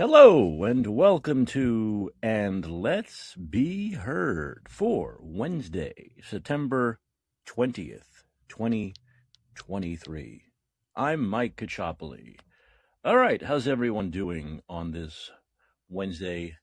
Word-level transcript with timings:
Hello 0.00 0.62
and 0.62 0.86
welcome 0.86 1.44
to 1.46 2.12
And 2.22 2.64
Let's 2.64 3.34
Be 3.34 3.94
Heard 3.94 4.68
for 4.68 5.18
Wednesday, 5.20 6.12
September 6.22 7.00
20th, 7.48 8.22
2023. 8.48 10.42
I'm 10.94 11.28
Mike 11.28 11.56
Kachopoli. 11.56 12.36
All 13.04 13.16
right, 13.16 13.42
how's 13.42 13.66
everyone 13.66 14.12
doing 14.12 14.60
on 14.68 14.92
this 14.92 15.32
Wednesday 15.88 16.58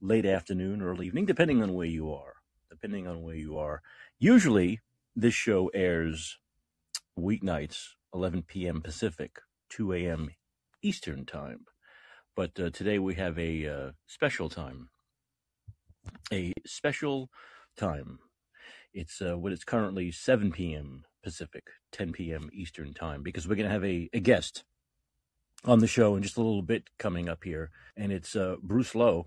late 0.00 0.24
afternoon, 0.24 0.80
early 0.80 1.08
evening, 1.08 1.26
depending 1.26 1.62
on 1.62 1.74
where 1.74 1.86
you 1.86 2.10
are? 2.10 2.36
Depending 2.70 3.06
on 3.06 3.20
where 3.22 3.34
you 3.36 3.58
are. 3.58 3.82
Usually, 4.18 4.80
this 5.14 5.34
show 5.34 5.70
airs 5.74 6.38
weeknights, 7.20 7.88
11 8.14 8.44
p.m. 8.44 8.80
Pacific, 8.80 9.40
2 9.68 9.92
a.m. 9.92 10.30
Eastern 10.80 11.26
Time. 11.26 11.66
But 12.36 12.60
uh, 12.60 12.68
today 12.68 12.98
we 12.98 13.14
have 13.14 13.38
a 13.38 13.66
uh, 13.66 13.90
special 14.06 14.50
time. 14.50 14.90
A 16.30 16.52
special 16.66 17.30
time. 17.78 18.18
It's 18.92 19.22
uh, 19.22 19.38
what 19.38 19.52
it's 19.52 19.64
currently 19.64 20.12
7 20.12 20.52
p.m. 20.52 21.04
Pacific, 21.24 21.64
10 21.92 22.12
p.m. 22.12 22.50
Eastern 22.52 22.92
Time, 22.92 23.22
because 23.22 23.48
we're 23.48 23.54
going 23.54 23.68
to 23.68 23.72
have 23.72 23.84
a, 23.84 24.10
a 24.12 24.20
guest 24.20 24.64
on 25.64 25.78
the 25.78 25.86
show 25.86 26.14
in 26.14 26.22
just 26.22 26.36
a 26.36 26.42
little 26.42 26.62
bit 26.62 26.84
coming 26.98 27.26
up 27.26 27.42
here. 27.42 27.70
And 27.96 28.12
it's 28.12 28.36
uh, 28.36 28.56
Bruce 28.62 28.94
Lou, 28.94 29.26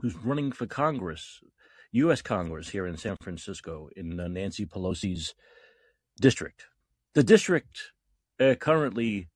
who's 0.00 0.16
running 0.16 0.50
for 0.50 0.66
Congress, 0.66 1.40
U.S. 1.92 2.22
Congress 2.22 2.70
here 2.70 2.86
in 2.86 2.96
San 2.96 3.16
Francisco, 3.22 3.90
in 3.94 4.18
uh, 4.18 4.28
Nancy 4.28 4.64
Pelosi's 4.64 5.34
district. 6.18 6.64
The 7.14 7.22
district 7.22 7.92
uh, 8.40 8.54
currently 8.54 9.28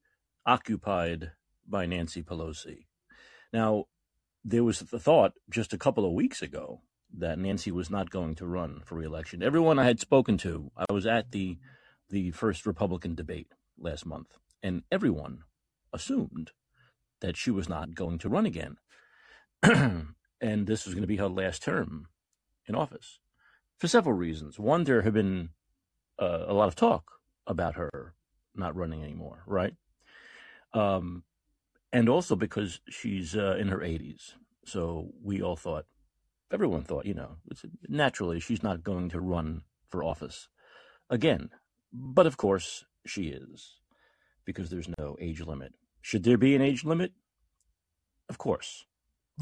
occupied 0.47 1.33
by 1.73 1.87
Nancy 1.87 2.23
Pelosi. 2.23 2.87
Now, 3.53 3.87
there 4.45 4.63
was 4.63 4.79
the 4.79 5.01
thought 5.01 5.33
just 5.51 5.73
a 5.73 5.79
couple 5.79 6.05
of 6.05 6.13
weeks 6.13 6.43
ago 6.43 6.83
that 7.19 7.39
Nancy 7.39 7.73
was 7.73 7.91
not 7.91 8.11
going 8.11 8.37
to 8.37 8.47
run 8.47 8.83
for 8.85 8.95
reelection. 8.95 9.43
Everyone 9.43 9.79
I 9.79 9.85
had 9.85 9.99
spoken 9.99 10.39
to, 10.39 10.71
I 10.77 10.93
was 10.93 11.07
at 11.07 11.33
the 11.33 11.59
the 12.11 12.31
first 12.33 12.67
Republican 12.67 13.15
debate 13.15 13.53
last 13.79 14.05
month, 14.05 14.37
and 14.63 14.83
everyone 14.93 15.45
assumed 15.93 16.51
that 17.23 17.37
she 17.39 17.51
was 17.51 17.69
not 17.69 17.95
going 17.95 18.19
to 18.19 18.29
run 18.29 18.45
again. 18.45 18.77
and 19.63 20.67
this 20.67 20.85
was 20.85 20.95
going 20.95 21.03
to 21.03 21.09
be 21.09 21.17
her 21.17 21.29
last 21.29 21.63
term 21.63 22.09
in 22.67 22.75
office 22.75 23.19
for 23.79 23.89
several 23.89 24.15
reasons. 24.15 24.59
One, 24.59 24.85
there 24.85 25.03
had 25.03 25.15
been 25.15 25.51
uh, 26.19 26.45
a 26.47 26.53
lot 26.53 26.69
of 26.69 26.75
talk 26.75 27.13
about 27.47 27.77
her 27.77 28.15
not 28.55 28.77
running 28.77 29.03
anymore, 29.03 29.43
right? 29.47 29.75
Um, 30.75 31.25
and 31.93 32.09
also 32.09 32.37
because 32.37 32.81
she's 32.89 33.37
uh, 33.37 33.57
in 33.59 33.69
her 33.69 33.79
80s. 33.79 34.33
So 34.65 35.11
we 35.23 35.43
all 35.43 35.57
thought, 35.57 35.87
everyone 36.53 36.83
thought, 36.83 37.07
you 37.07 37.15
know, 37.15 37.37
naturally 37.89 38.41
she's 38.41 38.63
not 38.63 38.83
going 38.83 39.09
to 39.11 39.21
run 39.21 39.63
for 39.89 40.03
office 40.05 40.49
again. 41.11 41.51
But 41.93 42.27
of 42.27 42.37
course, 42.37 42.85
she 43.07 43.25
is, 43.25 43.81
because 44.45 44.71
there's 44.71 44.89
no 44.99 45.17
age 45.21 45.41
limit. 45.41 45.75
Should 46.01 46.25
there 46.25 46.39
be 46.39 46.55
an 46.55 46.63
age 46.63 46.85
limit? 46.85 47.13
Of 48.29 48.39
course, 48.39 48.87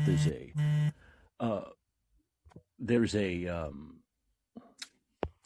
there's 0.04 0.26
a. 0.26 0.52
Uh, 1.38 1.68
there's 2.78 3.14
a. 3.14 3.46
Um, 3.46 4.00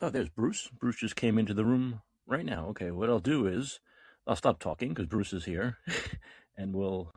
oh, 0.01 0.09
there's 0.09 0.31
Bruce. 0.31 0.71
Bruce 0.81 0.97
just 0.97 1.17
came 1.17 1.39
into 1.39 1.53
the 1.53 1.65
room 1.65 2.01
right 2.27 2.45
now. 2.45 2.69
Okay, 2.69 2.91
what 2.91 3.11
I'll 3.11 3.21
do 3.21 3.47
is 3.47 3.81
I'll 4.27 4.37
stop 4.37 4.59
talking 4.59 4.91
because 4.91 5.07
Bruce 5.07 5.33
is 5.35 5.45
here, 5.45 5.79
and 6.57 6.75
we'll 6.75 7.13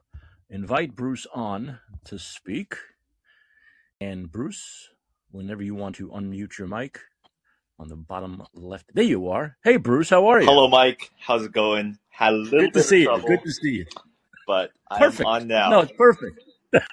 invite 0.50 0.96
Bruce 0.96 1.28
on 1.34 1.80
to 2.06 2.18
speak. 2.20 2.76
And 4.00 4.32
Bruce, 4.32 4.90
whenever 5.32 5.64
you 5.64 5.76
want 5.76 5.96
to 5.96 6.10
unmute 6.10 6.58
your 6.58 6.68
mic 6.68 7.00
on 7.80 7.88
the 7.88 7.96
bottom 7.96 8.44
left, 8.54 8.94
there 8.94 9.04
you 9.04 9.30
are. 9.30 9.58
Hey, 9.64 9.78
Bruce, 9.78 10.10
how 10.10 10.28
are 10.28 10.40
you? 10.40 10.48
Hello, 10.48 10.68
Mike. 10.68 11.12
How's 11.20 11.44
it 11.44 11.52
going? 11.52 11.98
Had 12.10 12.34
a 12.34 12.38
little 12.38 12.60
Good 12.60 12.74
to 12.74 12.84
see 12.84 13.02
you. 13.02 13.22
Good 13.26 13.44
to 13.44 13.52
see 13.52 13.70
you. 13.70 13.86
but 14.46 14.72
Perfect. 14.98 15.28
on 15.28 15.48
No, 15.48 15.82
it's 15.82 15.92
perfect. 15.98 16.42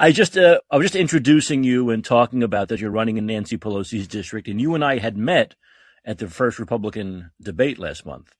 I 0.00 0.12
just 0.12 0.36
uh, 0.36 0.60
I 0.70 0.76
was 0.76 0.86
just 0.86 0.96
introducing 0.96 1.62
you 1.64 1.90
and 1.90 2.04
talking 2.04 2.42
about 2.42 2.68
that 2.68 2.80
you're 2.80 2.90
running 2.90 3.16
in 3.16 3.26
Nancy 3.26 3.56
Pelosi's 3.56 4.08
district, 4.08 4.48
and 4.48 4.60
you 4.60 4.74
and 4.74 4.84
I 4.84 4.98
had 4.98 5.16
met 5.16 5.54
at 6.04 6.18
the 6.18 6.28
first 6.28 6.58
Republican 6.58 7.30
debate 7.40 7.78
last 7.78 8.04
month. 8.04 8.34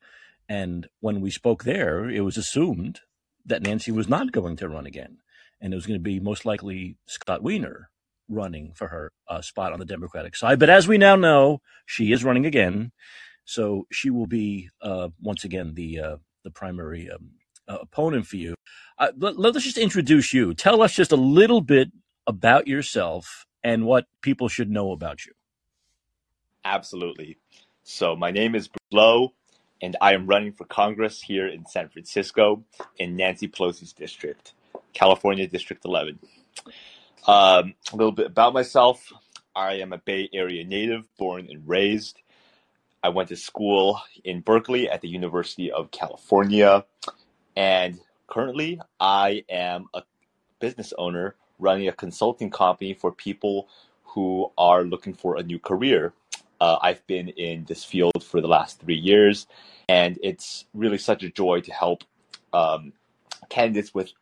And 0.49 0.89
when 1.01 1.21
we 1.21 1.31
spoke 1.31 1.65
there, 1.65 2.09
it 2.09 2.21
was 2.21 2.37
assumed 2.37 3.01
that 3.47 3.63
Nancy 3.63 3.91
was 3.91 4.09
not 4.09 4.33
going 4.33 4.57
to 4.57 4.69
run 4.69 4.87
again, 4.87 5.19
and 5.61 5.73
it 5.73 5.77
was 5.77 5.87
going 5.87 5.99
to 5.99 6.03
be 6.03 6.21
most 6.21 6.45
likely 6.45 6.97
Scott 7.07 7.43
Wiener 7.43 7.91
running 8.29 8.73
for 8.75 8.89
her 8.89 9.11
uh, 9.29 9.43
spot 9.43 9.73
on 9.73 9.79
the 9.79 9.85
Democratic 9.85 10.37
side. 10.37 10.59
But 10.59 10.71
as 10.71 10.87
we 10.87 10.99
now 10.99 11.17
know, 11.17 11.61
she 11.87 12.13
is 12.13 12.25
running 12.25 12.47
again, 12.47 12.93
so 13.45 13.87
she 13.91 14.11
will 14.11 14.27
be 14.27 14.71
uh, 14.81 15.09
once 15.21 15.45
again 15.45 15.75
the 15.75 16.01
uh, 16.01 16.17
the 16.45 16.51
primary 16.51 17.11
um, 17.11 17.33
uh, 17.69 17.79
opponent 17.81 18.27
for 18.27 18.37
you. 18.37 18.55
Uh, 18.99 19.13
let, 19.17 19.57
us 19.57 19.63
just 19.65 19.79
introduce 19.79 20.33
you. 20.33 20.55
Tell 20.55 20.83
us 20.83 20.95
just 20.95 21.13
a 21.13 21.17
little 21.17 21.61
bit 21.61 21.91
about 22.27 22.67
yourself 22.67 23.47
and 23.65 23.85
what 23.87 24.07
people 24.21 24.49
should 24.49 24.71
know 24.71 24.93
about 24.93 25.25
you. 25.25 25.33
Absolutely. 26.65 27.39
So 27.83 28.15
my 28.15 28.31
name 28.31 28.55
is 28.55 28.69
Bruce 28.69 28.81
and 29.83 29.97
I 30.01 30.15
am 30.15 30.27
running 30.27 30.53
for 30.53 30.65
Congress 30.65 31.21
here 31.21 31.49
in 31.49 31.67
San 31.67 31.89
Francisco 31.89 32.63
in 32.99 33.17
Nancy 33.17 33.49
Pelosi's 33.49 33.93
district, 33.93 34.55
California 34.95 35.47
District 35.49 35.85
11. 35.85 36.21
Um, 37.27 37.75
a 37.93 37.97
little 37.97 38.13
bit 38.13 38.27
about 38.27 38.55
myself. 38.55 39.13
I 39.55 39.75
am 39.75 39.93
a 39.93 39.99
Bay 39.99 40.31
Area 40.33 40.65
native, 40.65 41.09
born 41.19 41.49
and 41.51 41.69
raised. 41.69 42.23
I 43.03 43.09
went 43.09 43.29
to 43.31 43.37
school 43.37 44.01
in 44.25 44.41
Berkeley 44.41 44.89
at 44.89 45.01
the 45.01 45.09
University 45.09 45.73
of 45.73 45.91
California, 45.91 46.85
and 47.57 47.99
currently 48.29 48.81
I 49.01 49.45
am 49.51 49.87
a 49.93 50.05
business 50.61 50.93
owner 50.97 51.35
running 51.59 51.89
a 51.89 51.93
consulting 51.93 52.51
company 52.51 52.95
for 52.95 53.11
people 53.11 53.69
who 54.05 54.53
are 54.57 54.85
looking 54.85 55.15
for 55.15 55.37
a 55.37 55.43
new 55.43 55.59
career. 55.59 56.13
Uh, 56.63 56.79
I've 56.81 57.05
been 57.09 57.27
in 57.31 57.65
this 57.65 57.85
field 57.85 58.23
for 58.23 58.41
the 58.41 58.47
last 58.47 58.79
three 58.79 58.95
years, 58.95 59.49
and 59.89 60.17
it's 60.23 60.65
really 60.73 60.97
such 60.97 61.25
a 61.25 61.29
joy 61.29 61.61
to 61.63 61.73
help 61.73 62.05
um, 62.53 62.93
candidates 63.49 63.93
with 63.93 64.13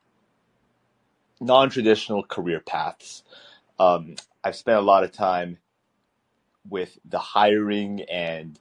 non 1.38 1.68
traditional 1.68 2.22
career 2.22 2.60
paths. 2.60 3.24
Um, 3.78 4.16
I've 4.42 4.56
spent 4.56 4.78
a 4.78 4.80
lot 4.80 5.04
of 5.04 5.12
time 5.12 5.58
with 6.66 6.98
the 7.04 7.18
hiring 7.18 8.00
and 8.10 8.58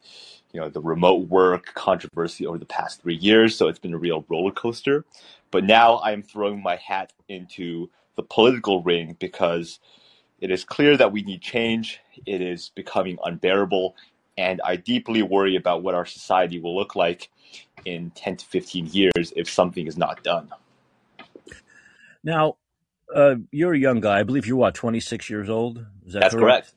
you 0.51 0.59
know 0.59 0.67
the 0.67 0.81
remote 0.81 1.29
work 1.29 1.73
controversy 1.73 2.45
over 2.45 2.57
the 2.57 2.65
past 2.65 3.01
three 3.01 3.15
years 3.15 3.55
so 3.55 3.67
it's 3.67 3.79
been 3.79 3.93
a 3.93 3.97
real 3.97 4.25
roller 4.29 4.51
coaster 4.51 5.03
but 5.51 5.65
now 5.65 5.99
i'm 5.99 6.23
throwing 6.23 6.63
my 6.63 6.77
hat 6.77 7.11
into 7.27 7.89
the 8.15 8.23
political 8.23 8.81
ring 8.83 9.17
because 9.19 9.79
it 10.41 10.51
is 10.51 10.63
clear 10.63 10.97
that 10.97 11.11
we 11.11 11.21
need 11.23 11.41
change 11.41 11.99
it 12.25 12.41
is 12.41 12.71
becoming 12.75 13.17
unbearable 13.23 13.95
and 14.37 14.61
i 14.65 14.75
deeply 14.75 15.23
worry 15.23 15.55
about 15.55 15.83
what 15.83 15.95
our 15.95 16.05
society 16.05 16.59
will 16.59 16.75
look 16.75 16.95
like 16.95 17.29
in 17.85 18.11
10 18.11 18.37
to 18.37 18.45
15 18.45 18.87
years 18.87 19.33
if 19.35 19.49
something 19.49 19.87
is 19.87 19.97
not 19.97 20.23
done 20.23 20.49
Now, 22.23 22.57
uh, 23.15 23.35
you're 23.51 23.73
a 23.73 23.79
young 23.79 24.01
guy. 24.01 24.19
I 24.19 24.23
believe 24.23 24.47
you're 24.47 24.57
what, 24.57 24.75
26 24.75 25.29
years 25.29 25.49
old? 25.49 25.85
Is 26.05 26.13
that 26.13 26.19
that's 26.21 26.35
correct? 26.35 26.67
correct 26.67 26.73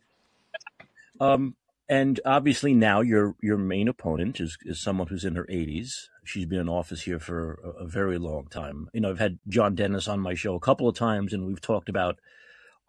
Um, 1.21 1.57
and 1.89 2.21
obviously 2.25 2.75
now 2.75 3.01
your 3.01 3.37
your 3.43 3.59
main 3.59 3.89
opponent 3.89 4.41
is 4.41 4.59
is 4.65 4.81
someone 4.83 5.09
who's 5.09 5.25
in 5.25 5.37
her 5.37 5.47
80s. 5.51 6.09
She's 6.25 6.47
been 6.47 6.61
in 6.61 6.69
office 6.69 7.03
here 7.03 7.21
for 7.21 7.61
a, 7.65 7.85
a 7.85 7.87
very 7.87 8.19
long 8.19 8.49
time. 8.49 8.89
You 8.95 9.03
know, 9.03 9.11
I've 9.11 9.19
had 9.19 9.39
John 9.49 9.75
Dennis 9.75 10.09
on 10.09 10.21
my 10.21 10.35
show 10.35 10.55
a 10.55 10.61
couple 10.61 10.89
of 10.89 10.97
times, 10.97 11.33
and 11.33 11.47
we've 11.47 11.61
talked 11.61 11.89
about 11.89 12.19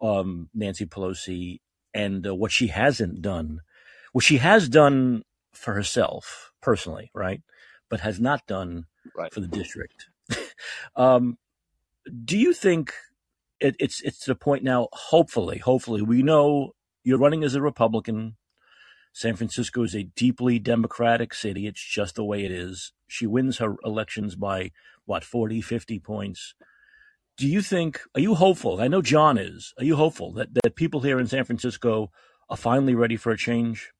um, 0.00 0.48
Nancy 0.54 0.86
Pelosi 0.86 1.60
and 1.92 2.26
uh, 2.26 2.34
what 2.34 2.52
she 2.52 2.68
hasn't 2.68 3.22
done, 3.22 3.60
what 4.12 4.24
she 4.24 4.38
has 4.38 4.68
done 4.68 5.22
for 5.52 5.74
herself 5.74 6.52
personally, 6.60 7.10
right? 7.14 7.40
But 7.88 8.00
has 8.00 8.20
not 8.20 8.46
done 8.46 8.86
right 9.16 9.32
for 9.32 9.40
the 9.40 9.48
district. 9.48 10.08
um, 10.96 11.38
do 12.24 12.36
you 12.36 12.52
think 12.52 12.92
it, 13.60 13.76
it's 13.78 14.00
it's 14.02 14.18
to 14.20 14.32
the 14.32 14.34
point 14.34 14.64
now? 14.64 14.88
Hopefully, 14.92 15.58
hopefully, 15.58 16.02
we 16.02 16.22
know 16.22 16.72
you're 17.02 17.18
running 17.18 17.44
as 17.44 17.54
a 17.54 17.62
Republican. 17.62 18.36
San 19.12 19.36
Francisco 19.36 19.84
is 19.84 19.94
a 19.94 20.02
deeply 20.16 20.58
Democratic 20.58 21.34
city. 21.34 21.68
It's 21.68 21.84
just 21.84 22.16
the 22.16 22.24
way 22.24 22.44
it 22.44 22.50
is. 22.50 22.92
She 23.06 23.28
wins 23.28 23.58
her 23.58 23.76
elections 23.84 24.34
by 24.34 24.72
what 25.04 25.22
40, 25.22 25.60
50 25.60 26.00
points. 26.00 26.54
Do 27.36 27.48
you 27.48 27.62
think? 27.62 28.00
Are 28.14 28.20
you 28.20 28.34
hopeful? 28.34 28.80
I 28.80 28.88
know 28.88 29.02
John 29.02 29.38
is. 29.38 29.74
Are 29.78 29.84
you 29.84 29.96
hopeful 29.96 30.32
that 30.34 30.54
that 30.54 30.76
people 30.76 31.00
here 31.00 31.18
in 31.20 31.26
San 31.26 31.44
Francisco 31.44 32.10
are 32.48 32.56
finally 32.56 32.94
ready 32.94 33.16
for 33.16 33.32
a 33.32 33.38
change? 33.38 33.92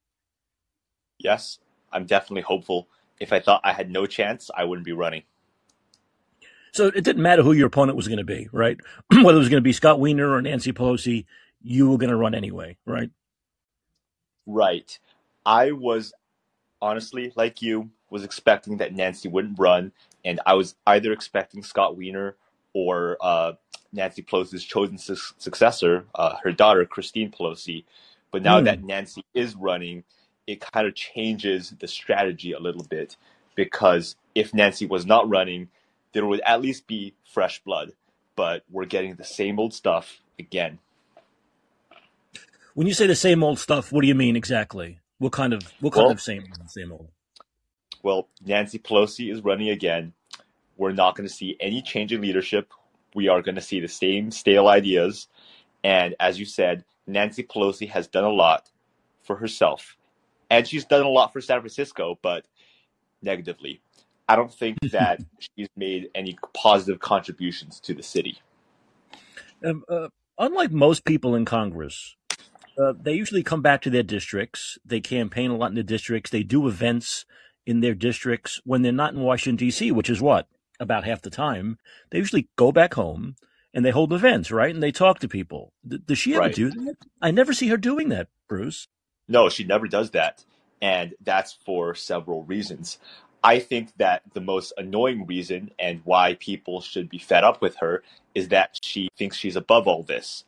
yes 1.19 1.59
i'm 1.93 2.05
definitely 2.07 2.43
hopeful 2.43 2.89
if 3.21 3.33
i 3.33 3.39
thought 3.41 3.61
i 3.65 3.73
had 3.73 3.91
no 3.91 4.05
chance 4.07 4.51
i 4.57 4.65
wouldn't 4.65 4.85
be 4.85 4.93
running 4.93 5.23
So 6.73 6.89
it 6.89 7.05
didn't 7.05 7.23
matter 7.23 7.43
who 7.43 7.53
your 7.53 7.69
opponent 7.69 7.97
was 7.97 8.09
going 8.09 8.19
to 8.19 8.25
be, 8.25 8.49
right? 8.53 8.77
Whether 9.13 9.37
it 9.37 9.39
was 9.39 9.49
going 9.49 9.61
to 9.63 9.65
be 9.65 9.73
Scott 9.73 10.01
Wiener 10.01 10.33
or 10.33 10.43
Nancy 10.43 10.73
Pelosi, 10.73 11.25
you 11.63 11.89
were 11.89 11.99
going 11.99 12.11
to 12.11 12.17
run 12.17 12.35
anyway, 12.35 12.77
right? 12.85 13.11
Right. 14.47 14.99
I 15.47 15.71
was 15.71 16.13
honestly, 16.83 17.33
like 17.37 17.63
you, 17.63 17.91
was 18.11 18.25
expecting 18.25 18.79
that 18.79 18.93
Nancy 18.93 19.29
wouldn't 19.29 19.59
run, 19.59 19.93
and 20.25 20.41
I 20.47 20.55
was 20.55 20.75
either 20.87 21.13
expecting 21.13 21.63
Scott 21.63 21.97
Wiener 21.97 22.37
or 22.75 23.17
uh, 23.23 23.53
Nancy 23.93 24.23
Pelosi's 24.23 24.65
chosen 24.65 24.99
su- 24.99 25.17
successor, 25.39 26.05
uh, 26.15 26.37
her 26.43 26.53
daughter 26.53 26.85
Christine 26.85 27.31
Pelosi. 27.31 27.85
But 28.31 28.43
now 28.43 28.59
Hmm. 28.59 28.65
that 28.65 28.83
Nancy 28.83 29.25
is 29.33 29.55
running, 29.55 30.05
it 30.47 30.61
kind 30.61 30.87
of 30.87 30.95
changes 30.95 31.71
the 31.79 31.89
strategy 31.89 32.53
a 32.53 32.59
little 32.59 32.83
bit 32.85 33.17
because 33.55 34.17
if 34.35 34.53
Nancy 34.53 34.85
was 34.87 35.07
not 35.07 35.29
running, 35.29 35.69
there 36.13 36.27
would 36.27 36.41
at 36.41 36.61
least 36.61 36.87
be 36.87 37.15
fresh 37.33 37.63
blood. 37.63 37.93
But 38.37 38.65
we're 38.71 38.85
getting 38.87 39.15
the 39.15 39.25
same 39.25 39.59
old 39.61 39.73
stuff 39.73 40.21
again. 40.39 40.81
When 42.75 42.89
you 42.89 42.95
say 42.95 43.07
the 43.07 43.15
same 43.15 43.45
old 43.45 43.61
stuff, 43.61 43.93
what 43.93 44.01
do 44.03 44.09
you 44.09 44.15
mean 44.17 44.35
exactly? 44.35 44.99
What 45.19 45.31
kind 45.33 45.53
of 45.53 45.63
what 45.81 45.93
kind 45.93 46.07
Well- 46.07 46.13
of 46.13 46.21
same 46.21 46.45
same 46.67 46.91
old? 46.93 47.09
well, 48.03 48.29
Nancy 48.45 48.79
Pelosi 48.81 49.33
is 49.33 49.41
running 49.43 49.69
again. 49.71 50.13
We're 50.77 50.93
not 50.93 51.17
going 51.17 51.29
to 51.29 51.35
see 51.35 51.57
any 51.61 51.83
change 51.83 52.13
in 52.13 52.21
leadership. 52.21 52.73
We 53.15 53.29
are 53.29 53.43
going 53.43 53.55
to 53.55 53.61
see 53.61 53.81
the 53.81 53.89
same 53.89 54.31
stale 54.31 54.69
ideas. 54.69 55.29
And 55.83 56.15
as 56.19 56.39
you 56.39 56.45
said, 56.47 56.85
Nancy 57.07 57.43
Pelosi 57.43 57.89
has 57.91 58.09
done 58.09 58.25
a 58.25 58.31
lot 58.31 58.71
for 59.23 59.37
herself. 59.37 59.97
And 60.51 60.67
she's 60.67 60.85
done 60.85 61.03
a 61.03 61.09
lot 61.09 61.33
for 61.33 61.41
San 61.41 61.61
Francisco, 61.61 62.19
but 62.23 62.47
negatively. 63.23 63.81
I 64.29 64.37
don't 64.37 64.53
think 64.53 64.79
that 64.93 65.21
she's 65.39 65.69
made 65.77 66.09
any 66.15 66.37
positive 66.53 67.01
contributions 67.01 67.81
to 67.81 67.95
the 67.95 68.03
city. 68.03 68.39
Um, 69.65 69.85
uh, 69.89 70.09
unlike 70.39 70.73
most 70.73 71.05
people 71.05 71.35
in 71.35 71.45
Congress, 71.45 72.17
uh, 72.79 72.93
they 73.01 73.13
usually 73.13 73.43
come 73.43 73.63
back 73.63 73.83
to 73.83 73.91
their 73.91 74.03
districts. 74.03 74.79
They 74.85 75.01
campaign 75.01 75.51
a 75.51 75.57
lot 75.57 75.69
in 75.69 75.75
their 75.75 75.85
districts. 75.85 76.31
They 76.31 76.43
do 76.43 76.67
events 76.67 77.25
in 77.67 77.81
their 77.81 77.95
districts 77.95 78.61
when 78.65 78.83
they're 78.83 78.93
not 78.93 79.15
in 79.15 79.21
Washington 79.21 79.57
D.C., 79.57 79.91
which 79.93 80.11
is 80.11 80.21
what 80.21 80.49
about 80.85 81.03
half 81.05 81.23
the 81.23 81.31
time. 81.31 81.79
They 82.11 82.19
usually 82.19 82.49
go 82.57 82.71
back 82.71 82.95
home 82.95 83.35
and 83.73 83.85
they 83.85 83.91
hold 83.91 84.13
events, 84.13 84.53
right? 84.53 84.73
And 84.73 84.83
they 84.83 84.93
talk 84.93 85.19
to 85.21 85.29
people. 85.29 85.73
D- 85.87 85.99
does 86.07 86.19
she 86.19 86.35
ever 86.35 86.43
Right. 86.43 86.55
do 86.55 86.71
that? 86.71 86.97
I 87.21 87.33
never 87.33 87.53
see 87.53 87.67
her 87.69 87.77
doing 87.77 88.11
that, 88.11 88.29
Bruce. 88.49 88.87
No, 89.27 89.49
she 89.49 89.65
never 89.65 89.89
does 89.89 90.13
that. 90.13 90.45
And 90.81 91.15
that's 91.21 91.55
for 91.65 91.95
several 91.95 92.45
reasons. 92.45 92.99
I 93.43 93.59
think 93.59 93.91
that 93.97 94.23
the 94.33 94.41
most 94.41 94.73
annoying 94.79 95.27
reason 95.27 95.71
and 95.79 96.01
why 96.05 96.35
people 96.35 96.81
should 96.81 97.09
be 97.09 97.19
fed 97.19 97.43
up 97.45 97.61
with 97.61 97.77
her 97.77 98.03
is 98.35 98.49
that 98.49 98.79
she 98.83 99.09
thinks 99.19 99.37
she's 99.37 99.57
above 99.57 99.87
all 99.89 100.03
this. 100.03 100.45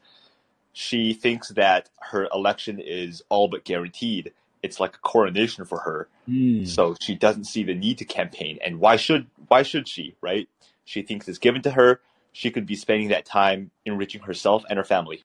She 0.72 1.14
thinks 1.14 1.48
that 1.50 1.88
her 2.10 2.28
election 2.32 2.78
is 2.78 3.22
all 3.28 3.48
but 3.48 3.64
guaranteed. 3.64 4.32
It's 4.62 4.80
like 4.80 4.96
a 4.96 4.98
coronation 4.98 5.64
for 5.64 5.80
her. 5.80 6.08
Hmm. 6.26 6.64
So 6.64 6.96
she 7.00 7.14
doesn't 7.14 7.44
see 7.44 7.62
the 7.62 7.74
need 7.74 7.98
to 7.98 8.04
campaign. 8.04 8.58
And 8.64 8.80
why 8.80 8.96
should 8.96 9.26
why 9.48 9.62
should 9.62 9.86
she, 9.88 10.16
right? 10.20 10.48
She 10.84 11.02
thinks 11.02 11.28
it's 11.28 11.38
given 11.38 11.62
to 11.62 11.72
her. 11.72 12.00
She 12.32 12.50
could 12.50 12.66
be 12.66 12.76
spending 12.76 13.08
that 13.08 13.24
time 13.24 13.70
enriching 13.84 14.22
herself 14.22 14.64
and 14.68 14.76
her 14.76 14.84
family. 14.84 15.24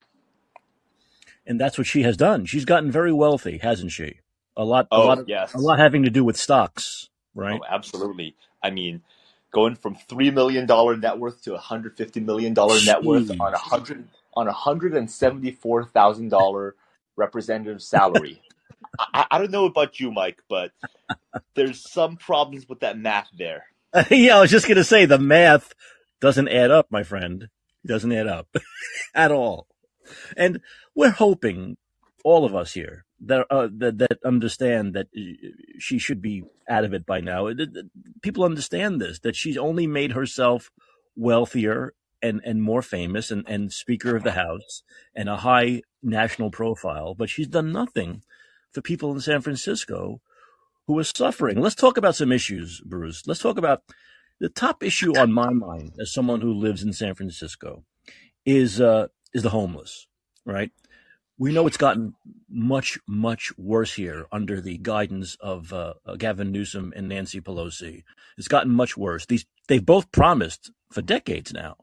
And 1.46 1.60
that's 1.60 1.78
what 1.78 1.88
she 1.88 2.04
has 2.04 2.18
done. 2.18 2.46
She's 2.46 2.66
gotten 2.66 2.92
very 2.92 3.12
wealthy, 3.12 3.58
hasn't 3.58 3.92
she? 3.92 4.20
A 4.56 4.64
lot, 4.64 4.88
a 4.92 4.96
Oh, 4.96 5.08
lot, 5.08 5.20
of, 5.20 5.30
yes. 5.30 5.54
a 5.54 5.58
lot 5.58 5.80
having 5.80 6.04
to 6.04 6.10
do 6.10 6.24
with 6.24 6.38
stocks, 6.38 7.10
right? 7.34 7.60
Oh, 7.62 7.66
absolutely. 7.70 8.36
I 8.62 8.70
mean, 8.70 9.02
going 9.52 9.76
from 9.76 9.96
three 9.96 10.30
million 10.30 10.66
dollar 10.66 10.96
net 10.98 11.18
worth 11.18 11.42
to 11.44 11.58
hundred 11.58 11.98
fifty 11.98 12.20
million 12.20 12.54
dollar 12.54 12.78
net 12.86 13.04
worth 13.04 13.32
on 13.40 13.54
a 13.54 13.58
hundred 13.58 14.08
on 14.36 14.48
a 14.48 14.54
hundred 14.54 14.94
and 14.94 15.10
seventy 15.10 15.52
four 15.52 15.84
thousand 15.86 16.30
dollar 16.30 16.76
representative 17.16 17.82
salary. 17.82 18.42
I, 19.00 19.26
I 19.32 19.38
don't 19.38 19.52
know 19.52 19.66
about 19.66 20.00
you, 20.00 20.12
Mike, 20.12 20.42
but 20.50 20.72
there's 21.56 21.90
some 21.90 22.18
problems 22.18 22.68
with 22.68 22.82
that 22.82 22.98
math 22.98 23.30
there. 23.38 23.66
yeah, 24.10 24.38
I 24.38 24.42
was 24.42 24.52
just 24.52 24.68
to 24.68 24.84
say 24.84 25.06
the 25.06 25.20
math 25.20 25.74
doesn't 26.20 26.50
add 26.50 26.72
up, 26.72 26.88
my 26.90 27.04
friend. 27.04 27.44
It 27.84 27.88
doesn't 27.88 28.12
add 28.12 28.28
up 28.28 28.48
at 29.16 29.32
all. 29.32 29.68
And 30.38 30.62
we're 30.96 31.10
hoping, 31.12 31.78
all 32.24 32.46
of 32.46 32.56
us 32.56 32.74
here, 32.74 33.06
that, 33.22 33.48
uh, 33.50 33.68
that 33.78 33.98
that 34.00 34.20
understand 34.26 34.94
that 34.94 35.08
she 35.80 35.98
should 35.98 36.22
be 36.22 36.44
out 36.70 36.84
of 36.84 36.94
it 36.94 37.06
by 37.06 37.20
now. 37.22 37.50
People 38.22 38.44
understand 38.44 39.00
this 39.00 39.20
that 39.20 39.36
she's 39.36 39.58
only 39.58 39.88
made 39.88 40.12
herself 40.14 40.72
wealthier 41.16 41.94
and, 42.22 42.42
and 42.44 42.62
more 42.62 42.82
famous 42.82 43.32
and, 43.32 43.48
and 43.48 43.72
Speaker 43.72 44.16
of 44.16 44.24
the 44.24 44.32
House 44.32 44.84
and 45.16 45.30
a 45.30 45.38
high 45.38 45.82
national 46.04 46.52
profile, 46.52 47.16
but 47.16 47.30
she's 47.30 47.48
done 47.48 47.72
nothing 47.72 48.24
for 48.72 48.82
people 48.82 49.12
in 49.12 49.20
San 49.20 49.42
Francisco 49.42 50.22
who 50.88 50.98
are 51.00 51.04
suffering. 51.04 51.60
Let's 51.60 51.76
talk 51.76 51.98
about 51.98 52.16
some 52.16 52.32
issues, 52.32 52.82
Bruce. 52.82 53.24
Let's 53.28 53.42
talk 53.42 53.58
about 53.58 53.84
the 54.40 54.50
top 54.50 54.84
issue 54.84 55.18
on 55.18 55.32
my 55.32 55.50
mind 55.52 55.94
as 56.00 56.12
someone 56.12 56.42
who 56.42 56.54
lives 56.54 56.84
in 56.84 56.94
San 56.94 57.14
Francisco 57.16 57.84
is 58.46 58.82
uh, 58.82 59.08
is 59.34 59.44
the 59.44 59.50
homeless. 59.50 60.08
Right? 60.46 60.72
We 61.38 61.52
know 61.52 61.66
it's 61.68 61.78
gotten 61.78 62.14
much 62.50 63.00
much 63.08 63.52
worse 63.58 63.94
here 63.94 64.26
under 64.32 64.62
the 64.62 64.78
guidance 64.78 65.38
of 65.40 65.74
uh, 65.74 65.94
Gavin 66.18 66.52
Newsom 66.52 66.94
and 66.96 67.08
Nancy 67.08 67.42
Pelosi. 67.42 68.04
It's 68.38 68.48
gotten 68.48 68.72
much 68.72 68.98
worse. 68.98 69.26
These 69.26 69.46
they've 69.68 69.86
both 69.86 70.12
promised 70.12 70.72
for 70.92 71.02
decades 71.02 71.54
now 71.54 71.78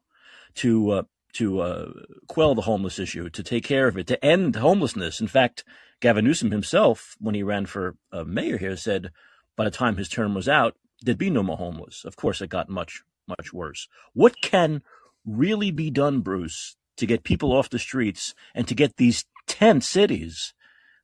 to 0.57 0.91
uh, 0.91 1.03
to 1.35 1.61
uh, 1.61 1.93
quell 2.27 2.55
the 2.55 2.63
homeless 2.63 2.99
issue, 2.99 3.29
to 3.31 3.43
take 3.43 3.65
care 3.65 3.89
of 3.89 3.97
it, 3.99 4.07
to 4.07 4.25
end 4.25 4.57
homelessness. 4.57 5.21
In 5.21 5.29
fact, 5.29 5.65
Gavin 6.01 6.25
Newsom 6.25 6.51
himself, 6.51 7.17
when 7.21 7.35
he 7.35 7.43
ran 7.43 7.67
for 7.67 7.97
uh, 8.13 8.25
mayor 8.25 8.59
here, 8.59 8.77
said 8.77 9.11
by 9.57 9.65
the 9.65 9.71
time 9.71 9.97
his 9.97 10.09
term 10.09 10.35
was 10.35 10.49
out, 10.49 10.77
there'd 11.03 11.19
be 11.19 11.31
no 11.31 11.43
more 11.43 11.57
homeless. 11.57 12.05
Of 12.05 12.17
course, 12.17 12.41
it 12.41 12.49
got 12.49 12.69
much, 12.69 13.03
much 13.27 13.53
worse. 13.53 13.89
What 14.15 14.41
can 14.41 14.83
really 15.27 15.71
be 15.71 15.91
done, 15.91 16.21
Bruce, 16.21 16.77
to 16.97 17.07
get 17.07 17.25
people 17.25 17.53
off 17.53 17.71
the 17.71 17.79
streets 17.79 18.35
and 18.55 18.67
to 18.69 18.75
get 18.75 18.97
these 18.97 19.25
tent 19.47 19.85
cities 19.85 20.55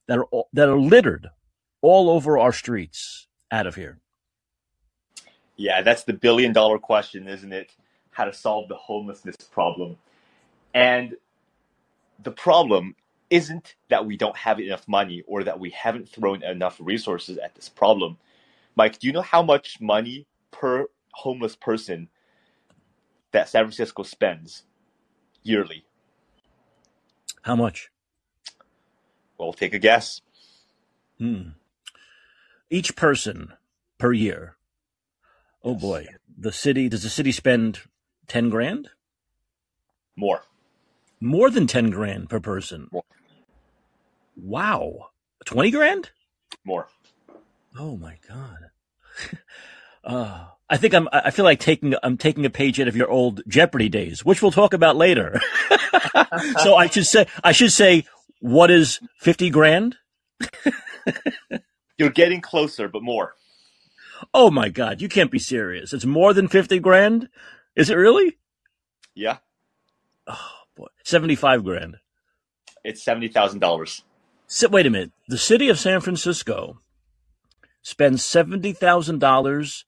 that 0.07 0.19
are 0.19 0.45
that 0.53 0.69
are 0.69 0.79
littered 0.79 1.31
all 1.83 2.11
over 2.11 2.39
our 2.39 2.53
streets 2.53 3.29
out 3.51 3.67
of 3.67 3.75
here? 3.75 3.99
Yeah, 5.57 5.83
that's 5.83 6.05
the 6.05 6.13
billion 6.13 6.53
dollar 6.53 6.79
question, 6.79 7.29
isn't 7.29 7.53
it? 7.53 7.73
How 8.11 8.25
to 8.25 8.33
solve 8.33 8.69
the 8.69 8.77
homelessness 8.77 9.37
problem. 9.37 9.99
And 10.75 11.15
the 12.23 12.33
problem 12.33 12.97
isn't 13.31 13.77
that 13.89 14.05
we 14.05 14.17
don't 14.17 14.37
have 14.37 14.61
enough 14.61 14.87
money 14.87 15.23
or 15.27 15.45
that 15.45 15.59
we 15.59 15.71
haven't 15.71 16.09
thrown 16.09 16.43
enough 16.43 16.77
resources 16.81 17.39
at 17.39 17.55
this 17.55 17.69
problem. 17.69 18.19
Mike, 18.77 18.99
do 18.99 19.07
you 19.07 19.13
know 19.13 19.23
how 19.23 19.43
much 19.43 19.81
money 19.81 20.27
per 20.51 20.87
homeless 21.13 21.57
person 21.57 22.09
that 23.31 23.49
San 23.49 23.65
Francisco 23.65 24.03
spends 24.03 24.65
yearly? 25.43 25.85
How 27.43 27.57
much? 27.57 27.91
Well, 29.39 29.53
take 29.53 29.75
a 29.75 29.79
guess. 29.79 30.21
Hmm. 31.19 31.51
Each 32.71 32.97
person 32.97 33.53
per 33.99 34.13
year. 34.13 34.57
Oh 35.63 35.75
boy, 35.75 36.09
the 36.37 36.53
city 36.53 36.89
does 36.89 37.03
the 37.03 37.09
city 37.09 37.33
spend 37.33 37.81
ten 38.27 38.51
grand? 38.51 38.91
More. 40.17 40.43
More 41.21 41.51
than 41.51 41.67
ten 41.67 41.91
grand 41.91 42.29
per 42.29 42.41
person. 42.41 42.89
More. 42.93 43.05
Wow, 44.37 45.09
twenty 45.45 45.71
grand? 45.71 46.11
More. 46.65 46.89
Oh 47.79 47.97
my 47.97 48.19
god. 48.29 48.59
uh, 50.05 50.47
I 50.69 50.77
think 50.77 50.95
I'm. 50.95 51.09
I 51.13 51.31
feel 51.31 51.45
like 51.45 51.61
taking. 51.61 51.95
I'm 52.03 52.17
taking 52.17 52.45
a 52.47 52.51
page 52.51 52.81
out 52.81 52.89
of 52.89 52.97
your 52.97 53.11
old 53.11 53.43
Jeopardy 53.49 53.89
days, 53.89 54.25
which 54.25 54.43
we'll 54.43 54.51
talk 54.51 54.75
about 54.75 54.97
later. 54.97 55.41
so 56.59 56.77
I 56.77 56.89
should 56.91 57.07
say. 57.07 57.27
I 57.43 57.53
should 57.53 57.73
say. 57.73 58.05
What 58.41 58.71
is 58.71 59.01
fifty 59.19 59.49
grand? 59.49 59.97
You're 61.97 62.11
getting 62.11 62.43
closer, 62.43 62.89
but 62.89 63.03
more. 63.03 63.35
Oh 64.35 64.51
my 64.51 64.69
god! 64.69 65.01
You 65.01 65.09
can't 65.09 65.31
be 65.31 65.39
serious. 65.39 65.93
It's 65.95 66.05
more 66.05 66.35
than 66.35 66.49
fifty 66.49 66.79
grand. 66.79 67.29
Is 67.75 67.89
it 67.89 67.95
really? 67.95 68.37
Yeah, 69.15 69.39
Oh 70.27 70.54
boy, 70.77 70.87
seventy-five 71.05 71.65
grand. 71.65 71.97
it's 72.85 73.03
seventy 73.03 73.29
thousand 73.29 73.61
dollars. 73.61 74.03
So, 74.47 74.69
wait 74.69 74.87
a 74.87 74.91
minute. 74.91 75.13
The 75.29 75.39
city 75.39 75.69
of 75.69 75.79
San 75.79 76.01
Francisco 76.01 76.81
spends 77.83 78.25
seventy 78.25 78.73
thousand 78.73 79.19
dollars 79.21 79.85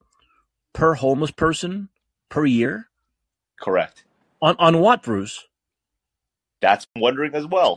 per 0.72 0.94
homeless 0.94 1.30
person 1.30 1.88
per 2.28 2.44
year 2.44 2.88
Correct. 3.60 4.04
on 4.42 4.56
on 4.58 4.80
what, 4.80 5.02
Bruce? 5.02 5.46
That's 6.60 6.86
wondering 6.96 7.34
as 7.34 7.46
well. 7.46 7.76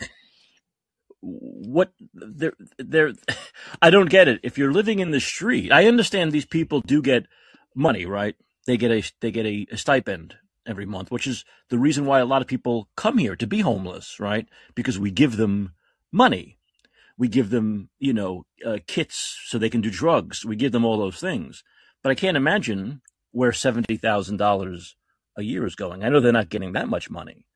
What 1.22 1.92
they're 2.13 2.54
they're 2.78 3.13
I 3.82 3.89
don't 3.89 4.10
get 4.10 4.28
it. 4.28 4.39
If 4.44 4.58
you're 4.58 4.72
living 4.74 5.00
in 5.00 5.12
the 5.12 5.20
street, 5.20 5.72
I 5.72 5.86
understand 5.86 6.32
these 6.32 6.46
people 6.46 6.82
do 6.82 7.01
get 7.01 7.25
money, 7.75 8.06
right? 8.06 8.36
they 8.68 8.78
get 8.78 8.92
a 8.92 9.04
they 9.20 9.32
get 9.32 9.48
a, 9.48 9.66
a 9.72 9.78
stipend 9.78 10.36
every 10.69 10.88
month, 10.88 11.11
which 11.11 11.27
is 11.27 11.45
the 11.69 11.79
reason 11.79 12.05
why 12.05 12.21
a 12.21 12.25
lot 12.27 12.43
of 12.43 12.49
people 12.49 12.89
come 12.97 13.19
here 13.19 13.35
to 13.38 13.47
be 13.47 13.61
homeless, 13.61 14.19
right? 14.21 14.47
Because 14.75 14.99
we 14.99 15.11
give 15.11 15.38
them 15.38 15.73
money. 16.13 16.59
We 17.17 17.29
give 17.29 17.51
them, 17.51 17.89
you 17.99 18.13
know, 18.13 18.45
uh, 18.65 18.79
kits 18.88 19.39
so 19.47 19.57
they 19.59 19.71
can 19.71 19.81
do 19.81 19.91
drugs. 19.91 20.45
We 20.45 20.57
give 20.57 20.73
them 20.73 20.85
all 20.85 20.97
those 20.97 21.19
things. 21.19 21.63
But 22.03 22.11
I 22.11 22.15
can't 22.15 22.38
imagine 22.38 23.01
where 23.31 23.53
seventy 23.53 23.97
thousand 23.97 24.38
dollars 24.38 24.97
a 25.38 25.43
year 25.43 25.65
is 25.65 25.75
going. 25.75 26.03
I 26.03 26.09
know 26.09 26.21
they're 26.21 26.33
not 26.33 26.49
getting 26.49 26.73
that 26.73 26.89
much 26.89 27.09
money. 27.11 27.47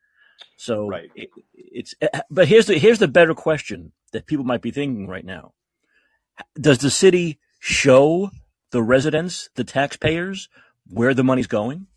So 0.57 0.87
Right. 0.87 1.11
it, 1.15 1.29
it's. 1.55 1.95
But 2.31 2.47
here's 2.49 2.67
the 2.67 2.79
here's 2.79 2.99
the 2.99 3.09
better 3.09 3.35
question 3.35 3.93
that 4.13 4.27
people 4.27 4.45
might 4.45 4.63
be 4.63 4.71
thinking 4.71 5.07
right 5.07 5.25
now: 5.25 5.53
Does 6.59 6.79
the 6.79 6.91
city 6.91 7.39
show 7.59 8.31
the 8.71 8.83
residents, 8.83 9.49
the 9.55 9.63
taxpayers, 9.65 10.49
where 10.89 11.13
the 11.13 11.23
money's 11.23 11.47
going? 11.47 11.87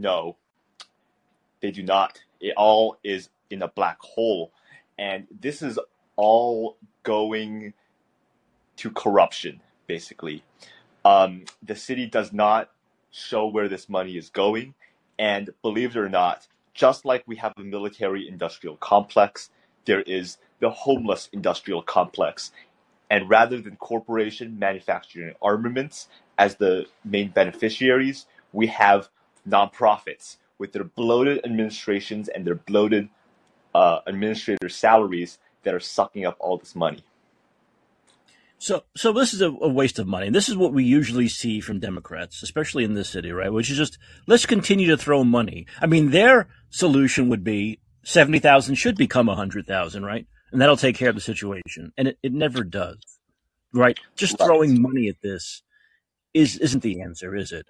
No, 0.00 0.36
they 1.60 1.70
do 1.70 1.82
not. 1.82 2.22
It 2.40 2.54
all 2.56 2.96
is 3.04 3.28
in 3.50 3.60
a 3.60 3.68
black 3.68 4.00
hole. 4.00 4.50
And 4.98 5.26
this 5.40 5.60
is 5.60 5.78
all 6.16 6.78
going 7.02 7.74
to 8.76 8.90
corruption, 8.90 9.60
basically. 9.86 10.42
Um, 11.04 11.44
the 11.62 11.76
city 11.76 12.06
does 12.06 12.32
not 12.32 12.70
show 13.10 13.46
where 13.46 13.68
this 13.68 13.90
money 13.90 14.16
is 14.16 14.30
going. 14.30 14.74
And 15.18 15.50
believe 15.60 15.94
it 15.94 15.98
or 15.98 16.08
not, 16.08 16.48
just 16.72 17.04
like 17.04 17.22
we 17.26 17.36
have 17.36 17.52
a 17.58 17.62
military 17.62 18.26
industrial 18.26 18.76
complex, 18.76 19.50
there 19.84 20.00
is 20.00 20.38
the 20.60 20.70
homeless 20.70 21.28
industrial 21.30 21.82
complex. 21.82 22.52
And 23.10 23.28
rather 23.28 23.60
than 23.60 23.76
corporation 23.76 24.58
manufacturing 24.58 25.34
armaments 25.42 26.08
as 26.38 26.56
the 26.56 26.86
main 27.04 27.28
beneficiaries, 27.28 28.24
we 28.52 28.68
have 28.68 29.10
nonprofits 29.48 30.36
with 30.58 30.72
their 30.72 30.84
bloated 30.84 31.44
administrations 31.44 32.28
and 32.28 32.46
their 32.46 32.54
bloated 32.54 33.08
uh, 33.74 34.00
administrator 34.06 34.68
salaries 34.68 35.38
that 35.62 35.74
are 35.74 35.80
sucking 35.80 36.24
up 36.24 36.36
all 36.40 36.56
this 36.56 36.74
money. 36.74 37.02
So, 38.58 38.84
so 38.94 39.10
this 39.12 39.32
is 39.32 39.40
a, 39.40 39.48
a 39.48 39.68
waste 39.68 39.98
of 39.98 40.06
money. 40.06 40.28
This 40.28 40.50
is 40.50 40.56
what 40.56 40.74
we 40.74 40.84
usually 40.84 41.28
see 41.28 41.60
from 41.60 41.80
Democrats, 41.80 42.42
especially 42.42 42.84
in 42.84 42.92
this 42.92 43.08
city, 43.08 43.32
right? 43.32 43.50
Which 43.50 43.70
is 43.70 43.78
just 43.78 43.96
let's 44.26 44.44
continue 44.44 44.88
to 44.88 44.98
throw 44.98 45.24
money. 45.24 45.66
I 45.80 45.86
mean, 45.86 46.10
their 46.10 46.48
solution 46.68 47.30
would 47.30 47.42
be 47.42 47.80
seventy 48.04 48.38
thousand 48.38 48.74
should 48.74 48.96
become 48.98 49.30
a 49.30 49.34
hundred 49.34 49.66
thousand, 49.66 50.04
right? 50.04 50.26
And 50.52 50.60
that'll 50.60 50.76
take 50.76 50.96
care 50.96 51.08
of 51.08 51.14
the 51.14 51.22
situation, 51.22 51.92
and 51.96 52.08
it, 52.08 52.18
it 52.22 52.32
never 52.34 52.62
does, 52.62 52.98
right? 53.72 53.98
Just 54.14 54.38
Right. 54.38 54.46
throwing 54.46 54.82
money 54.82 55.08
at 55.08 55.22
this 55.22 55.62
is 56.34 56.58
isn't 56.58 56.82
the 56.82 57.00
answer, 57.00 57.34
is 57.34 57.52
it? 57.52 57.66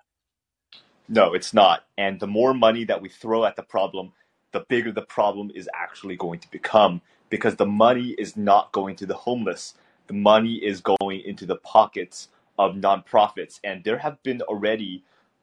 No, 1.13 1.35
it's 1.35 1.53
not. 1.53 1.87
And 1.99 2.21
the 2.21 2.29
more 2.29 2.55
money 2.55 2.85
that 2.85 3.03
we 3.03 3.09
throw 3.09 3.45
at 3.45 3.57
the 3.57 3.65
problem, 3.65 4.13
the 4.53 4.65
bigger 4.69 4.93
the 4.93 5.03
problem 5.03 5.51
is 5.57 5.69
actually 5.75 6.15
going 6.15 6.39
to 6.39 6.51
become 6.53 7.03
because 7.31 7.57
the 7.57 7.67
money 7.67 8.11
is 8.17 8.37
not 8.37 8.71
going 8.71 8.95
to 8.97 9.07
the 9.07 9.15
homeless. 9.15 9.75
The 10.07 10.15
money 10.15 10.55
is 10.55 10.81
going 10.81 11.23
into 11.23 11.47
the 11.47 11.57
pockets 11.57 12.29
of 12.61 12.77
nonprofits. 12.77 13.59
And 13.65 13.83
there 13.83 13.99
have 13.99 14.23
been 14.23 14.41
already 14.43 15.03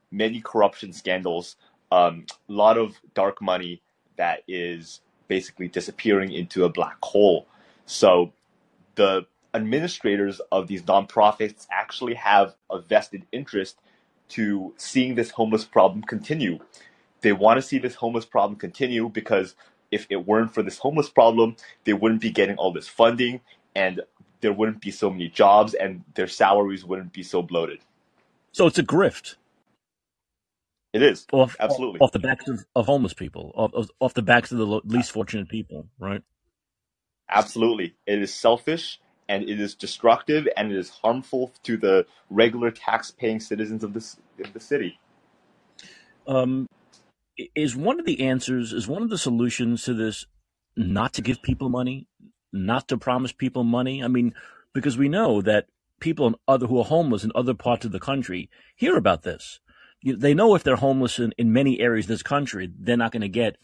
many 0.10 0.40
corruption 0.40 0.94
scandals, 0.94 1.58
um, 1.92 2.26
a 2.48 2.54
lot 2.54 2.78
of 2.78 3.02
dark 3.14 3.42
money 3.42 3.82
that 4.16 4.44
is 4.48 5.02
basically 5.28 5.68
disappearing 5.68 6.32
into 6.32 6.64
a 6.64 6.70
black 6.70 6.98
hole. 7.04 7.46
So 7.86 8.32
the 8.96 9.26
administrators 9.54 10.40
of 10.50 10.68
these 10.68 10.84
nonprofits 10.84 11.68
actually 11.70 12.14
have 12.14 12.56
a 12.70 12.80
vested 12.80 13.26
interest 13.34 13.80
to 14.30 14.74
seeing 14.78 15.16
this 15.16 15.32
homeless 15.32 15.66
problem 15.66 16.04
continue. 16.04 16.60
They 17.22 17.34
want 17.34 17.58
to 17.60 17.62
see 17.62 17.80
this 17.80 17.96
homeless 17.96 18.26
problem 18.26 18.58
continue 18.60 19.10
because 19.10 19.56
if 19.92 20.08
it 20.10 20.28
weren't 20.28 20.54
for 20.54 20.64
this 20.64 20.80
homeless 20.80 21.10
problem, 21.10 21.58
they 21.86 21.94
wouldn't 21.94 22.22
be 22.22 22.32
getting 22.32 22.58
all 22.58 22.74
this 22.74 22.88
funding 22.88 23.42
and 23.76 24.02
there 24.42 24.54
wouldn't 24.54 24.82
be 24.82 24.92
so 24.92 25.10
many 25.10 25.30
jobs 25.30 25.74
and 25.74 26.04
their 26.16 26.28
salaries 26.28 26.86
wouldn't 26.86 27.14
be 27.14 27.24
so 27.24 27.42
bloated. 27.42 27.80
So 28.54 28.68
it's 28.68 28.80
a 28.80 28.84
grift 28.84 29.36
It 30.94 31.04
is. 31.04 31.28
off 31.34 31.58
Absolutely. 31.60 32.00
off 32.00 32.12
the 32.14 32.20
backs 32.20 32.48
of, 32.50 32.66
of 32.76 32.88
homeless 32.88 33.14
people, 33.14 33.52
off, 33.56 33.72
off 33.76 33.90
off 34.02 34.16
the 34.16 34.24
backs 34.24 34.52
of 34.52 34.60
the 34.60 34.68
least 34.86 35.12
fortunate 35.12 35.50
people, 35.50 35.88
right? 36.00 36.22
Absolutely. 37.30 37.96
It 38.08 38.22
is 38.22 38.34
selfish 38.34 39.00
and 39.30 39.44
it 39.44 39.60
is 39.60 39.76
destructive 39.76 40.48
and 40.58 40.72
it 40.72 40.78
is 40.78 40.90
harmful 40.90 41.52
to 41.64 41.78
the 41.78 42.06
regular 42.30 42.72
tax 42.72 43.12
paying 43.12 43.40
citizens 43.40 43.84
of 43.84 43.94
this 43.94 44.18
of 44.40 44.54
the 44.54 44.60
city. 44.60 45.00
um, 46.28 46.68
is 47.56 47.76
one 47.76 48.00
of 48.00 48.06
the 48.06 48.22
answers, 48.22 48.74
is 48.74 48.88
one 48.88 49.02
of 49.04 49.10
the 49.10 49.18
solutions 49.18 49.84
to 49.84 49.94
this 49.94 50.26
not 50.76 51.14
to 51.14 51.22
give 51.22 51.42
people 51.42 51.70
money, 51.70 52.08
not 52.52 52.88
to 52.88 52.98
promise 52.98 53.32
people 53.32 53.64
money? 53.64 54.04
I 54.04 54.08
mean, 54.08 54.34
because 54.74 54.98
we 54.98 55.10
know 55.10 55.42
that 55.42 55.68
people 56.00 56.28
in 56.28 56.36
other 56.48 56.68
who 56.68 56.80
are 56.80 56.86
homeless 56.86 57.24
in 57.24 57.32
other 57.36 57.54
parts 57.54 57.86
of 57.86 57.92
the 57.92 58.00
country 58.00 58.50
hear 58.76 58.98
about 58.98 59.24
this. 59.24 59.60
They 60.04 60.34
know 60.34 60.56
if 60.56 60.64
they're 60.64 60.76
homeless 60.76 61.20
in, 61.20 61.34
in 61.38 61.52
many 61.52 61.80
areas 61.80 62.06
of 62.06 62.10
this 62.10 62.24
country, 62.24 62.72
they're 62.80 62.98
not 62.98 63.12
going 63.12 63.22
to 63.22 63.28
get, 63.30 63.58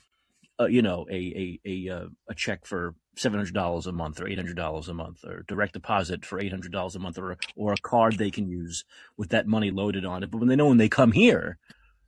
uh, 0.59 0.65
you 0.65 0.81
know, 0.81 1.05
a 1.09 1.15
a 1.15 1.59
a, 1.65 1.95
uh, 1.95 2.05
a 2.29 2.35
check 2.35 2.65
for 2.65 2.95
seven 3.15 3.39
hundred 3.39 3.53
dollars 3.53 3.87
a 3.87 3.91
month 3.91 4.19
or 4.19 4.27
eight 4.27 4.37
hundred 4.37 4.55
dollars 4.55 4.87
a 4.87 4.93
month 4.93 5.23
or 5.23 5.43
direct 5.47 5.73
deposit 5.73 6.25
for 6.25 6.39
eight 6.39 6.51
hundred 6.51 6.71
dollars 6.71 6.95
a 6.95 6.99
month 6.99 7.17
or 7.17 7.37
or 7.55 7.73
a 7.73 7.77
card 7.77 8.17
they 8.17 8.31
can 8.31 8.47
use 8.47 8.85
with 9.17 9.29
that 9.29 9.47
money 9.47 9.71
loaded 9.71 10.05
on 10.05 10.23
it. 10.23 10.31
But 10.31 10.39
when 10.39 10.47
they 10.47 10.55
know 10.55 10.67
when 10.67 10.77
they 10.77 10.89
come 10.89 11.11
here, 11.11 11.57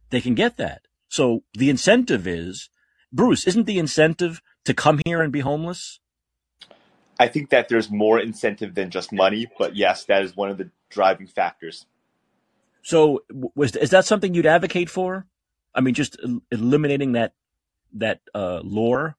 they 0.09 0.21
can 0.21 0.35
get 0.35 0.57
that. 0.57 0.83
So 1.07 1.43
the 1.53 1.69
incentive 1.69 2.27
is, 2.27 2.69
Bruce, 3.11 3.47
isn't 3.47 3.65
the 3.65 3.79
incentive 3.79 4.41
to 4.65 4.73
come 4.73 4.99
here 5.05 5.21
and 5.21 5.31
be 5.31 5.41
homeless? 5.41 5.99
I 7.19 7.27
think 7.27 7.49
that 7.51 7.69
there's 7.69 7.89
more 7.89 8.19
incentive 8.19 8.75
than 8.75 8.89
just 8.89 9.13
money, 9.13 9.47
but 9.57 9.75
yes, 9.75 10.03
that 10.05 10.23
is 10.23 10.35
one 10.35 10.49
of 10.49 10.57
the 10.57 10.69
driving 10.89 11.27
factors. 11.27 11.85
So 12.81 13.23
was 13.55 13.75
is 13.75 13.89
that 13.91 14.05
something 14.05 14.33
you'd 14.33 14.45
advocate 14.45 14.89
for? 14.89 15.25
I 15.73 15.81
mean, 15.81 15.93
just 15.93 16.17
eliminating 16.51 17.13
that 17.13 17.33
that 17.94 18.22
uh, 18.34 18.60
lure 18.63 19.15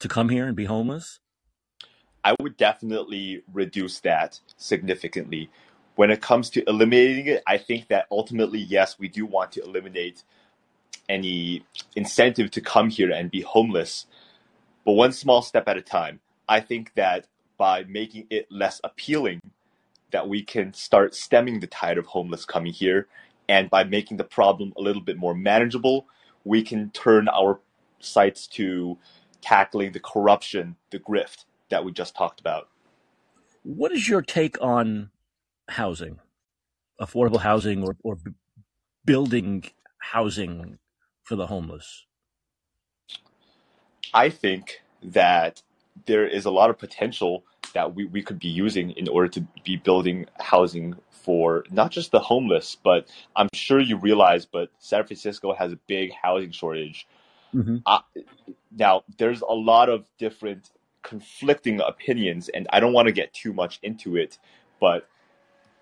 to 0.00 0.08
come 0.08 0.28
here 0.28 0.46
and 0.46 0.56
be 0.56 0.64
homeless. 0.64 1.20
I 2.24 2.34
would 2.40 2.56
definitely 2.56 3.42
reduce 3.52 4.00
that 4.00 4.40
significantly. 4.56 5.50
When 5.96 6.10
it 6.10 6.22
comes 6.22 6.50
to 6.50 6.68
eliminating 6.68 7.26
it, 7.26 7.42
I 7.46 7.58
think 7.58 7.88
that 7.88 8.06
ultimately, 8.10 8.58
yes, 8.58 8.98
we 8.98 9.08
do 9.08 9.26
want 9.26 9.52
to 9.52 9.62
eliminate 9.62 10.24
any 11.08 11.64
incentive 11.94 12.50
to 12.52 12.60
come 12.60 12.88
here 12.88 13.10
and 13.10 13.30
be 13.30 13.42
homeless, 13.42 14.06
but 14.84 14.92
one 14.92 15.12
small 15.12 15.42
step 15.42 15.68
at 15.68 15.76
a 15.76 15.82
time. 15.82 16.20
I 16.48 16.60
think 16.60 16.94
that 16.94 17.26
by 17.58 17.84
making 17.84 18.26
it 18.30 18.50
less 18.50 18.80
appealing, 18.82 19.40
that 20.10 20.28
we 20.28 20.42
can 20.42 20.72
start 20.72 21.14
stemming 21.14 21.60
the 21.60 21.66
tide 21.66 21.98
of 21.98 22.06
homeless 22.06 22.44
coming 22.44 22.72
here, 22.72 23.06
and 23.48 23.68
by 23.68 23.84
making 23.84 24.16
the 24.16 24.24
problem 24.24 24.72
a 24.76 24.82
little 24.82 25.02
bit 25.02 25.18
more 25.18 25.34
manageable, 25.34 26.06
we 26.44 26.62
can 26.62 26.90
turn 26.90 27.28
our 27.28 27.60
sights 28.04 28.46
to 28.48 28.98
tackling 29.40 29.92
the 29.92 30.00
corruption, 30.00 30.76
the 30.90 30.98
grift 30.98 31.44
that 31.70 31.84
we 31.84 31.92
just 31.92 32.14
talked 32.16 32.40
about. 32.40 32.68
What 33.62 33.92
is 33.92 34.08
your 34.08 34.22
take 34.22 34.60
on 34.60 35.10
housing, 35.68 36.18
affordable 37.00 37.40
housing, 37.40 37.82
or 37.82 37.96
or 38.02 38.16
b- 38.16 38.32
building 39.04 39.64
housing 39.98 40.78
for 41.22 41.36
the 41.36 41.46
homeless? 41.46 42.06
I 44.12 44.30
think 44.30 44.82
that 45.02 45.62
there 46.06 46.26
is 46.26 46.44
a 46.44 46.50
lot 46.50 46.70
of 46.70 46.78
potential 46.78 47.44
that 47.74 47.94
we, 47.94 48.04
we 48.06 48.22
could 48.22 48.38
be 48.38 48.48
using 48.48 48.90
in 48.92 49.08
order 49.08 49.28
to 49.28 49.46
be 49.64 49.76
building 49.76 50.26
housing 50.40 50.94
for 51.10 51.64
not 51.70 51.90
just 51.90 52.12
the 52.12 52.20
homeless, 52.20 52.76
but 52.82 53.08
I'm 53.34 53.48
sure 53.54 53.80
you 53.80 53.96
realize, 53.96 54.46
but 54.46 54.70
San 54.78 55.04
Francisco 55.04 55.54
has 55.54 55.72
a 55.72 55.78
big 55.88 56.12
housing 56.12 56.52
shortage. 56.52 57.06
Mm-hmm. 57.54 57.76
Uh, 57.86 58.00
now, 58.76 59.04
there's 59.18 59.40
a 59.42 59.52
lot 59.52 59.88
of 59.88 60.06
different 60.18 60.70
conflicting 61.02 61.80
opinions, 61.80 62.48
and 62.48 62.66
I 62.72 62.80
don't 62.80 62.92
want 62.92 63.06
to 63.06 63.12
get 63.12 63.32
too 63.32 63.52
much 63.52 63.78
into 63.82 64.16
it, 64.16 64.38
but 64.80 65.08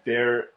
there 0.05 0.49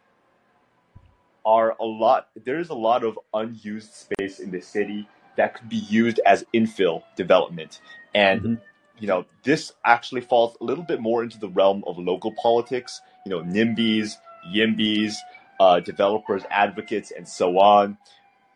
are 1.45 1.75
a 1.79 1.86
lot, 1.86 2.27
there's 2.43 2.69
a 2.69 2.75
lot 2.75 3.03
of 3.03 3.19
unused 3.34 3.93
space 3.93 4.39
in 4.39 4.51
the 4.51 4.62
city 4.62 5.07
that 5.38 5.53
could 5.53 5.69
be 5.69 5.77
used 5.77 6.19
as 6.25 6.43
infill 6.53 7.03
development. 7.15 7.81
And 8.13 8.41
Mhm. 8.41 8.62
you 8.98 9.07
know, 9.07 9.25
this 9.43 9.74
actually 9.84 10.22
falls 10.22 10.55
a 10.62 10.63
little 10.63 10.84
bit 10.84 11.01
more 11.01 11.22
into 11.22 11.38
the 11.38 11.50
realm 11.50 11.84
of 11.86 11.98
local 11.98 12.31
politics, 12.41 13.01
you 13.25 13.29
know, 13.29 13.41
NIMBYs, 13.41 14.13
YIMBYs, 14.53 15.15
uh, 15.60 15.81
developers, 15.81 16.43
advocates, 16.50 17.12
and 17.12 17.27
so 17.27 17.60
on. 17.60 17.98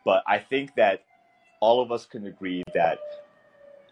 But 0.05 0.23
I 0.25 0.39
think 0.39 0.75
that 0.75 1.03
all 1.59 1.81
of 1.81 1.91
us 1.91 2.05
can 2.05 2.27
agree 2.27 2.63
that, 2.73 2.99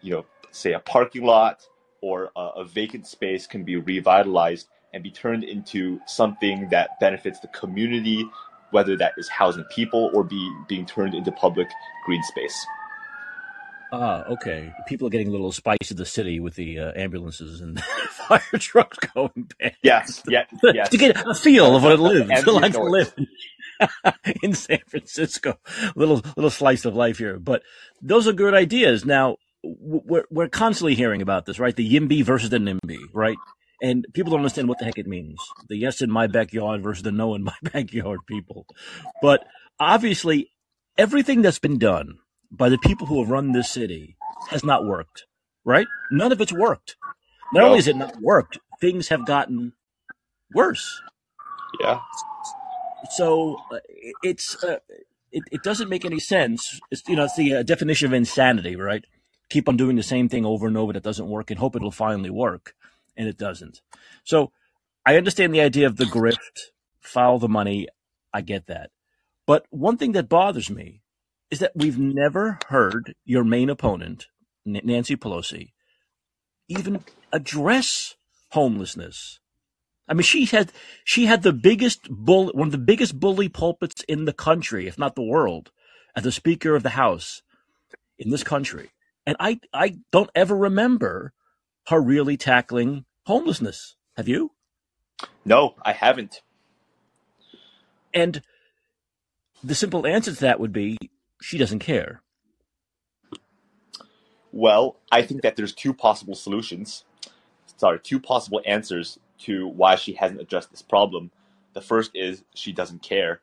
you 0.02 0.12
know, 0.12 0.24
say 0.50 0.72
a 0.72 0.80
parking 0.80 1.24
lot 1.24 1.66
or 2.00 2.30
a, 2.36 2.40
a 2.40 2.64
vacant 2.64 3.06
space 3.06 3.46
can 3.46 3.64
be 3.64 3.76
revitalized 3.76 4.68
and 4.94 5.02
be 5.02 5.10
turned 5.10 5.44
into 5.44 6.00
something 6.06 6.68
that 6.70 6.98
benefits 7.00 7.40
the 7.40 7.48
community 7.48 8.24
whether 8.70 8.96
that 8.96 9.12
is 9.16 9.28
housing 9.28 9.64
people 9.64 10.10
or 10.14 10.22
be 10.22 10.52
being 10.68 10.84
turned 10.84 11.14
into 11.14 11.32
public 11.32 11.68
green 12.04 12.22
space. 12.24 12.66
Ah, 13.90 14.24
okay. 14.24 14.70
People 14.86 15.06
are 15.06 15.10
getting 15.10 15.28
a 15.28 15.30
little 15.30 15.52
spice 15.52 15.90
of 15.90 15.96
the 15.96 16.04
city 16.04 16.40
with 16.40 16.56
the 16.56 16.78
uh, 16.78 16.92
ambulances 16.94 17.62
and 17.62 17.80
fire 18.10 18.42
trucks 18.58 18.98
going 19.14 19.50
past. 19.58 19.76
Yes, 19.82 20.22
yeah, 20.28 20.44
yes. 20.62 20.90
to 20.90 20.98
get 20.98 21.16
a 21.26 21.34
feel 21.34 21.74
of 21.74 21.82
what 21.82 21.92
it 21.92 22.00
lives 22.00 22.46
like 22.46 22.72
to 22.72 22.82
live 22.82 23.14
in 24.42 24.54
San 24.54 24.80
Francisco. 24.88 25.58
Little 25.96 26.22
little 26.36 26.50
slice 26.50 26.84
of 26.84 26.94
life 26.94 27.18
here, 27.18 27.38
but 27.38 27.62
those 28.02 28.26
are 28.28 28.32
good 28.32 28.54
ideas. 28.54 29.04
Now 29.04 29.36
we're 29.62 30.24
we're 30.30 30.48
constantly 30.48 30.94
hearing 30.94 31.22
about 31.22 31.46
this, 31.46 31.58
right? 31.58 31.74
The 31.74 31.88
YIMBY 31.88 32.24
versus 32.24 32.50
the 32.50 32.58
NIMBY, 32.58 32.98
right? 33.12 33.36
And 33.80 34.06
people 34.12 34.30
don't 34.32 34.40
understand 34.40 34.68
what 34.68 34.78
the 34.78 34.84
heck 34.84 34.98
it 34.98 35.06
means. 35.06 35.38
The 35.68 35.76
yes 35.76 36.00
in 36.02 36.10
my 36.10 36.26
backyard 36.26 36.82
versus 36.82 37.02
the 37.04 37.12
no 37.12 37.34
in 37.34 37.44
my 37.44 37.54
backyard 37.72 38.20
people. 38.26 38.66
But 39.22 39.46
obviously, 39.78 40.50
everything 40.96 41.42
that's 41.42 41.58
been 41.60 41.78
done 41.78 42.18
by 42.50 42.68
the 42.68 42.78
people 42.78 43.06
who 43.06 43.20
have 43.20 43.30
run 43.30 43.52
this 43.52 43.70
city 43.70 44.16
has 44.50 44.64
not 44.64 44.84
worked, 44.84 45.26
right? 45.64 45.86
None 46.10 46.32
of 46.32 46.40
it's 46.40 46.52
worked. 46.52 46.96
Not 47.52 47.60
No. 47.60 47.66
only 47.66 47.78
has 47.78 47.88
it 47.88 47.96
not 47.96 48.16
worked, 48.20 48.58
things 48.80 49.08
have 49.08 49.26
gotten 49.26 49.72
worse. 50.54 51.00
Yeah, 51.80 52.00
So 53.04 53.58
uh, 53.72 53.78
it- 53.88 54.16
it's 54.22 54.62
uh, 54.64 54.78
it, 55.32 55.44
it 55.52 55.62
doesn't 55.62 55.88
make 55.90 56.04
any 56.04 56.20
sense. 56.20 56.80
It's 56.90 57.02
you 57.08 57.16
know 57.16 57.24
it's 57.24 57.36
the 57.36 57.56
uh, 57.56 57.62
definition 57.62 58.06
of 58.08 58.12
insanity, 58.14 58.76
right? 58.76 59.04
Keep 59.50 59.68
on 59.68 59.76
doing 59.76 59.96
the 59.96 60.02
same 60.02 60.28
thing 60.28 60.46
over 60.46 60.66
and 60.66 60.76
over 60.76 60.92
that 60.94 61.02
doesn't 61.02 61.28
work 61.28 61.50
and 61.50 61.60
hope 61.60 61.76
it'll 61.76 61.90
finally 61.92 62.30
work, 62.30 62.74
and 63.16 63.28
it 63.28 63.38
doesn't. 63.38 63.82
So 64.24 64.52
I 65.06 65.16
understand 65.16 65.54
the 65.54 65.62
idea 65.62 65.86
of 65.86 65.96
the 65.96 66.04
grift, 66.06 66.72
follow 67.00 67.38
the 67.38 67.48
money. 67.48 67.88
I 68.34 68.42
get 68.42 68.66
that, 68.68 68.90
but 69.46 69.66
one 69.70 69.96
thing 69.98 70.12
that 70.12 70.28
bothers 70.28 70.70
me 70.70 71.02
is 71.50 71.60
that 71.60 71.72
we've 71.76 71.98
never 71.98 72.58
heard 72.68 73.14
your 73.24 73.44
main 73.44 73.70
opponent, 73.70 74.28
Nancy 74.66 75.16
Pelosi, 75.16 75.72
even 76.68 77.04
address 77.32 78.16
homelessness. 78.50 79.40
I 80.08 80.14
mean, 80.14 80.22
she 80.22 80.46
had 80.46 80.72
she 81.04 81.26
had 81.26 81.42
the 81.42 81.52
biggest 81.52 82.08
bull, 82.10 82.50
one 82.54 82.68
of 82.68 82.72
the 82.72 82.78
biggest 82.78 83.20
bully 83.20 83.48
pulpits 83.48 84.02
in 84.08 84.24
the 84.24 84.32
country, 84.32 84.86
if 84.86 84.98
not 84.98 85.14
the 85.14 85.22
world, 85.22 85.70
as 86.16 86.24
the 86.24 86.32
Speaker 86.32 86.74
of 86.74 86.82
the 86.82 86.90
House 86.90 87.42
in 88.18 88.30
this 88.30 88.42
country, 88.42 88.90
and 89.26 89.36
I 89.38 89.60
I 89.72 89.98
don't 90.10 90.30
ever 90.34 90.56
remember 90.56 91.32
her 91.88 92.00
really 92.00 92.36
tackling 92.36 93.04
homelessness. 93.26 93.96
Have 94.16 94.28
you? 94.28 94.52
no, 95.44 95.74
I 95.82 95.92
haven't. 95.92 96.42
And 98.14 98.42
the 99.62 99.74
simple 99.74 100.06
answer 100.06 100.32
to 100.32 100.40
that 100.40 100.60
would 100.60 100.72
be 100.72 100.96
she 101.40 101.58
doesn't 101.58 101.80
care. 101.80 102.22
Well, 104.52 104.96
I 105.12 105.22
think 105.22 105.42
that 105.42 105.56
there's 105.56 105.74
two 105.74 105.92
possible 105.92 106.34
solutions. 106.34 107.04
Sorry, 107.76 108.00
two 108.00 108.18
possible 108.18 108.60
answers 108.64 109.18
to 109.40 109.68
why 109.68 109.96
she 109.96 110.14
hasn't 110.14 110.40
addressed 110.40 110.70
this 110.70 110.82
problem. 110.82 111.30
The 111.74 111.80
first 111.82 112.12
is 112.14 112.44
she 112.54 112.72
doesn't 112.72 113.02
care. 113.02 113.40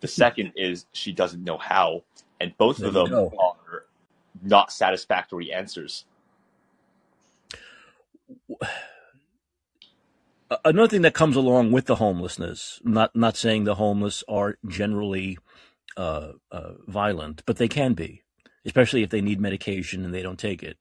The 0.00 0.08
second 0.08 0.52
is 0.56 0.86
she 0.92 1.12
doesn't 1.12 1.44
know 1.44 1.58
how. 1.58 2.04
And 2.40 2.56
both 2.58 2.82
of 2.82 2.92
There 2.92 3.02
you 3.02 3.02
them 3.04 3.10
go. 3.10 3.34
are 3.38 3.86
not 4.42 4.72
satisfactory 4.72 5.52
answers. 5.52 6.04
Another 10.64 10.88
thing 10.88 11.02
that 11.02 11.14
comes 11.14 11.36
along 11.36 11.72
with 11.72 11.86
the 11.86 11.96
homelessness, 11.96 12.80
not 12.84 13.16
not 13.16 13.36
saying 13.36 13.64
the 13.64 13.76
homeless 13.76 14.24
are 14.28 14.58
generally 14.68 15.38
uh, 15.96 16.32
uh, 16.52 16.72
violent, 16.88 17.44
but 17.46 17.58
they 17.58 17.68
can 17.68 17.94
be, 17.94 18.22
especially 18.66 19.02
if 19.04 19.10
they 19.10 19.22
need 19.22 19.40
medication 19.40 20.04
and 20.04 20.14
they 20.14 20.22
don't 20.22 20.38
take 20.40 20.62
it. 20.62 20.78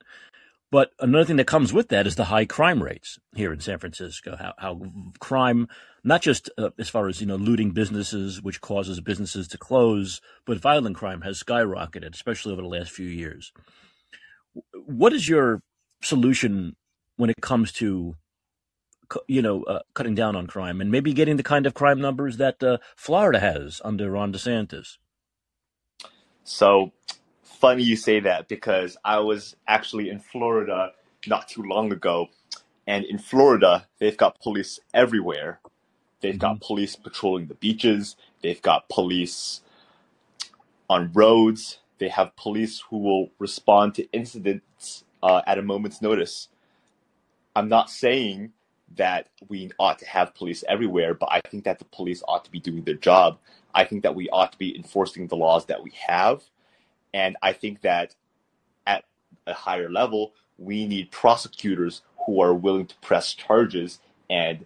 But 0.71 0.91
another 0.99 1.25
thing 1.25 1.35
that 1.35 1.47
comes 1.47 1.73
with 1.73 1.89
that 1.89 2.07
is 2.07 2.15
the 2.15 2.25
high 2.25 2.45
crime 2.45 2.81
rates 2.81 3.19
here 3.35 3.51
in 3.51 3.59
San 3.59 3.77
Francisco. 3.77 4.37
How, 4.37 4.53
how 4.57 4.79
crime, 5.19 5.67
not 6.03 6.21
just 6.21 6.49
uh, 6.57 6.69
as 6.79 6.87
far 6.87 7.09
as 7.09 7.19
you 7.19 7.27
know, 7.27 7.35
looting 7.35 7.71
businesses, 7.71 8.41
which 8.41 8.61
causes 8.61 9.01
businesses 9.01 9.49
to 9.49 9.57
close, 9.57 10.21
but 10.45 10.59
violent 10.59 10.95
crime 10.95 11.21
has 11.21 11.43
skyrocketed, 11.43 12.13
especially 12.13 12.53
over 12.53 12.61
the 12.61 12.67
last 12.69 12.91
few 12.91 13.07
years. 13.07 13.51
What 14.73 15.11
is 15.11 15.27
your 15.27 15.61
solution 16.01 16.77
when 17.17 17.29
it 17.29 17.41
comes 17.41 17.73
to 17.73 18.15
you 19.27 19.41
know, 19.41 19.63
uh, 19.63 19.79
cutting 19.93 20.15
down 20.15 20.35
on 20.35 20.47
crime 20.47 20.81
and 20.81 20.91
maybe 20.91 21.13
getting 21.13 21.37
the 21.37 21.43
kind 21.43 21.65
of 21.65 21.73
crime 21.73 21.99
numbers 21.99 22.37
that 22.37 22.63
uh, 22.63 22.77
Florida 22.95 23.39
has 23.39 23.81
under 23.83 24.09
Ron 24.09 24.31
DeSantis. 24.31 24.97
So 26.43 26.93
funny 27.61 27.83
you 27.83 27.95
say 27.95 28.19
that 28.21 28.47
because 28.47 28.97
I 29.05 29.19
was 29.19 29.55
actually 29.67 30.09
in 30.09 30.19
Florida 30.19 30.91
not 31.27 31.47
too 31.47 31.61
long 31.61 31.93
ago. 31.93 32.29
And 32.87 33.05
in 33.05 33.19
Florida, 33.19 33.87
they've 33.99 34.17
got 34.17 34.41
police 34.41 34.79
everywhere. 34.93 35.59
They've 36.21 36.39
got 36.39 36.59
police 36.59 36.95
patrolling 36.95 37.47
the 37.47 37.53
beaches. 37.53 38.15
They've 38.41 38.61
got 38.61 38.89
police 38.89 39.61
on 40.89 41.11
roads. 41.13 41.77
They 41.99 42.09
have 42.09 42.35
police 42.35 42.83
who 42.89 42.97
will 42.97 43.29
respond 43.37 43.95
to 43.95 44.11
incidents 44.11 45.03
uh, 45.21 45.41
at 45.45 45.59
a 45.59 45.61
moment's 45.61 46.01
notice. 46.01 46.47
I'm 47.55 47.69
not 47.69 47.91
saying 47.91 48.53
that 48.97 49.27
we 49.47 49.71
ought 49.79 49.99
to 49.99 50.07
have 50.07 50.33
police 50.33 50.63
everywhere, 50.67 51.13
but 51.13 51.29
I 51.31 51.41
think 51.41 51.63
that 51.65 51.79
the 51.79 51.85
police 51.85 52.23
ought 52.27 52.43
to 52.45 52.51
be 52.51 52.59
doing 52.59 52.83
their 52.83 52.95
job. 52.95 53.37
I 53.73 53.85
think 53.85 54.03
that 54.03 54.15
we 54.15 54.29
ought 54.29 54.51
to 54.51 54.57
be 54.57 54.75
enforcing 54.75 55.27
the 55.27 55.37
laws 55.37 55.67
that 55.67 55.83
we 55.83 55.91
have. 56.07 56.41
And 57.13 57.37
I 57.41 57.53
think 57.53 57.81
that 57.81 58.15
at 58.85 59.03
a 59.47 59.53
higher 59.53 59.89
level, 59.89 60.33
we 60.57 60.87
need 60.87 61.11
prosecutors 61.11 62.01
who 62.25 62.41
are 62.41 62.53
willing 62.53 62.85
to 62.87 62.95
press 62.97 63.33
charges 63.33 63.99
and 64.29 64.65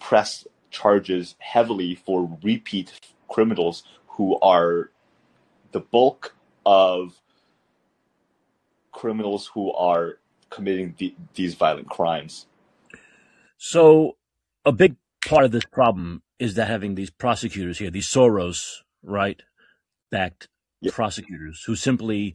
press 0.00 0.46
charges 0.70 1.36
heavily 1.38 1.94
for 1.94 2.38
repeat 2.42 2.92
criminals 3.28 3.84
who 4.08 4.38
are 4.40 4.90
the 5.72 5.80
bulk 5.80 6.34
of 6.66 7.20
criminals 8.92 9.50
who 9.54 9.72
are 9.72 10.18
committing 10.50 10.94
the, 10.98 11.14
these 11.34 11.54
violent 11.54 11.88
crimes. 11.88 12.46
So, 13.56 14.16
a 14.64 14.72
big 14.72 14.96
part 15.26 15.44
of 15.44 15.52
this 15.52 15.64
problem 15.64 16.22
is 16.38 16.54
that 16.54 16.68
having 16.68 16.94
these 16.94 17.10
prosecutors 17.10 17.78
here, 17.78 17.90
these 17.90 18.08
Soros, 18.08 18.82
right, 19.02 19.42
backed 20.10 20.48
Prosecutors 20.92 21.62
who 21.64 21.76
simply 21.76 22.34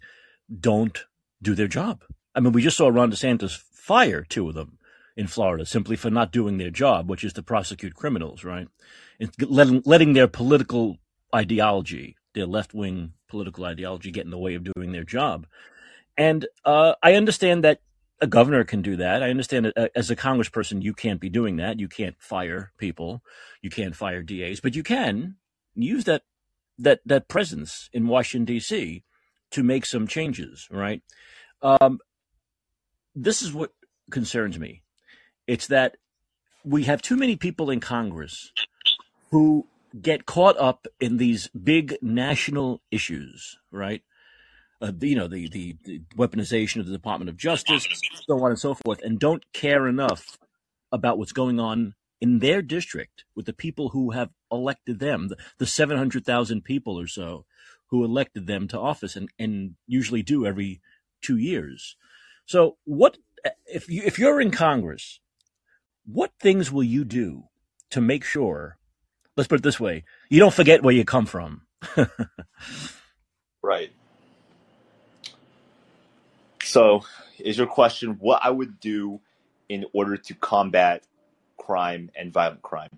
don't 0.59 1.05
do 1.41 1.55
their 1.55 1.67
job. 1.67 2.03
I 2.35 2.39
mean, 2.39 2.53
we 2.53 2.61
just 2.61 2.77
saw 2.77 2.87
Ron 2.87 3.11
DeSantis 3.11 3.57
fire 3.57 4.23
two 4.23 4.49
of 4.49 4.55
them 4.55 4.77
in 5.15 5.27
Florida 5.27 5.65
simply 5.65 5.95
for 5.95 6.09
not 6.09 6.31
doing 6.31 6.57
their 6.57 6.69
job, 6.69 7.09
which 7.09 7.23
is 7.23 7.33
to 7.33 7.43
prosecute 7.43 7.95
criminals, 7.95 8.43
right? 8.43 8.67
And 9.19 9.31
letting, 9.41 9.81
letting 9.85 10.13
their 10.13 10.27
political 10.27 10.97
ideology, 11.35 12.15
their 12.33 12.45
left 12.45 12.73
wing 12.73 13.13
political 13.27 13.65
ideology, 13.65 14.11
get 14.11 14.25
in 14.25 14.31
the 14.31 14.37
way 14.37 14.55
of 14.55 14.63
doing 14.63 14.91
their 14.91 15.03
job. 15.03 15.45
And 16.17 16.47
uh, 16.65 16.93
I 17.03 17.15
understand 17.15 17.63
that 17.63 17.81
a 18.21 18.27
governor 18.27 18.63
can 18.63 18.81
do 18.81 18.97
that. 18.97 19.23
I 19.23 19.29
understand 19.29 19.71
uh, 19.75 19.87
as 19.95 20.09
a 20.09 20.15
congressperson, 20.15 20.81
you 20.81 20.93
can't 20.93 21.21
be 21.21 21.29
doing 21.29 21.57
that. 21.57 21.79
You 21.79 21.87
can't 21.87 22.15
fire 22.19 22.71
people. 22.77 23.23
You 23.61 23.69
can't 23.69 23.95
fire 23.95 24.21
DAs, 24.21 24.59
but 24.59 24.75
you 24.75 24.83
can 24.83 25.35
use 25.75 26.03
that 26.05 26.23
that 26.79 27.01
that 27.05 27.27
presence 27.27 27.89
in 27.93 28.07
Washington 28.07 28.45
D.C. 28.45 29.03
to 29.51 29.63
make 29.63 29.85
some 29.85 30.07
changes. 30.07 30.67
Right. 30.71 31.01
Um, 31.61 31.99
this 33.15 33.41
is 33.41 33.53
what 33.53 33.71
concerns 34.11 34.57
me. 34.57 34.83
It's 35.47 35.67
that 35.67 35.97
we 36.63 36.83
have 36.83 37.01
too 37.01 37.15
many 37.15 37.35
people 37.35 37.69
in 37.69 37.79
Congress 37.79 38.51
who 39.31 39.67
get 40.01 40.25
caught 40.25 40.57
up 40.57 40.87
in 40.99 41.17
these 41.17 41.49
big 41.49 41.97
national 42.01 42.81
issues. 42.91 43.57
Right 43.71 44.03
uh, 44.81 44.91
you 45.01 45.15
know 45.15 45.27
the, 45.27 45.47
the 45.49 45.75
the 45.83 46.01
weaponization 46.15 46.79
of 46.79 46.85
the 46.85 46.91
Department 46.91 47.29
of 47.29 47.37
Justice, 47.37 47.87
so 48.27 48.43
on 48.43 48.51
and 48.51 48.59
so 48.59 48.73
forth, 48.73 49.01
and 49.01 49.19
don't 49.19 49.43
care 49.53 49.87
enough 49.87 50.37
about 50.91 51.17
what's 51.17 51.31
going 51.31 51.59
on 51.59 51.95
in 52.21 52.39
their 52.39 52.61
district 52.61 53.25
with 53.35 53.45
the 53.45 53.53
people 53.53 53.89
who 53.89 54.11
have 54.11 54.29
elected 54.51 54.99
them, 54.99 55.29
the, 55.29 55.37
the 55.59 55.65
seven 55.65 55.97
hundred 55.97 56.25
thousand 56.25 56.63
people 56.63 56.99
or 56.99 57.07
so 57.07 57.45
who 57.87 58.03
elected 58.05 58.47
them 58.47 58.67
to 58.69 58.79
office, 58.79 59.15
and 59.15 59.29
and 59.39 59.75
usually 59.87 60.23
do 60.23 60.45
every 60.45 60.81
two 61.21 61.37
years. 61.37 61.95
So 62.45 62.77
what 62.85 63.17
if 63.65 63.89
you 63.89 64.03
if 64.05 64.19
you're 64.19 64.41
in 64.41 64.51
Congress? 64.51 65.19
What 66.05 66.31
things 66.39 66.71
will 66.71 66.83
you 66.83 67.05
do 67.05 67.45
to 67.91 68.01
make 68.01 68.23
sure? 68.23 68.77
Let's 69.37 69.47
put 69.47 69.59
it 69.59 69.63
this 69.63 69.79
way: 69.79 70.05
you 70.29 70.39
don't 70.39 70.53
forget 70.53 70.83
where 70.83 70.95
you 70.95 71.05
come 71.05 71.25
from. 71.25 71.63
Right. 73.61 73.91
So, 76.63 77.03
is 77.39 77.57
your 77.57 77.67
question 77.67 78.17
what 78.19 78.41
I 78.43 78.49
would 78.49 78.79
do 78.79 79.21
in 79.69 79.85
order 79.93 80.17
to 80.17 80.33
combat 80.35 81.03
crime 81.59 82.11
and 82.15 82.33
violent 82.33 82.63
crime? 82.63 82.89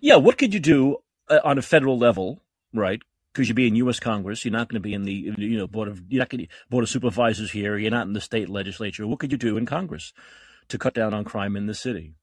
Yeah, 0.00 0.16
what 0.16 0.38
could 0.38 0.54
you 0.54 0.60
do 0.60 0.98
uh, 1.28 1.40
on 1.44 1.58
a 1.58 1.62
federal 1.62 1.98
level 1.98 2.40
right? 2.74 3.00
Because 3.32 3.48
you'd 3.48 3.56
be 3.56 3.66
in 3.66 3.76
U.S. 3.76 4.00
Congress, 4.00 4.44
you're 4.44 4.52
not 4.52 4.68
going 4.68 4.80
to 4.80 4.86
be 4.86 4.94
in 4.94 5.04
the 5.04 5.12
you 5.12 5.56
know 5.56 5.66
board 5.66 5.88
of 5.88 6.02
you're 6.08 6.20
not 6.20 6.28
going 6.28 6.46
to 6.46 6.48
board 6.70 6.84
of 6.84 6.90
supervisors 6.90 7.52
here. 7.52 7.78
You're 7.78 7.90
not 7.90 8.06
in 8.06 8.12
the 8.12 8.20
state 8.20 8.48
legislature. 8.48 9.06
What 9.06 9.20
could 9.20 9.32
you 9.32 9.38
do 9.38 9.56
in 9.56 9.66
Congress 9.66 10.12
to 10.68 10.78
cut 10.78 10.94
down 10.94 11.14
on 11.14 11.24
crime 11.24 11.56
in 11.56 11.66
the 11.66 11.74
city? 11.74 12.14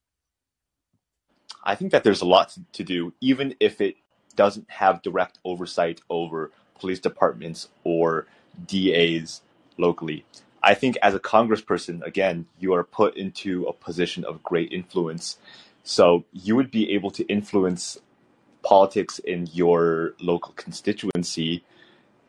I 1.63 1.75
think 1.75 1.91
that 1.91 2.03
there's 2.03 2.21
a 2.21 2.25
lot 2.25 2.57
to 2.73 2.83
do, 2.83 3.13
even 3.21 3.55
if 3.59 3.81
it 3.81 3.95
doesn't 4.35 4.69
have 4.69 5.01
direct 5.01 5.39
oversight 5.45 6.01
over 6.09 6.51
police 6.79 6.99
departments 6.99 7.69
or 7.83 8.25
DAs 8.65 9.41
locally. 9.77 10.25
I 10.63 10.73
think 10.75 10.97
as 11.01 11.13
a 11.13 11.19
congressperson, 11.19 12.03
again, 12.03 12.47
you 12.59 12.73
are 12.73 12.83
put 12.83 13.17
into 13.17 13.65
a 13.65 13.73
position 13.73 14.23
of 14.25 14.43
great 14.43 14.71
influence. 14.71 15.37
So 15.83 16.25
you 16.31 16.55
would 16.55 16.71
be 16.71 16.91
able 16.93 17.11
to 17.11 17.23
influence 17.25 17.97
politics 18.63 19.19
in 19.19 19.47
your 19.51 20.13
local 20.19 20.53
constituency 20.53 21.63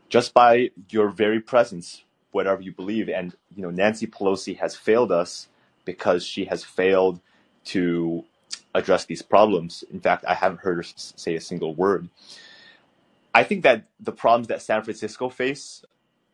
just 0.08 0.34
by 0.34 0.70
your 0.90 1.08
very 1.08 1.40
presence, 1.40 2.04
whatever 2.30 2.62
you 2.62 2.72
believe. 2.72 3.08
And, 3.08 3.34
you 3.54 3.62
know, 3.62 3.70
Nancy 3.70 4.06
Pelosi 4.06 4.58
has 4.58 4.76
failed 4.76 5.12
us 5.12 5.48
because 5.84 6.24
she 6.24 6.46
has 6.46 6.64
failed 6.64 7.20
to 7.66 8.24
address 8.74 9.04
these 9.04 9.22
problems. 9.22 9.84
In 9.90 10.00
fact, 10.00 10.24
I 10.26 10.34
haven't 10.34 10.60
heard 10.60 10.76
her 10.78 10.82
say 10.96 11.36
a 11.36 11.40
single 11.40 11.74
word. 11.74 12.08
I 13.34 13.44
think 13.44 13.62
that 13.62 13.84
the 14.00 14.12
problems 14.12 14.48
that 14.48 14.62
San 14.62 14.82
Francisco 14.82 15.28
face 15.28 15.84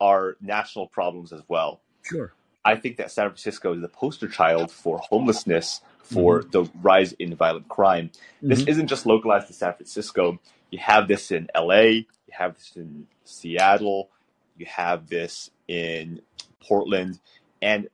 are 0.01 0.35
national 0.41 0.87
problems 0.87 1.31
as 1.31 1.41
well. 1.47 1.81
Sure. 2.03 2.33
I 2.63 2.75
think 2.75 2.97
that 2.97 3.11
San 3.11 3.27
Francisco 3.27 3.73
is 3.73 3.81
the 3.81 3.87
poster 3.87 4.27
child 4.27 4.71
for 4.71 4.99
homelessness, 4.99 5.81
for 6.01 6.41
mm-hmm. 6.41 6.49
the 6.51 6.69
rise 6.81 7.13
in 7.13 7.35
violent 7.35 7.67
crime. 7.69 8.09
Mm-hmm. 8.09 8.49
This 8.49 8.63
isn't 8.63 8.87
just 8.87 9.05
localized 9.05 9.47
to 9.47 9.53
San 9.53 9.73
Francisco. 9.73 10.39
You 10.71 10.79
have 10.79 11.07
this 11.07 11.31
in 11.31 11.49
LA, 11.55 11.81
you 11.81 12.05
have 12.31 12.55
this 12.55 12.73
in 12.75 13.07
Seattle, 13.23 14.09
you 14.57 14.65
have 14.65 15.07
this 15.07 15.51
in 15.67 16.21
Portland, 16.59 17.19
and 17.61 17.87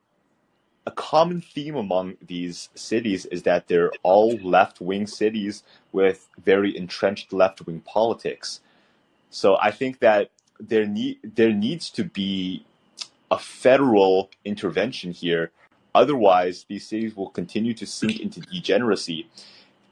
a 0.86 0.90
common 0.92 1.40
theme 1.40 1.74
among 1.74 2.16
these 2.24 2.68
cities 2.74 3.26
is 3.26 3.42
that 3.42 3.66
they're 3.66 3.90
all 4.04 4.36
left 4.36 4.80
wing 4.80 5.06
cities 5.06 5.64
with 5.92 6.28
very 6.38 6.76
entrenched 6.76 7.32
left 7.32 7.66
wing 7.66 7.80
politics. 7.80 8.60
So 9.30 9.56
I 9.60 9.72
think 9.72 9.98
that 9.98 10.30
there 10.60 10.86
need 10.86 11.18
there 11.22 11.52
needs 11.52 11.90
to 11.90 12.04
be 12.04 12.64
a 13.30 13.38
federal 13.38 14.30
intervention 14.44 15.10
here. 15.10 15.50
Otherwise, 15.96 16.66
these 16.68 16.86
cities 16.86 17.16
will 17.16 17.30
continue 17.30 17.72
to 17.72 17.86
sink 17.86 18.20
into 18.20 18.38
degeneracy. 18.38 19.26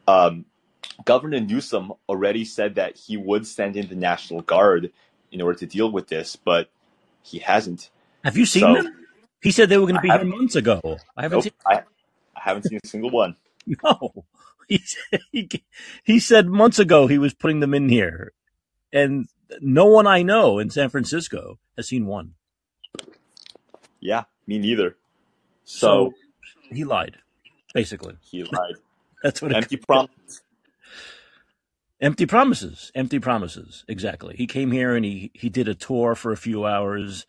Um, 0.06 0.44
Governor 1.06 1.40
Newsom 1.40 1.94
already 2.10 2.44
said 2.44 2.74
that 2.74 2.98
he 2.98 3.16
would 3.16 3.46
send 3.46 3.74
in 3.74 3.88
the 3.88 3.94
National 3.94 4.42
Guard 4.42 4.92
in 5.32 5.40
order 5.40 5.58
to 5.60 5.66
deal 5.66 5.90
with 5.90 6.08
this, 6.08 6.36
but 6.36 6.68
he 7.22 7.38
hasn't. 7.38 7.88
Have 8.22 8.36
you 8.36 8.44
seen 8.44 8.60
so, 8.60 8.82
them? 8.82 9.06
He 9.40 9.50
said 9.50 9.70
they 9.70 9.78
were 9.78 9.86
going 9.86 9.96
to 9.96 10.02
be 10.02 10.10
here 10.10 10.24
months 10.24 10.56
ago. 10.56 10.98
I 11.16 11.22
haven't 11.22 11.36
nope, 11.36 11.44
seen. 11.44 11.52
I, 11.66 11.76
I 12.36 12.40
haven't 12.40 12.64
seen 12.64 12.80
a 12.84 12.86
single 12.86 13.10
one. 13.10 13.36
No, 13.82 14.26
he 14.68 14.76
said, 14.76 15.20
he, 15.32 15.48
he 16.04 16.20
said 16.20 16.46
months 16.46 16.78
ago 16.78 17.06
he 17.06 17.16
was 17.16 17.32
putting 17.32 17.60
them 17.60 17.72
in 17.72 17.88
here, 17.88 18.34
and 18.92 19.26
no 19.58 19.86
one 19.86 20.06
I 20.06 20.22
know 20.22 20.58
in 20.58 20.68
San 20.68 20.90
Francisco 20.90 21.58
has 21.74 21.88
seen 21.88 22.04
one. 22.04 22.34
Yeah, 24.00 24.24
me 24.46 24.58
neither. 24.58 24.98
So, 25.64 26.12
so 26.12 26.14
he 26.74 26.84
lied, 26.84 27.16
basically. 27.72 28.16
He 28.22 28.44
lied. 28.44 28.74
That's 29.22 29.40
what 29.40 29.54
empty 29.54 29.76
promises. 29.78 30.42
Empty 32.00 32.26
promises. 32.26 32.92
Empty 32.94 33.18
promises. 33.18 33.84
Exactly. 33.88 34.36
He 34.36 34.46
came 34.46 34.70
here 34.70 34.94
and 34.94 35.04
he 35.04 35.30
he 35.32 35.48
did 35.48 35.68
a 35.68 35.74
tour 35.74 36.14
for 36.14 36.32
a 36.32 36.36
few 36.36 36.66
hours. 36.66 37.24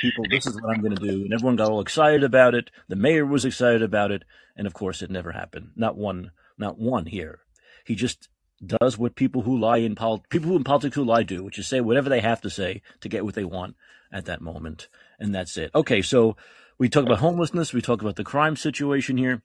People, 0.00 0.24
this 0.30 0.46
is 0.46 0.54
what 0.54 0.74
I'm 0.74 0.80
going 0.80 0.96
to 0.96 1.06
do, 1.06 1.24
and 1.24 1.34
everyone 1.34 1.56
got 1.56 1.70
all 1.70 1.80
excited 1.80 2.24
about 2.24 2.54
it. 2.54 2.70
The 2.88 2.96
mayor 2.96 3.26
was 3.26 3.44
excited 3.44 3.82
about 3.82 4.10
it, 4.10 4.24
and 4.56 4.66
of 4.66 4.72
course, 4.72 5.02
it 5.02 5.10
never 5.10 5.32
happened. 5.32 5.72
Not 5.76 5.96
one. 5.96 6.30
Not 6.56 6.78
one 6.78 7.06
here. 7.06 7.40
He 7.84 7.94
just 7.94 8.28
does 8.64 8.96
what 8.96 9.16
people 9.16 9.42
who 9.42 9.58
lie 9.58 9.78
in 9.78 9.94
pol- 9.94 10.24
people 10.30 10.48
who 10.48 10.56
in 10.56 10.64
politics 10.64 10.94
who 10.94 11.04
lie 11.04 11.24
do, 11.24 11.44
which 11.44 11.58
is 11.58 11.66
say 11.66 11.80
whatever 11.80 12.08
they 12.08 12.20
have 12.20 12.40
to 12.42 12.50
say 12.50 12.80
to 13.00 13.08
get 13.08 13.24
what 13.24 13.34
they 13.34 13.44
want 13.44 13.76
at 14.12 14.24
that 14.26 14.40
moment, 14.40 14.88
and 15.18 15.34
that's 15.34 15.56
it. 15.56 15.70
Okay, 15.74 16.00
so 16.00 16.36
we 16.82 16.88
talk 16.88 17.04
about 17.04 17.20
homelessness, 17.20 17.72
we 17.72 17.80
talk 17.80 18.02
about 18.02 18.16
the 18.16 18.24
crime 18.24 18.56
situation 18.56 19.16
here. 19.16 19.40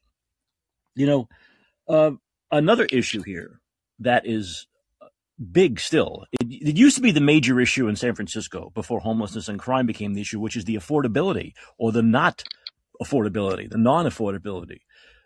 You 0.95 1.05
know, 1.05 1.29
uh, 1.87 2.11
another 2.49 2.87
issue 2.91 3.21
here 3.21 3.61
that 3.99 4.25
is 4.25 4.65
big 5.51 5.79
still. 5.79 6.25
It, 6.31 6.47
it, 6.69 6.77
used 6.77 6.95
to 6.95 7.01
be 7.03 7.11
the 7.11 7.21
major 7.21 7.59
issue 7.59 7.87
in 7.87 7.95
San 7.95 8.15
Francisco 8.15 8.71
before 8.73 9.01
homelessness 9.01 9.49
and 9.49 9.59
crime 9.59 9.85
became 9.85 10.15
the 10.15 10.21
issue, 10.21 10.39
which 10.39 10.55
is 10.55 10.65
the 10.65 10.77
affordability 10.77 11.53
or 11.77 11.91
the 11.91 12.01
not 12.01 12.43
affordability, 13.03 13.69
the 13.69 13.77
non 13.77 14.07
affordability 14.07 14.79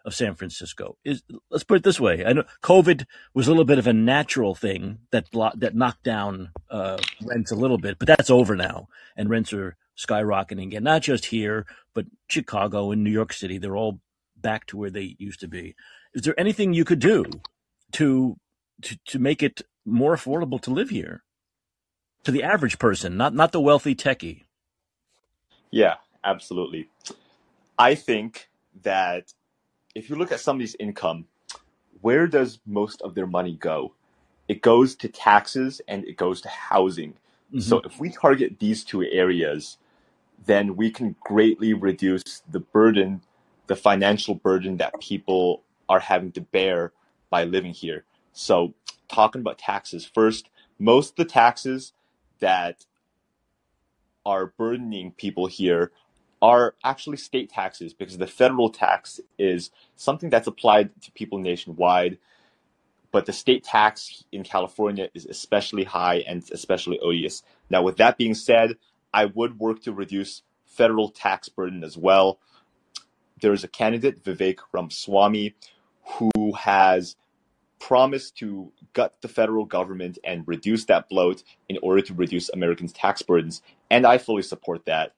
of 0.03 0.13
San 0.13 0.35
Francisco. 0.35 0.97
Is 1.05 1.23
let's 1.49 1.63
put 1.63 1.77
it 1.77 1.83
this 1.83 2.01
way: 2.01 2.25
I 2.25 2.33
know 2.33 2.43
COVID 2.61 3.05
was 3.33 3.47
a 3.47 3.51
little 3.51 3.63
bit 3.63 3.79
of 3.79 3.87
a 3.87 3.93
natural 3.93 4.53
thing 4.53 4.99
that 5.11 5.31
blo- 5.31 5.53
that 5.55 5.75
knocked 5.75 6.03
down 6.03 6.51
uh, 6.69 6.97
rents 7.23 7.53
a 7.53 7.55
little 7.55 7.77
bit, 7.77 7.99
but 7.99 8.09
that's 8.09 8.29
over 8.29 8.57
now, 8.57 8.89
and 9.15 9.29
rents 9.29 9.53
are 9.53 9.77
skyrocketing 10.05 10.67
again. 10.67 10.83
Not 10.83 11.01
just 11.01 11.25
here, 11.25 11.65
but 11.93 12.05
Chicago 12.27 12.91
and 12.91 13.03
New 13.03 13.11
York 13.11 13.33
City. 13.33 13.57
They're 13.57 13.77
all 13.77 13.99
back 14.35 14.65
to 14.67 14.77
where 14.77 14.89
they 14.89 15.15
used 15.19 15.39
to 15.41 15.47
be. 15.47 15.75
Is 16.13 16.23
there 16.23 16.39
anything 16.39 16.73
you 16.73 16.85
could 16.85 16.99
do 16.99 17.25
to 17.93 18.37
to, 18.81 18.97
to 19.07 19.19
make 19.19 19.43
it 19.43 19.61
more 19.85 20.15
affordable 20.15 20.59
to 20.61 20.71
live 20.71 20.89
here 20.89 21.23
to 22.23 22.31
the 22.31 22.43
average 22.43 22.79
person, 22.79 23.17
not 23.17 23.33
not 23.33 23.51
the 23.51 23.61
wealthy 23.61 23.95
techie? 23.95 24.43
Yeah, 25.69 25.95
absolutely. 26.23 26.89
I 27.77 27.95
think 27.95 28.49
that 28.83 29.33
if 29.95 30.09
you 30.09 30.15
look 30.15 30.31
at 30.31 30.39
somebody's 30.39 30.75
income, 30.75 31.25
where 32.01 32.27
does 32.27 32.59
most 32.65 33.01
of 33.01 33.15
their 33.15 33.27
money 33.27 33.55
go? 33.55 33.93
It 34.47 34.61
goes 34.61 34.95
to 34.97 35.07
taxes 35.07 35.81
and 35.87 36.05
it 36.05 36.17
goes 36.17 36.41
to 36.41 36.49
housing. 36.49 37.13
Mm-hmm. 37.49 37.59
So 37.59 37.79
if 37.85 37.99
we 37.99 38.09
target 38.09 38.59
these 38.59 38.83
two 38.83 39.03
areas, 39.03 39.77
then 40.45 40.75
we 40.75 40.89
can 40.89 41.15
greatly 41.19 41.73
reduce 41.73 42.41
the 42.49 42.59
burden, 42.59 43.21
the 43.67 43.75
financial 43.75 44.35
burden 44.35 44.77
that 44.77 44.99
people 44.99 45.63
are 45.87 45.99
having 45.99 46.31
to 46.33 46.41
bear 46.41 46.93
by 47.29 47.43
living 47.43 47.73
here. 47.73 48.05
So 48.33 48.73
talking 49.07 49.41
about 49.41 49.57
taxes 49.57 50.05
first, 50.05 50.49
most 50.79 51.11
of 51.11 51.15
the 51.17 51.25
taxes 51.25 51.93
that 52.39 52.85
are 54.25 54.47
burdening 54.57 55.11
people 55.11 55.47
here 55.47 55.91
are 56.41 56.75
actually 56.83 57.17
state 57.17 57.49
taxes 57.49 57.93
because 57.93 58.17
the 58.17 58.27
federal 58.27 58.69
tax 58.69 59.19
is 59.37 59.69
something 59.95 60.29
that's 60.29 60.47
applied 60.47 60.89
to 61.01 61.11
people 61.11 61.37
nationwide. 61.37 62.17
But 63.11 63.25
the 63.25 63.33
state 63.33 63.63
tax 63.63 64.23
in 64.31 64.43
California 64.43 65.09
is 65.13 65.25
especially 65.25 65.83
high 65.83 66.23
and 66.27 66.43
especially 66.51 66.99
odious. 66.99 67.43
Now, 67.69 67.83
with 67.83 67.97
that 67.97 68.17
being 68.17 68.33
said, 68.33 68.77
I 69.13 69.25
would 69.25 69.59
work 69.59 69.81
to 69.83 69.93
reduce 69.93 70.43
federal 70.65 71.09
tax 71.09 71.49
burden 71.49 71.83
as 71.83 71.97
well. 71.97 72.39
There 73.41 73.53
is 73.53 73.63
a 73.63 73.67
candidate, 73.67 74.23
Vivek 74.23 74.59
Ramaswamy, 74.71 75.55
who 76.03 76.53
has 76.57 77.15
promised 77.79 78.37
to 78.37 78.71
gut 78.93 79.15
the 79.21 79.27
federal 79.27 79.65
government 79.65 80.19
and 80.23 80.47
reduce 80.47 80.85
that 80.85 81.09
bloat 81.09 81.43
in 81.67 81.79
order 81.81 82.01
to 82.01 82.13
reduce 82.13 82.49
Americans' 82.49 82.93
tax 82.93 83.21
burdens. 83.21 83.61
And 83.89 84.05
I 84.05 84.19
fully 84.19 84.43
support 84.43 84.85
that 84.85 85.13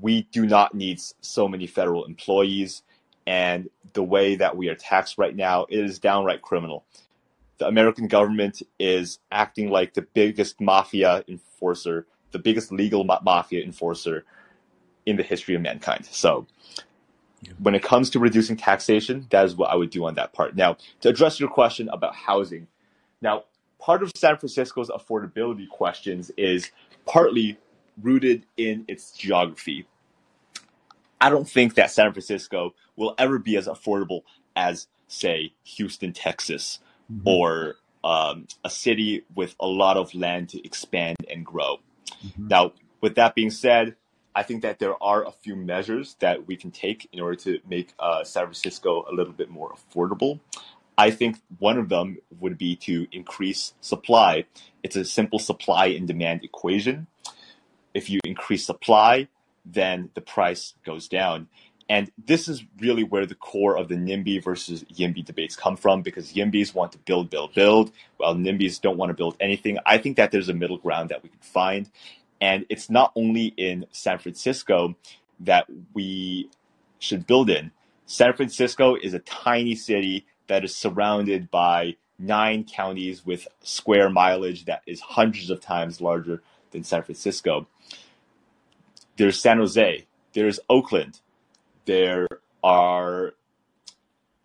we 0.00 0.22
do 0.32 0.46
not 0.46 0.74
need 0.74 1.00
so 1.20 1.46
many 1.46 1.66
federal 1.66 2.04
employees. 2.04 2.82
And 3.26 3.68
the 3.92 4.02
way 4.02 4.34
that 4.36 4.56
we 4.56 4.68
are 4.68 4.74
taxed 4.74 5.18
right 5.18 5.36
now 5.36 5.66
is 5.68 5.98
downright 5.98 6.42
criminal. 6.42 6.84
The 7.58 7.68
American 7.68 8.08
government 8.08 8.62
is 8.78 9.20
acting 9.30 9.70
like 9.70 9.94
the 9.94 10.02
biggest 10.02 10.60
mafia 10.60 11.22
enforcer, 11.28 12.06
the 12.32 12.38
biggest 12.38 12.72
legal 12.72 13.04
ma- 13.04 13.20
mafia 13.22 13.62
enforcer 13.64 14.24
in 15.06 15.16
the 15.16 15.22
history 15.22 15.54
of 15.54 15.62
mankind. 15.62 16.06
So, 16.06 16.46
when 17.58 17.74
it 17.74 17.82
comes 17.82 18.10
to 18.10 18.20
reducing 18.20 18.56
taxation, 18.56 19.26
that 19.30 19.44
is 19.44 19.56
what 19.56 19.70
I 19.70 19.74
would 19.74 19.90
do 19.90 20.04
on 20.04 20.14
that 20.14 20.32
part. 20.32 20.54
Now, 20.54 20.76
to 21.00 21.08
address 21.08 21.40
your 21.40 21.48
question 21.48 21.88
about 21.88 22.14
housing, 22.14 22.68
now, 23.20 23.44
part 23.78 24.02
of 24.02 24.12
San 24.14 24.36
Francisco's 24.36 24.90
affordability 24.90 25.68
questions 25.68 26.30
is 26.36 26.70
partly 27.06 27.58
rooted 28.00 28.46
in 28.56 28.84
its 28.88 29.12
geography. 29.12 29.86
I 31.20 31.30
don't 31.30 31.48
think 31.48 31.74
that 31.74 31.90
San 31.90 32.12
Francisco 32.12 32.74
will 32.96 33.14
ever 33.18 33.38
be 33.38 33.56
as 33.56 33.66
affordable 33.66 34.22
as, 34.56 34.88
say, 35.08 35.52
Houston, 35.64 36.12
Texas, 36.12 36.80
mm-hmm. 37.10 37.28
or 37.28 37.76
um, 38.04 38.46
a 38.64 38.70
city 38.70 39.24
with 39.34 39.54
a 39.60 39.66
lot 39.66 39.96
of 39.96 40.14
land 40.14 40.48
to 40.50 40.64
expand 40.64 41.16
and 41.30 41.46
grow. 41.46 41.78
Mm-hmm. 42.24 42.48
Now, 42.48 42.72
with 43.00 43.14
that 43.16 43.34
being 43.34 43.50
said, 43.50 43.96
I 44.34 44.42
think 44.42 44.62
that 44.62 44.78
there 44.78 45.00
are 45.02 45.26
a 45.26 45.32
few 45.32 45.56
measures 45.56 46.16
that 46.20 46.46
we 46.46 46.56
can 46.56 46.70
take 46.70 47.08
in 47.12 47.20
order 47.20 47.36
to 47.36 47.58
make 47.68 47.92
uh, 47.98 48.24
San 48.24 48.44
Francisco 48.44 49.04
a 49.10 49.14
little 49.14 49.32
bit 49.32 49.50
more 49.50 49.74
affordable. 49.74 50.40
I 50.96 51.10
think 51.10 51.38
one 51.58 51.78
of 51.78 51.88
them 51.88 52.18
would 52.40 52.58
be 52.58 52.76
to 52.76 53.06
increase 53.12 53.74
supply. 53.80 54.44
It's 54.82 54.96
a 54.96 55.04
simple 55.04 55.38
supply 55.38 55.86
and 55.86 56.06
demand 56.06 56.44
equation. 56.44 57.06
If 57.94 58.08
you 58.08 58.20
increase 58.24 58.64
supply, 58.64 59.28
then 59.64 60.10
the 60.14 60.20
price 60.20 60.74
goes 60.84 61.08
down. 61.08 61.48
And 61.88 62.10
this 62.24 62.48
is 62.48 62.64
really 62.78 63.04
where 63.04 63.26
the 63.26 63.34
core 63.34 63.76
of 63.76 63.88
the 63.88 63.96
NIMBY 63.96 64.42
versus 64.42 64.84
YIMBY 64.84 65.24
debates 65.24 65.56
come 65.56 65.76
from 65.76 66.02
because 66.02 66.32
YIMBYs 66.32 66.74
want 66.74 66.92
to 66.92 66.98
build, 66.98 67.30
build, 67.30 67.54
build, 67.54 67.92
while 68.16 68.34
NIMBYs 68.34 68.80
don't 68.80 68.96
want 68.96 69.10
to 69.10 69.14
build 69.14 69.36
anything. 69.40 69.78
I 69.84 69.98
think 69.98 70.16
that 70.16 70.30
there's 70.30 70.48
a 70.48 70.54
middle 70.54 70.78
ground 70.78 71.10
that 71.10 71.22
we 71.22 71.28
can 71.28 71.40
find. 71.40 71.90
And 72.40 72.66
it's 72.68 72.90
not 72.90 73.12
only 73.14 73.46
in 73.56 73.86
San 73.92 74.18
Francisco 74.18 74.96
that 75.40 75.66
we 75.94 76.50
should 76.98 77.26
build 77.26 77.50
in. 77.50 77.72
San 78.06 78.32
Francisco 78.34 78.94
is 78.94 79.14
a 79.14 79.18
tiny 79.20 79.74
city 79.74 80.26
that 80.46 80.64
is 80.64 80.74
surrounded 80.74 81.50
by 81.50 81.96
nine 82.18 82.64
counties 82.64 83.24
with 83.24 83.48
square 83.62 84.08
mileage 84.08 84.66
that 84.66 84.82
is 84.86 85.00
hundreds 85.00 85.50
of 85.50 85.60
times 85.60 86.00
larger 86.00 86.42
than 86.70 86.84
San 86.84 87.02
Francisco. 87.02 87.66
There's 89.16 89.40
San 89.40 89.58
Jose, 89.58 90.06
there's 90.32 90.60
Oakland, 90.68 91.20
there 91.84 92.26
are 92.62 93.34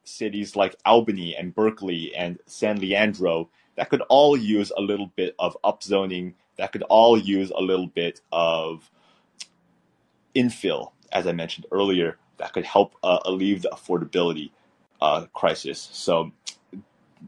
cities 0.04 0.56
like 0.56 0.76
Albany 0.86 1.36
and 1.36 1.54
Berkeley 1.54 2.16
and 2.16 2.40
San 2.46 2.80
Leandro 2.80 3.50
that 3.76 3.90
could 3.90 4.02
all 4.10 4.36
use 4.36 4.72
a 4.76 4.82
little 4.82 5.12
bit 5.16 5.36
of 5.38 5.56
upzoning, 5.64 6.34
that 6.58 6.72
could 6.72 6.84
all 6.84 7.18
use 7.18 7.52
a 7.52 7.62
little 7.62 7.88
bit 7.88 8.22
of 8.32 8.90
infill, 10.36 10.92
as 11.12 11.28
I 11.28 11.32
mentioned 11.32 11.68
earlier, 11.72 12.18
that 12.38 12.54
could 12.54 12.66
help 12.66 12.96
uh, 13.04 13.20
alleviate 13.26 13.64
the 13.64 13.70
affordability 13.70 14.52
uh, 15.02 15.26
crisis. 15.34 15.90
So 15.92 16.32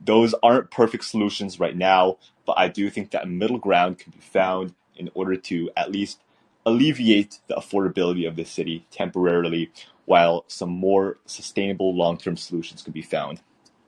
those 0.06 0.34
aren't 0.42 0.72
perfect 0.72 1.06
solutions 1.06 1.60
right 1.60 1.76
now, 1.76 2.18
but 2.46 2.58
I 2.58 2.68
do 2.68 2.90
think 2.90 3.12
that 3.12 3.30
middle 3.30 3.58
ground 3.58 4.00
can 4.00 4.12
be 4.12 4.20
found 4.20 4.74
in 4.96 5.10
order 5.14 5.36
to 5.36 5.70
at 5.78 5.92
least 5.92 6.22
alleviate 6.66 7.40
the 7.48 7.56
affordability 7.56 8.28
of 8.28 8.36
the 8.36 8.46
city 8.46 8.86
temporarily 8.92 9.72
while 10.10 10.44
some 10.48 10.72
more 10.72 11.20
sustainable 11.28 11.96
long-term 11.96 12.36
solutions 12.36 12.82
can 12.82 12.92
be 12.92 13.02
found. 13.04 13.40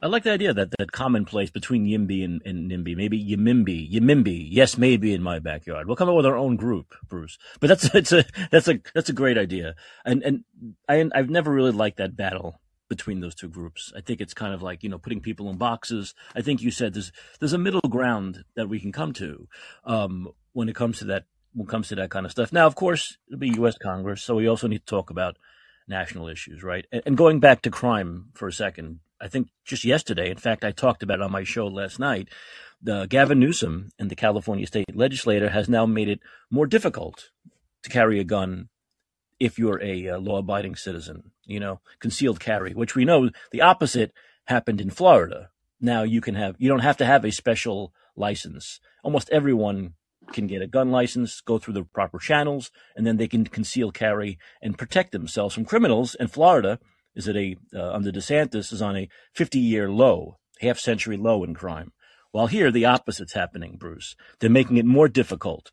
I 0.04 0.08
like 0.08 0.22
the 0.22 0.32
idea 0.32 0.54
that 0.54 0.70
that 0.78 0.92
commonplace 0.92 1.50
between 1.50 1.88
Yimby 1.88 2.24
and, 2.24 2.44
and 2.46 2.70
NIMBY, 2.70 2.96
maybe 2.96 3.20
Yimimby, 3.20 3.92
Yimimby, 3.92 4.48
yes, 4.50 4.78
maybe 4.78 5.16
in 5.16 5.24
my 5.24 5.40
backyard. 5.40 5.88
We'll 5.88 5.96
come 5.96 6.10
up 6.10 6.16
with 6.16 6.28
our 6.28 6.38
own 6.38 6.58
group, 6.58 6.94
Bruce. 7.10 7.40
But 7.60 7.68
that's 7.68 7.86
it's 7.96 8.12
a 8.12 8.24
that's 8.52 8.68
a 8.68 8.80
that's 8.94 9.10
a 9.10 9.14
great 9.14 9.40
idea, 9.40 9.74
and 10.06 10.22
and 10.22 10.44
I 10.88 11.10
I've 11.14 11.32
never 11.32 11.52
really 11.52 11.72
liked 11.72 11.98
that 11.98 12.16
battle 12.16 12.62
between 12.88 13.22
those 13.22 13.34
two 13.34 13.50
groups. 13.50 13.92
I 13.96 14.02
think 14.02 14.22
it's 14.22 14.36
kind 14.36 14.54
of 14.54 14.62
like 14.62 14.84
you 14.84 14.90
know 14.90 15.00
putting 15.00 15.22
people 15.22 15.50
in 15.50 15.58
boxes. 15.58 16.14
I 16.36 16.42
think 16.42 16.62
you 16.62 16.70
said 16.70 16.94
there's 16.94 17.12
there's 17.40 17.54
a 17.54 17.58
middle 17.58 17.82
ground 17.82 18.44
that 18.56 18.70
we 18.70 18.80
can 18.80 18.92
come 18.92 19.14
to 19.14 19.48
um, 19.86 20.30
when 20.54 20.70
it 20.70 20.76
comes 20.76 21.00
to 21.00 21.06
that 21.06 21.26
when 21.54 21.68
it 21.68 21.72
comes 21.72 21.88
to 21.90 21.96
that 21.96 22.12
kind 22.12 22.28
of 22.28 22.32
stuff. 22.32 22.54
Now, 22.54 22.68
of 22.68 22.76
course, 22.76 23.18
it'll 23.28 23.40
be 23.40 23.56
U.S. 23.56 23.78
Congress, 23.78 24.22
so 24.22 24.36
we 24.36 24.48
also 24.48 24.68
need 24.68 24.80
to 24.80 24.86
talk 24.86 25.10
about 25.10 25.38
national 25.88 26.28
issues, 26.28 26.63
right? 26.63 26.86
And, 26.91 27.02
and 27.06 27.17
going 27.17 27.39
back 27.39 27.62
to 27.63 27.70
crime 27.70 28.30
for 28.34 28.48
a 28.48 28.54
second, 28.54 29.00
I 29.20 29.28
think 29.28 29.50
just 29.65 29.84
yesterday, 29.86 30.32
in 30.32 30.38
fact, 30.38 30.65
I 30.65 30.72
talked 30.72 31.04
about 31.04 31.20
it 31.20 31.24
on 31.24 31.32
my 31.32 31.44
show 31.44 31.67
last 31.67 32.00
night. 32.00 32.30
The 32.82 33.06
Gavin 33.06 33.39
Newsom 33.39 33.89
and 34.00 34.10
the 34.10 34.15
California 34.15 34.65
state 34.65 34.96
legislator 34.96 35.50
has 35.50 35.70
now 35.70 35.86
made 35.86 36.10
it 36.10 36.20
more 36.50 36.65
difficult 36.65 37.30
to 37.84 37.89
carry 37.89 38.20
a 38.20 38.24
gun 38.24 38.70
if 39.39 39.58
you're 39.60 39.82
a, 39.82 40.10
uh, 40.10 40.17
a 40.17 40.20
law 40.20 40.38
abiding 40.38 40.76
citizen, 40.76 41.32
you 41.46 41.60
know, 41.60 41.80
concealed 42.00 42.39
carry, 42.39 42.74
which 42.74 42.96
we 42.96 43.06
know 43.06 43.30
the 43.52 43.62
opposite 43.62 44.12
happened 44.46 44.82
in 44.82 44.89
Florida. 44.89 45.50
Now 45.80 46.04
you 46.04 46.22
can 46.22 46.36
have, 46.36 46.56
you 46.60 46.70
don't 46.70 46.80
have 46.80 46.98
to 46.98 47.06
have 47.06 47.26
a 47.26 47.32
special 47.32 47.94
license. 48.15 48.80
Almost 49.04 49.30
everyone 49.32 49.94
can 50.34 50.48
get 50.48 50.62
a 50.62 50.67
gun 50.67 50.91
license, 50.91 51.41
go 51.41 51.60
through 51.60 51.74
the 51.74 51.84
proper 51.84 52.20
channels, 52.20 52.72
and 52.96 53.06
then 53.06 53.17
they 53.17 53.28
can 53.28 53.46
conceal 53.46 53.91
carry 53.91 54.38
and 54.62 54.78
protect 54.78 55.12
themselves 55.12 55.56
from 55.56 55.65
criminals. 55.65 56.15
And 56.15 56.32
Florida 56.32 56.80
is 57.15 57.28
at 57.28 57.36
a 57.36 57.58
uh, 57.74 57.91
under 57.91 58.12
DeSantis 58.12 58.72
is 58.72 58.82
on 58.82 58.96
a 58.96 59.10
50 59.34 59.60
year 59.60 59.89
low, 59.89 60.38
half 60.62 60.80
century 60.80 61.17
low 61.17 61.44
in 61.44 61.54
crime. 61.54 61.91
While 62.32 62.48
here 62.48 62.72
the 62.72 62.86
opposite's 62.86 63.34
happening, 63.34 63.76
Bruce. 63.78 64.15
They're 64.39 64.50
making 64.50 64.78
it 64.78 64.86
more 64.86 65.10
difficult 65.10 65.72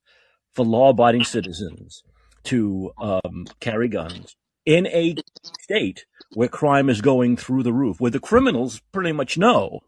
for 0.53 0.65
law 0.65 0.91
abiding 0.91 1.25
citizens 1.25 2.03
to 2.45 2.91
um, 3.01 3.47
carry 3.61 3.89
guns 3.89 4.37
in 4.65 4.87
a 4.89 5.15
state 5.63 6.05
where 6.35 6.49
crime 6.49 6.89
is 6.89 7.01
going 7.01 7.37
through 7.37 7.63
the 7.63 7.73
roof, 7.73 8.01
where 8.01 8.11
the 8.11 8.21
criminals 8.21 8.83
pretty 8.93 9.13
much 9.13 9.39
know 9.39 9.81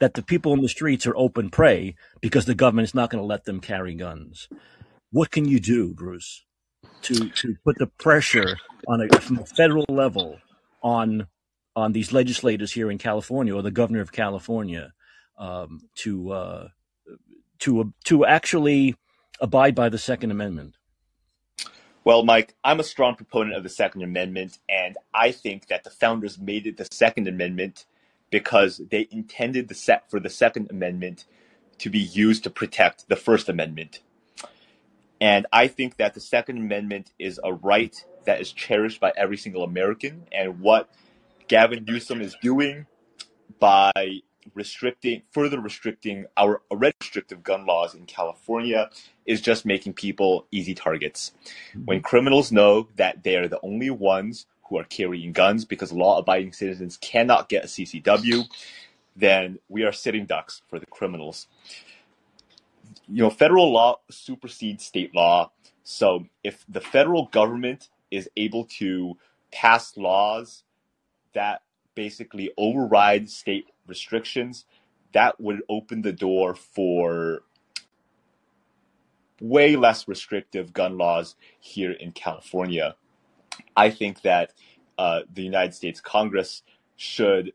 that 0.00 0.14
the 0.14 0.22
people 0.22 0.52
in 0.52 0.62
the 0.62 0.68
streets 0.68 1.06
are 1.06 1.16
open 1.16 1.50
prey 1.50 1.94
because 2.20 2.44
the 2.44 2.54
government 2.54 2.86
is 2.86 2.94
not 2.94 3.10
going 3.10 3.22
to 3.22 3.26
let 3.26 3.44
them 3.44 3.60
carry 3.60 3.94
guns. 3.94 4.48
What 5.10 5.30
can 5.30 5.46
you 5.46 5.60
do, 5.60 5.94
Bruce, 5.94 6.44
to 7.02 7.30
to 7.30 7.56
put 7.64 7.78
the 7.78 7.86
pressure 7.86 8.56
on 8.86 9.00
a 9.02 9.20
from 9.20 9.38
a 9.38 9.46
federal 9.46 9.86
level 9.88 10.38
on 10.82 11.26
on 11.74 11.92
these 11.92 12.12
legislators 12.12 12.72
here 12.72 12.90
in 12.90 12.98
California 12.98 13.54
or 13.54 13.62
the 13.62 13.70
governor 13.70 14.00
of 14.00 14.12
California 14.12 14.92
um, 15.38 15.80
to 15.96 16.30
uh, 16.30 16.68
to 17.60 17.92
to 18.04 18.24
actually 18.26 18.96
abide 19.40 19.74
by 19.74 19.88
the 19.88 19.98
Second 19.98 20.30
Amendment? 20.30 20.74
Well, 22.04 22.24
Mike, 22.24 22.54
I'm 22.64 22.80
a 22.80 22.84
strong 22.84 23.16
proponent 23.16 23.56
of 23.56 23.62
the 23.62 23.68
Second 23.68 24.02
Amendment, 24.02 24.58
and 24.68 24.96
I 25.12 25.30
think 25.30 25.66
that 25.68 25.84
the 25.84 25.90
founders 25.90 26.38
made 26.38 26.66
it 26.66 26.76
the 26.76 26.88
Second 26.90 27.28
Amendment 27.28 27.84
because 28.30 28.80
they 28.90 29.08
intended 29.10 29.68
the 29.68 29.74
set 29.74 30.10
for 30.10 30.20
the 30.20 30.30
Second 30.30 30.70
Amendment 30.70 31.24
to 31.78 31.90
be 31.90 31.98
used 31.98 32.44
to 32.44 32.50
protect 32.50 33.08
the 33.08 33.16
First 33.16 33.48
Amendment. 33.48 34.00
And 35.20 35.46
I 35.52 35.68
think 35.68 35.96
that 35.96 36.14
the 36.14 36.20
Second 36.20 36.58
Amendment 36.58 37.12
is 37.18 37.40
a 37.42 37.52
right 37.52 37.94
that 38.24 38.40
is 38.40 38.52
cherished 38.52 39.00
by 39.00 39.12
every 39.16 39.36
single 39.36 39.64
American. 39.64 40.26
And 40.30 40.60
what 40.60 40.90
Gavin 41.48 41.84
Newsom 41.86 42.20
is 42.20 42.36
doing 42.42 42.86
by 43.58 44.20
restricting, 44.54 45.22
further 45.30 45.60
restricting 45.60 46.26
our 46.36 46.62
restrictive 46.70 47.42
gun 47.42 47.66
laws 47.66 47.94
in 47.94 48.06
California 48.06 48.90
is 49.26 49.40
just 49.40 49.66
making 49.66 49.94
people 49.94 50.46
easy 50.50 50.74
targets. 50.74 51.32
When 51.84 52.00
criminals 52.00 52.52
know 52.52 52.88
that 52.96 53.24
they 53.24 53.36
are 53.36 53.48
the 53.48 53.60
only 53.62 53.90
ones 53.90 54.46
who 54.68 54.78
are 54.78 54.84
carrying 54.84 55.32
guns 55.32 55.64
because 55.64 55.92
law 55.92 56.18
abiding 56.18 56.52
citizens 56.52 56.96
cannot 57.00 57.48
get 57.48 57.64
a 57.64 57.68
CCW, 57.68 58.44
then 59.16 59.58
we 59.68 59.84
are 59.84 59.92
sitting 59.92 60.26
ducks 60.26 60.62
for 60.68 60.78
the 60.78 60.86
criminals. 60.86 61.48
You 63.08 63.22
know, 63.22 63.30
federal 63.30 63.72
law 63.72 64.00
supersedes 64.10 64.84
state 64.84 65.14
law. 65.14 65.50
So 65.82 66.26
if 66.44 66.64
the 66.68 66.80
federal 66.80 67.26
government 67.26 67.88
is 68.10 68.28
able 68.36 68.64
to 68.78 69.16
pass 69.50 69.96
laws 69.96 70.64
that 71.32 71.62
basically 71.94 72.52
override 72.56 73.28
state 73.30 73.68
restrictions, 73.86 74.66
that 75.12 75.40
would 75.40 75.62
open 75.68 76.02
the 76.02 76.12
door 76.12 76.54
for 76.54 77.42
way 79.40 79.76
less 79.76 80.08
restrictive 80.08 80.72
gun 80.72 80.98
laws 80.98 81.36
here 81.60 81.92
in 81.92 82.12
California. 82.12 82.96
I 83.78 83.90
think 83.90 84.22
that 84.22 84.52
uh, 84.98 85.20
the 85.32 85.44
United 85.44 85.72
States 85.72 86.00
Congress 86.00 86.62
should 86.96 87.52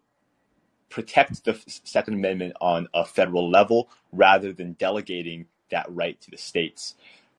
protect 0.90 1.44
the 1.44 1.62
Second 1.84 2.14
Amendment 2.14 2.54
on 2.62 2.88
a 2.94 3.04
federal 3.04 3.50
level 3.50 3.90
rather 4.14 4.54
than 4.54 4.72
delegating 4.74 5.48
that 5.70 5.86
right 5.90 6.20
to 6.22 6.32
the 6.32 6.38
states. 6.38 6.96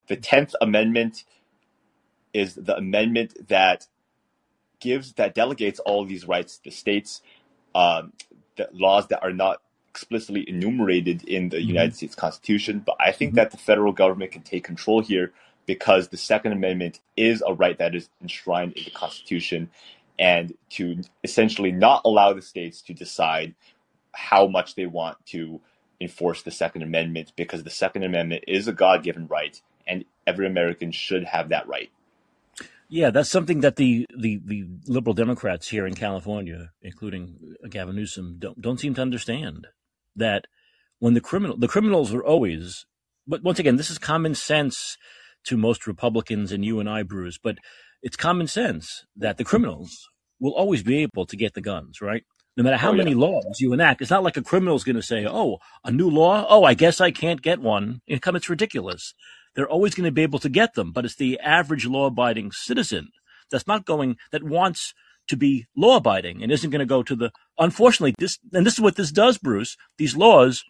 The 0.08 0.18
10th 0.18 0.52
Amendment 0.60 1.24
is 2.34 2.56
the 2.56 2.76
amendment 2.76 3.48
that 3.48 3.86
gives, 4.80 5.14
that 5.14 5.34
delegates 5.34 5.78
all 5.80 6.04
these 6.04 6.28
rights 6.28 6.58
to 6.58 6.64
the 6.64 6.70
states, 6.70 7.22
um, 7.74 8.12
that 8.56 8.74
laws 8.74 9.06
that 9.08 9.22
are 9.22 9.32
not 9.32 9.62
explicitly 9.88 10.46
enumerated 10.46 11.24
in 11.24 11.48
the 11.48 11.56
mm-hmm. 11.56 11.68
United 11.68 11.96
States 11.96 12.14
Constitution. 12.14 12.82
But 12.84 12.96
I 13.00 13.12
think 13.12 13.30
mm-hmm. 13.30 13.36
that 13.36 13.50
the 13.50 13.56
federal 13.56 13.92
government 13.92 14.32
can 14.32 14.42
take 14.42 14.64
control 14.64 15.00
here 15.00 15.32
because 15.66 16.08
the 16.08 16.16
Second 16.16 16.52
Amendment 16.52 17.00
is 17.16 17.42
a 17.46 17.54
right 17.54 17.78
that 17.78 17.94
is 17.94 18.08
enshrined 18.20 18.72
in 18.74 18.84
the 18.84 18.90
Constitution, 18.90 19.70
and 20.18 20.54
to 20.70 21.02
essentially 21.22 21.72
not 21.72 22.02
allow 22.04 22.32
the 22.32 22.42
states 22.42 22.82
to 22.82 22.94
decide 22.94 23.54
how 24.12 24.46
much 24.46 24.74
they 24.74 24.86
want 24.86 25.24
to 25.26 25.60
enforce 26.00 26.42
the 26.42 26.50
Second 26.50 26.82
Amendment 26.82 27.32
because 27.36 27.62
the 27.62 27.70
Second 27.70 28.04
Amendment 28.04 28.44
is 28.46 28.68
a 28.68 28.72
God 28.72 29.02
given 29.02 29.26
right, 29.26 29.60
and 29.86 30.04
every 30.26 30.46
American 30.46 30.92
should 30.92 31.24
have 31.24 31.48
that 31.48 31.68
right. 31.68 31.90
Yeah, 32.88 33.10
that's 33.10 33.30
something 33.30 33.60
that 33.60 33.76
the, 33.76 34.06
the, 34.16 34.40
the 34.44 34.66
liberal 34.86 35.14
Democrats 35.14 35.68
here 35.68 35.86
in 35.86 35.94
California, 35.94 36.70
including 36.82 37.56
Gavin 37.68 37.96
Newsom, 37.96 38.36
don't 38.38 38.60
don't 38.60 38.78
seem 38.78 38.94
to 38.94 39.02
understand 39.02 39.66
that 40.14 40.46
when 40.98 41.14
the 41.14 41.20
criminal 41.20 41.56
the 41.56 41.66
criminals 41.66 42.12
are 42.12 42.22
always 42.22 42.86
but 43.26 43.42
once 43.42 43.58
again, 43.58 43.76
this 43.76 43.90
is 43.90 43.98
common 43.98 44.34
sense 44.34 44.98
to 45.44 45.56
most 45.56 45.86
Republicans 45.86 46.52
and 46.52 46.64
you 46.64 46.80
and 46.80 46.88
I, 46.88 47.02
Bruce, 47.02 47.38
but 47.42 47.58
it's 48.02 48.16
common 48.16 48.46
sense 48.46 49.04
that 49.16 49.38
the 49.38 49.44
criminals 49.44 50.08
will 50.40 50.52
always 50.54 50.82
be 50.82 50.98
able 51.02 51.26
to 51.26 51.36
get 51.36 51.54
the 51.54 51.60
guns, 51.60 52.00
right? 52.00 52.24
No 52.56 52.62
matter 52.64 52.76
how 52.76 52.90
Oh, 52.90 52.92
yeah. 52.92 52.98
many 53.04 53.14
laws 53.14 53.58
you 53.60 53.72
enact, 53.72 54.00
it's 54.02 54.10
not 54.10 54.22
like 54.22 54.36
a 54.36 54.42
criminal 54.42 54.76
is 54.76 54.84
going 54.84 54.96
to 54.96 55.02
say, 55.02 55.26
"Oh, 55.26 55.58
a 55.84 55.90
new 55.90 56.08
law. 56.08 56.46
Oh, 56.48 56.64
I 56.64 56.74
guess 56.74 57.00
I 57.00 57.10
can't 57.10 57.42
get 57.42 57.60
one." 57.60 58.00
Come, 58.20 58.36
it's 58.36 58.48
ridiculous. 58.50 59.14
They're 59.54 59.68
always 59.68 59.94
going 59.94 60.04
to 60.06 60.12
be 60.12 60.22
able 60.22 60.38
to 60.40 60.48
get 60.48 60.74
them, 60.74 60.92
but 60.92 61.04
it's 61.04 61.16
the 61.16 61.38
average 61.40 61.86
law-abiding 61.86 62.52
citizen 62.52 63.08
that's 63.50 63.66
not 63.66 63.84
going 63.86 64.16
that 64.32 64.42
wants 64.44 64.94
to 65.28 65.36
be 65.36 65.66
law-abiding 65.76 66.42
and 66.42 66.52
isn't 66.52 66.70
going 66.70 66.80
to 66.80 66.86
go 66.86 67.02
to 67.02 67.16
the. 67.16 67.30
Unfortunately, 67.58 68.14
this 68.18 68.38
and 68.52 68.64
this 68.66 68.74
is 68.74 68.80
what 68.80 68.96
this 68.96 69.10
does, 69.12 69.38
Bruce. 69.38 69.76
These 69.98 70.16
laws 70.16 70.62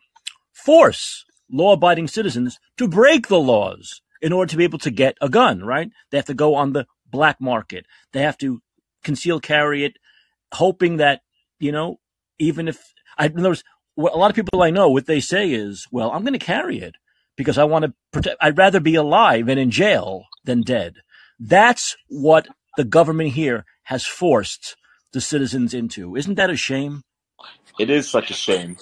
force 0.53 1.25
law-abiding 1.51 2.09
citizens 2.09 2.59
to 2.79 2.89
break 2.89 3.29
the 3.29 3.39
laws 3.41 4.01
in 4.25 4.33
order 4.33 4.51
to 4.51 4.57
be 4.57 4.65
able 4.65 4.79
to 4.79 4.91
get 4.91 5.17
a 5.21 5.29
gun. 5.29 5.63
Right? 5.63 5.91
They 6.11 6.19
have 6.19 6.27
to 6.27 6.35
go 6.35 6.55
on 6.55 6.73
the 6.73 6.87
black 7.09 7.41
market. 7.41 7.87
They 8.13 8.23
have 8.23 8.39
to 8.39 8.61
conceal 9.05 9.39
carry 9.39 9.85
it, 9.85 9.99
hoping 10.53 10.97
that 10.97 11.21
you 11.61 11.71
know, 11.71 12.01
even 12.39 12.67
if 12.67 12.79
I 13.19 13.29
notice 13.29 13.63
a 13.97 14.03
lot 14.03 14.31
of 14.31 14.37
people 14.37 14.63
I 14.63 14.71
know, 14.71 14.89
what 14.89 15.07
they 15.07 15.21
say 15.21 15.53
is, 15.53 15.87
"Well, 15.93 16.11
I'm 16.11 16.23
going 16.23 16.39
to 16.39 16.53
carry 16.55 16.79
it 16.81 16.97
because 17.37 17.59
I 17.59 17.65
want 17.65 17.85
to 17.85 17.95
protect. 18.13 18.39
I'd 18.41 18.59
rather 18.59 18.81
be 18.81 18.95
alive 18.95 19.49
and 19.49 19.61
in 19.61 19.71
jail 19.71 20.25
than 20.45 20.63
dead." 20.63 20.95
That's 21.39 21.97
what 22.09 22.49
the 22.77 22.85
government 22.85 23.31
here 23.33 23.65
has 23.85 24.07
forced 24.07 24.77
the 25.13 25.21
citizens 25.21 25.75
into. 25.75 26.17
Isn't 26.17 26.37
that 26.37 26.51
a 26.51 26.57
shame? 26.57 27.03
It 27.79 27.91
is 27.91 28.09
such 28.09 28.31
a 28.31 28.35
shame. 28.35 28.79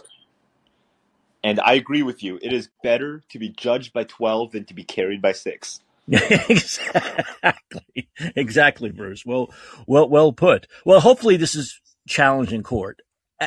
And 1.45 1.61
I 1.61 1.75
agree 1.75 2.03
with 2.03 2.23
you. 2.23 2.39
It 2.41 2.53
is 2.53 2.69
better 2.83 3.23
to 3.31 3.39
be 3.39 3.49
judged 3.49 3.93
by 3.93 4.05
12 4.05 4.53
than 4.53 4.65
to 4.67 4.75
be 4.75 4.85
carried 4.85 5.21
by 5.21 5.33
6. 5.33 5.81
exactly, 6.09 8.09
exactly, 8.37 8.91
Bruce. 8.91 9.25
Well, 9.25 9.53
well, 9.87 10.09
well 10.09 10.33
put. 10.33 10.67
Well, 10.85 11.01
hopefully 11.01 11.37
this 11.37 11.55
is 11.55 11.81
challenged 12.09 12.53
in 12.53 12.63
court, 12.63 13.01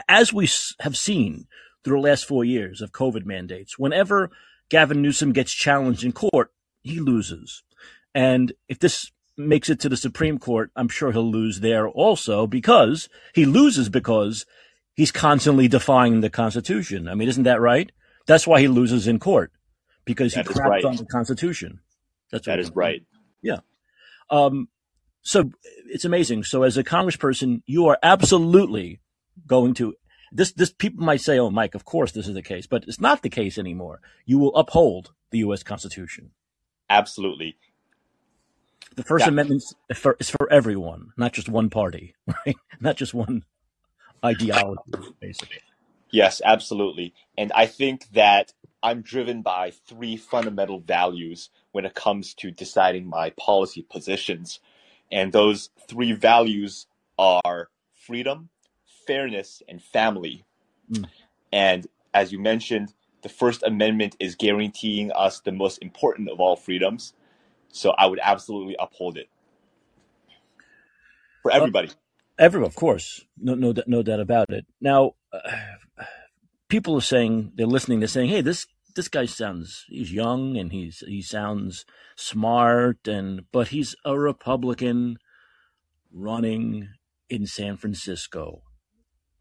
as 0.07 0.33
we 0.33 0.49
have 0.79 0.95
seen 0.95 1.47
through 1.83 2.01
the 2.01 2.07
last 2.07 2.25
four 2.25 2.45
years 2.45 2.81
of 2.81 2.91
COVID 2.91 3.25
mandates. 3.25 3.77
Whenever 3.77 4.31
Gavin 4.69 5.01
Newsom 5.01 5.33
gets 5.33 5.53
challenged 5.53 6.03
in 6.03 6.13
court, 6.13 6.51
he 6.81 6.99
loses, 6.99 7.63
and 8.13 8.53
if 8.69 8.79
this 8.79 9.11
makes 9.37 9.69
it 9.69 9.79
to 9.81 9.89
the 9.89 9.97
Supreme 9.97 10.39
Court, 10.39 10.71
I'm 10.75 10.87
sure 10.87 11.11
he'll 11.11 11.29
lose 11.29 11.59
there 11.59 11.87
also 11.87 12.47
because 12.47 13.09
he 13.33 13.45
loses 13.45 13.89
because 13.89 14.45
he's 14.95 15.11
constantly 15.11 15.67
defying 15.67 16.21
the 16.21 16.29
Constitution. 16.29 17.07
I 17.07 17.15
mean, 17.15 17.27
isn't 17.29 17.43
that 17.43 17.61
right? 17.61 17.91
That's 18.25 18.47
why 18.47 18.59
he 18.61 18.67
loses 18.67 19.07
in 19.07 19.19
court 19.19 19.51
because 20.05 20.33
he 20.33 20.41
That 20.41 20.47
crapped 20.47 20.69
right. 20.69 20.85
on 20.85 20.95
the 20.95 21.05
Constitution. 21.05 21.79
That's 22.31 22.47
That 22.47 22.59
is 22.59 22.71
right. 22.71 23.03
Yeah. 23.41 23.57
Um, 24.29 24.69
so 25.21 25.51
it's 25.87 26.05
amazing. 26.05 26.43
So 26.43 26.63
as 26.63 26.77
a 26.77 26.83
congressperson, 26.83 27.61
you 27.67 27.85
are 27.87 27.99
absolutely 28.01 28.99
going 29.47 29.73
to 29.75 29.95
this. 30.31 30.51
This 30.53 30.71
people 30.71 31.03
might 31.03 31.21
say, 31.21 31.37
"Oh, 31.37 31.49
Mike, 31.51 31.75
of 31.75 31.85
course 31.85 32.11
this 32.11 32.27
is 32.27 32.33
the 32.33 32.41
case," 32.41 32.65
but 32.67 32.83
it's 32.87 32.99
not 32.99 33.21
the 33.21 33.29
case 33.29 33.57
anymore. 33.57 34.01
You 34.25 34.39
will 34.39 34.55
uphold 34.55 35.11
the 35.31 35.39
U.S. 35.39 35.61
Constitution. 35.63 36.31
Absolutely. 36.89 37.57
The 38.95 39.03
First 39.03 39.25
Yeah. 39.25 39.29
Amendment 39.29 39.63
is 39.89 39.97
for, 39.97 40.15
is 40.19 40.29
for 40.29 40.51
everyone, 40.51 41.11
not 41.17 41.33
just 41.33 41.49
one 41.49 41.69
party, 41.69 42.15
right? 42.45 42.55
Not 42.79 42.95
just 42.95 43.13
one 43.13 43.43
ideology, 44.25 44.81
basically. 45.19 45.59
Yes, 46.11 46.41
absolutely. 46.43 47.13
And 47.37 47.51
I 47.53 47.65
think 47.65 48.09
that 48.13 48.53
I'm 48.81 49.01
driven 49.01 49.41
by 49.41 49.71
three 49.71 50.15
fundamental 50.17 50.79
values 50.79 51.49
when 51.71 51.85
it 51.85 51.93
comes 51.93 52.33
to 52.35 52.51
deciding 52.51 53.07
my 53.07 53.31
policy 53.31 53.81
positions. 53.81 54.59
And 55.11 55.31
those 55.31 55.69
three 55.87 56.13
values 56.13 56.87
are 57.17 57.69
freedom, 57.93 58.49
fairness, 59.07 59.61
and 59.67 59.81
family. 59.81 60.45
Mm. 60.91 61.07
And 61.51 61.87
as 62.13 62.31
you 62.31 62.39
mentioned, 62.39 62.93
the 63.23 63.29
First 63.29 63.63
Amendment 63.63 64.15
is 64.19 64.35
guaranteeing 64.35 65.11
us 65.11 65.39
the 65.39 65.51
most 65.51 65.79
important 65.81 66.29
of 66.29 66.39
all 66.39 66.55
freedoms. 66.55 67.13
So 67.69 67.91
I 67.91 68.05
would 68.05 68.19
absolutely 68.21 68.75
uphold 68.79 69.17
it 69.17 69.29
for 71.41 71.51
everybody. 71.51 71.89
Everyone, 72.37 72.67
of 72.67 72.75
course, 72.75 73.25
no, 73.37 73.55
no, 73.55 73.73
no 73.87 74.03
doubt 74.03 74.19
about 74.19 74.49
it. 74.49 74.65
Now, 74.81 75.13
uh, 75.31 75.39
people 76.67 76.97
are 76.97 77.01
saying 77.01 77.53
they're 77.55 77.65
listening. 77.65 77.99
They're 77.99 78.09
saying, 78.09 78.29
"Hey, 78.29 78.41
this 78.41 78.67
this 78.93 79.07
guy 79.07 79.25
sounds 79.25 79.85
he's 79.87 80.11
young 80.11 80.57
and 80.57 80.71
he's 80.71 81.03
he 81.07 81.21
sounds 81.21 81.85
smart 82.15 83.07
and 83.07 83.49
but 83.51 83.69
he's 83.69 83.95
a 84.03 84.17
Republican 84.17 85.17
running 86.11 86.89
in 87.29 87.47
San 87.47 87.77
Francisco." 87.77 88.63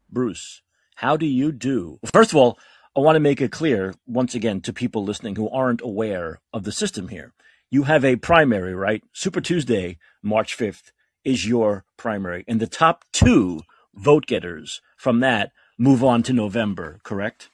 Bruce, 0.09 0.61
how 0.95 1.17
do 1.17 1.25
you 1.25 1.51
do? 1.51 1.99
First 2.13 2.31
of 2.31 2.37
all, 2.37 2.57
I 2.95 3.01
want 3.01 3.17
to 3.17 3.19
make 3.19 3.41
it 3.41 3.51
clear 3.51 3.93
once 4.07 4.35
again 4.35 4.61
to 4.61 4.71
people 4.71 5.03
listening 5.03 5.35
who 5.35 5.49
aren't 5.49 5.81
aware 5.81 6.39
of 6.53 6.63
the 6.63 6.71
system 6.71 7.09
here. 7.09 7.33
You 7.69 7.83
have 7.83 8.05
a 8.05 8.15
primary, 8.15 8.73
right? 8.73 9.03
Super 9.11 9.41
Tuesday, 9.41 9.97
March 10.23 10.55
5th 10.57 10.91
is 11.25 11.45
your 11.47 11.83
primary. 11.97 12.45
And 12.47 12.59
the 12.59 12.67
top 12.67 13.03
two 13.11 13.61
vote 13.93 14.27
getters 14.27 14.81
from 14.95 15.19
that 15.19 15.51
move 15.77 16.03
on 16.03 16.23
to 16.23 16.33
November, 16.33 16.99
correct? 17.03 17.49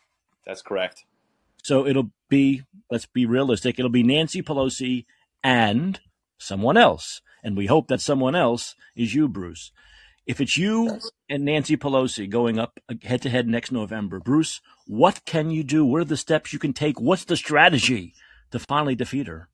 That's 0.45 0.61
correct. 0.61 1.05
So 1.63 1.87
it'll 1.87 2.11
be, 2.29 2.63
let's 2.89 3.05
be 3.05 3.25
realistic, 3.25 3.79
it'll 3.79 3.89
be 3.89 4.03
Nancy 4.03 4.41
Pelosi 4.41 5.05
and 5.43 5.99
someone 6.37 6.77
else. 6.77 7.21
And 7.43 7.57
we 7.57 7.67
hope 7.67 7.87
that 7.87 8.01
someone 8.01 8.35
else 8.35 8.75
is 8.95 9.15
you, 9.15 9.27
Bruce. 9.27 9.71
If 10.27 10.39
it's 10.39 10.57
you 10.57 10.99
and 11.29 11.43
Nancy 11.43 11.77
Pelosi 11.77 12.29
going 12.29 12.59
up 12.59 12.79
head 13.03 13.23
to 13.23 13.29
head 13.29 13.47
next 13.47 13.71
November, 13.71 14.19
Bruce, 14.19 14.61
what 14.85 15.25
can 15.25 15.49
you 15.49 15.63
do? 15.63 15.83
What 15.83 16.01
are 16.01 16.05
the 16.05 16.17
steps 16.17 16.53
you 16.53 16.59
can 16.59 16.73
take? 16.73 16.99
What's 16.99 17.25
the 17.25 17.35
strategy 17.35 18.13
to 18.51 18.59
finally 18.59 18.95
defeat 18.95 19.27
her? 19.27 19.49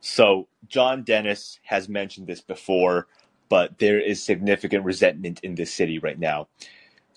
So, 0.00 0.48
John 0.68 1.02
Dennis 1.02 1.58
has 1.64 1.88
mentioned 1.88 2.26
this 2.26 2.40
before, 2.40 3.08
but 3.48 3.78
there 3.78 4.00
is 4.00 4.22
significant 4.22 4.84
resentment 4.84 5.40
in 5.40 5.54
this 5.54 5.72
city 5.72 5.98
right 5.98 6.18
now. 6.18 6.48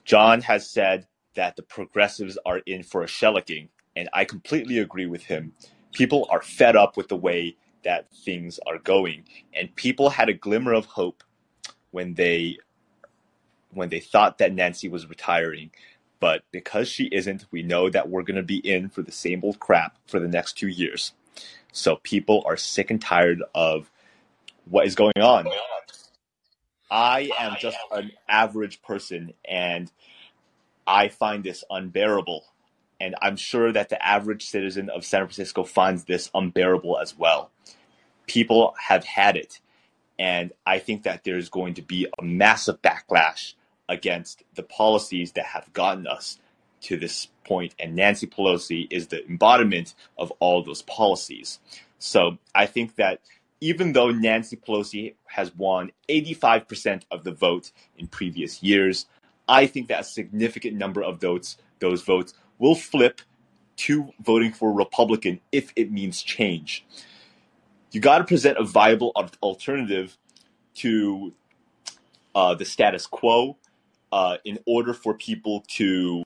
John 0.06 0.42
has 0.42 0.70
said 0.70 1.08
that 1.36 1.56
the 1.56 1.64
progressives 1.64 2.38
are 2.46 2.60
in 2.60 2.84
for 2.84 3.04
a 3.04 3.08
shellacking, 3.08 3.70
and 3.96 4.10
I 4.14 4.26
completely 4.26 4.80
agree 4.80 5.06
with 5.06 5.24
him. 5.24 5.54
People 5.94 6.28
are 6.32 6.42
fed 6.42 6.76
up 6.76 6.98
with 6.98 7.08
the 7.10 7.16
way 7.16 7.56
that 7.84 8.12
things 8.12 8.60
are 8.68 8.80
going, 8.80 9.24
and 9.54 9.76
people 9.76 10.10
had 10.10 10.30
a 10.30 10.34
glimmer 10.34 10.74
of 10.74 10.86
hope 10.86 11.24
when 11.92 12.14
they 12.14 12.58
when 13.72 13.90
they 13.90 14.00
thought 14.00 14.40
that 14.40 14.54
Nancy 14.54 14.90
was 14.90 15.08
retiring. 15.08 15.72
But 16.20 16.44
because 16.52 16.88
she 16.88 17.06
isn't, 17.06 17.46
we 17.52 17.62
know 17.62 17.90
that 17.90 18.10
we're 18.10 18.24
going 18.24 18.36
to 18.36 18.44
be 18.44 18.58
in 18.58 18.90
for 18.90 19.02
the 19.02 19.12
same 19.12 19.42
old 19.44 19.60
crap 19.60 19.98
for 20.08 20.20
the 20.20 20.28
next 20.28 20.54
two 20.58 20.68
years. 20.68 21.14
So 21.72 21.98
people 21.98 22.44
are 22.46 22.58
sick 22.58 22.92
and 22.92 23.02
tired 23.02 23.44
of 23.54 23.90
what 24.66 24.86
is 24.86 24.96
going 24.96 25.20
on. 25.20 25.48
I 26.92 27.30
am 27.38 27.56
just 27.60 27.78
an 27.92 28.12
average 28.28 28.82
person 28.82 29.34
and 29.48 29.92
I 30.88 31.10
find 31.10 31.44
this 31.44 31.64
unbearable. 31.70 32.46
And 33.00 33.16
I'm 33.22 33.38
sure 33.38 33.72
that 33.72 33.90
the 33.90 34.06
average 34.06 34.46
citizen 34.46 34.90
of 34.90 35.06
San 35.06 35.22
Francisco 35.22 35.64
finds 35.64 36.06
this 36.06 36.30
unbearable 36.34 36.98
as 36.98 37.18
well. 37.18 37.52
People 38.28 38.74
have 38.88 39.06
had 39.06 39.38
it. 39.38 39.60
And 40.18 40.52
I 40.66 40.80
think 40.80 41.04
that 41.04 41.24
there's 41.24 41.50
going 41.50 41.76
to 41.76 41.82
be 41.82 42.08
a 42.18 42.24
massive 42.24 42.82
backlash 42.82 43.54
against 43.88 44.44
the 44.56 44.64
policies 44.64 45.32
that 45.34 45.46
have 45.46 45.72
gotten 45.72 46.08
us 46.08 46.40
to 46.82 46.98
this 46.98 47.30
point, 47.50 47.74
and 47.80 47.96
Nancy 47.96 48.28
Pelosi 48.28 48.88
is 48.92 49.08
the 49.08 49.26
embodiment 49.28 49.96
of 50.18 50.32
all 50.40 50.64
those 50.64 50.84
policies. 50.84 51.60
So 51.98 52.38
I 52.54 52.68
think 52.68 52.96
that 52.96 53.20
even 53.60 53.94
though 53.94 54.12
Nancy 54.12 54.56
Pelosi 54.56 55.16
has 55.26 55.54
won 55.56 55.92
85% 56.08 57.02
of 57.12 57.24
the 57.24 57.32
vote 57.32 57.72
in 57.98 58.08
previous 58.08 58.64
years, 58.64 59.08
I 59.48 59.66
think 59.66 59.88
that 59.88 60.02
a 60.02 60.04
significant 60.04 60.78
number 60.78 61.04
of 61.04 61.20
those 61.20 61.58
those 61.80 62.04
votes 62.04 62.34
will 62.60 62.76
flip 62.76 63.22
to 63.78 64.14
voting 64.22 64.52
for 64.52 64.72
Republican 64.72 65.40
if 65.52 65.72
it 65.76 65.92
means 65.92 66.22
change. 66.22 66.86
You 67.92 68.00
got 68.00 68.20
to 68.20 68.26
present 68.26 68.58
a 68.58 68.64
viable 68.64 69.12
alternative 69.42 70.18
to 70.76 71.34
uh, 72.36 72.54
the 72.54 72.66
status 72.66 73.08
quo 73.08 73.58
uh, 74.12 74.38
in 74.46 74.60
order 74.68 74.94
for 74.94 75.14
people 75.14 75.64
to 75.68 76.24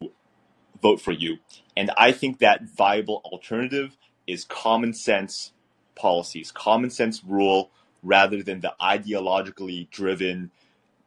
vote 0.84 1.02
for 1.02 1.14
you. 1.14 1.40
And 1.76 1.90
I 1.98 2.12
think 2.12 2.40
that 2.40 2.64
viable 2.64 3.22
alternative 3.26 3.98
is 4.28 4.46
common 4.46 4.94
sense 4.94 5.52
policies, 5.96 6.52
common 6.52 6.92
sense 6.92 7.24
rule, 7.24 7.72
rather 8.04 8.44
than 8.44 8.60
the 8.60 8.74
ideologically 8.80 9.90
driven 9.90 10.52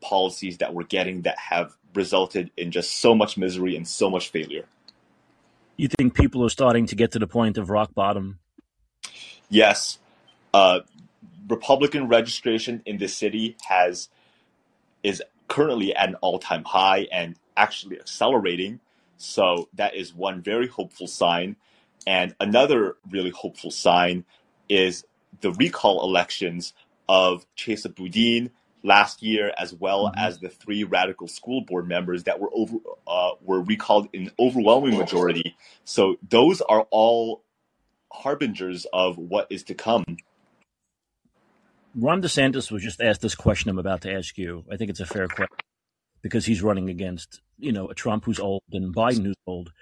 policies 0.01 0.59
that 0.59 0.75
we're 0.75 0.85
getting 0.85 1.23
that 1.23 1.39
have 1.39 1.77
resulted 1.95 2.51
in 2.57 2.71
just 2.71 2.99
so 2.99 3.15
much 3.15 3.37
misery 3.37 3.77
and 3.77 3.87
so 3.87 4.11
much 4.11 4.31
failure. 4.31 4.65
You 5.77 5.89
think 5.89 6.15
people 6.15 6.45
are 6.45 6.51
starting 6.51 6.87
to 6.87 6.97
get 6.97 7.13
to 7.13 7.19
the 7.19 7.27
point 7.27 7.59
of 7.59 7.71
rock 7.71 7.95
bottom? 7.95 8.39
Yes, 9.51 9.99
uh, 10.55 10.81
Republican 11.49 12.09
registration 12.09 12.83
in 12.87 12.99
the 12.99 13.09
city 13.09 13.57
has 13.69 14.09
is 15.03 15.23
currently 15.49 15.95
at 15.95 16.09
an 16.09 16.17
all-time 16.17 16.65
high, 16.65 17.07
and 17.13 17.37
actually 17.57 17.99
accelerating. 18.01 18.81
So 19.19 19.69
that 19.75 19.95
is 19.95 20.15
one 20.15 20.43
very 20.43 20.69
hopeful 20.69 21.07
sign. 21.07 21.57
And 22.07 22.35
another 22.41 22.97
really 23.11 23.31
hopeful 23.31 23.71
sign 23.71 24.25
is 24.69 25.05
the 25.41 25.53
recall 25.53 26.05
elections 26.05 26.73
of 27.09 27.47
Chesa 27.57 27.95
Boudin 27.95 28.51
last 28.83 29.23
year, 29.23 29.53
as 29.59 29.75
well 29.75 30.07
mm-hmm. 30.07 30.19
as 30.19 30.39
the 30.39 30.49
three 30.49 30.85
radical 30.85 31.29
school 31.29 31.63
board 31.63 31.89
members 31.89 32.25
that 32.25 32.39
were 32.39 32.51
over 32.55 32.77
uh, 33.07 33.31
were 33.43 33.61
recalled 33.61 34.09
in 34.13 34.31
overwhelming 34.39 34.97
majority. 34.97 35.57
So 35.85 36.17
those 36.29 36.61
are 36.61 36.87
all 36.91 37.43
harbingers 38.13 38.87
of 38.93 39.19
what 39.19 39.49
is 39.51 39.65
to 39.65 39.75
come. 39.75 40.05
Ron 41.95 42.23
DeSantis 42.23 42.71
was 42.71 42.83
just 42.83 43.01
asked 43.01 43.23
this 43.23 43.35
question 43.35 43.71
I'm 43.71 43.79
about 43.79 44.03
to 44.03 44.13
ask 44.13 44.37
you. 44.37 44.65
I 44.71 44.77
think 44.77 44.91
it's 44.91 45.01
a 45.01 45.07
fair 45.07 45.29
question 45.29 45.57
because 46.23 46.47
he's 46.47 46.63
running 46.63 46.89
against, 46.89 47.41
you 47.59 47.73
know, 47.73 47.89
a 47.89 47.95
Trump 47.95 48.25
who's 48.25 48.41
old 48.41 48.63
and 48.73 48.95
Biden 48.95 49.25
who's 49.25 49.37
old. 49.47 49.73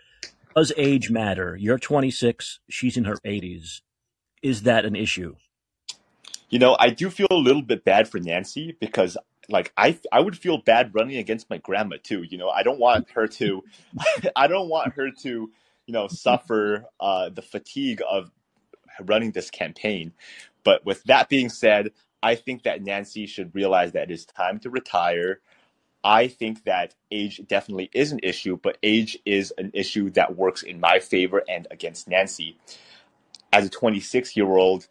Does 0.55 0.73
age 0.77 1.11
matter? 1.11 1.57
You're 1.57 1.79
26, 1.79 2.61
she's 2.69 2.97
in 2.97 3.05
her 3.05 3.17
80s. 3.27 3.81
Is 4.43 4.63
that 4.63 4.85
an 4.85 4.95
issue? 4.95 5.37
You 6.51 6.59
know, 6.59 6.77
I 6.79 6.91
do 6.91 7.11
feel 7.11 7.27
a 7.31 7.37
little 7.37 7.63
bit 7.63 7.85
bad 7.85 8.09
for 8.09 8.21
Nancy 8.21 8.77
because 8.79 9.17
like 9.49 9.73
I 9.77 9.99
I 10.13 10.21
would 10.21 10.37
feel 10.37 10.59
bad 10.59 10.95
running 10.95 11.17
against 11.17 11.51
my 11.51 11.59
grandma 11.59 11.97
too. 12.03 12.23
You 12.23 12.39
know, 12.39 12.49
I 12.49 12.63
don't 12.63 12.79
want 12.79 13.11
her 13.11 13.27
to 13.27 13.65
I 14.37 14.47
don't 14.47 14.69
want 14.69 14.95
her 14.95 15.11
to, 15.23 15.51
you 15.87 15.93
know, 15.93 16.09
suffer 16.09 16.85
uh, 17.01 17.31
the 17.31 17.43
fatigue 17.43 18.03
of 18.09 18.31
running 19.03 19.33
this 19.33 19.51
campaign. 19.51 20.13
But 20.63 20.85
with 20.85 21.03
that 21.05 21.29
being 21.29 21.49
said, 21.49 21.91
I 22.23 22.37
think 22.37 22.63
that 22.63 22.83
Nancy 22.83 23.27
should 23.27 23.55
realize 23.55 23.93
that 23.93 24.11
it 24.11 24.15
is 24.15 24.25
time 24.25 24.59
to 24.61 24.71
retire. 24.71 25.41
I 26.05 26.29
think 26.29 26.65
that 26.65 26.95
age 27.11 27.41
definitely 27.49 27.91
is 27.95 28.13
an 28.13 28.21
issue, 28.23 28.59
but 28.63 28.77
age 28.83 29.19
is 29.25 29.55
an 29.57 29.71
issue 29.73 30.11
that 30.11 30.37
works 30.37 30.63
in 30.63 30.79
my 30.79 30.99
favor 30.99 31.43
and 31.49 31.67
against 31.71 32.09
Nancy. 32.09 32.59
As 33.53 33.67
a 33.67 33.71
26 33.71 34.37
year 34.37 34.47
old, 34.47 34.87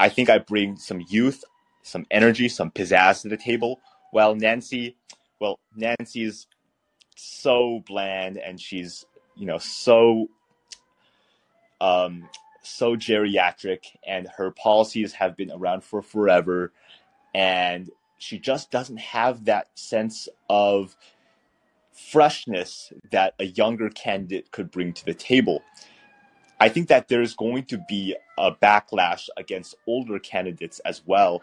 I 0.00 0.08
think 0.08 0.28
I 0.28 0.38
bring 0.38 0.76
some 0.76 1.00
youth, 1.08 1.44
some 1.82 2.04
energy, 2.10 2.48
some 2.48 2.72
pizzazz 2.72 3.22
to 3.22 3.28
the 3.28 3.36
table. 3.36 3.80
While 4.10 4.34
Nancy, 4.34 4.96
well, 5.40 5.60
Nancy's 5.76 6.48
so 7.14 7.84
bland 7.86 8.36
and 8.36 8.60
she's, 8.60 9.06
you 9.36 9.46
know, 9.46 9.58
so 9.58 10.28
um, 11.80 12.28
so 12.62 12.96
geriatric 12.96 13.84
and 14.04 14.26
her 14.36 14.50
policies 14.50 15.12
have 15.12 15.36
been 15.36 15.52
around 15.52 15.84
for 15.84 16.02
forever 16.02 16.72
and 17.34 17.90
she 18.18 18.38
just 18.38 18.70
doesn't 18.70 18.98
have 18.98 19.44
that 19.46 19.68
sense 19.74 20.28
of 20.50 20.96
freshness 21.92 22.92
that 23.12 23.34
a 23.40 23.46
younger 23.46 23.90
candidate 23.90 24.50
could 24.52 24.70
bring 24.70 24.92
to 24.94 25.04
the 25.04 25.14
table. 25.14 25.62
I 26.60 26.68
think 26.70 26.88
that 26.88 27.08
there's 27.08 27.34
going 27.34 27.64
to 27.66 27.78
be 27.88 28.16
a 28.38 28.52
backlash 28.52 29.28
against 29.36 29.76
older 29.86 30.18
candidates 30.18 30.80
as 30.80 31.02
well. 31.06 31.42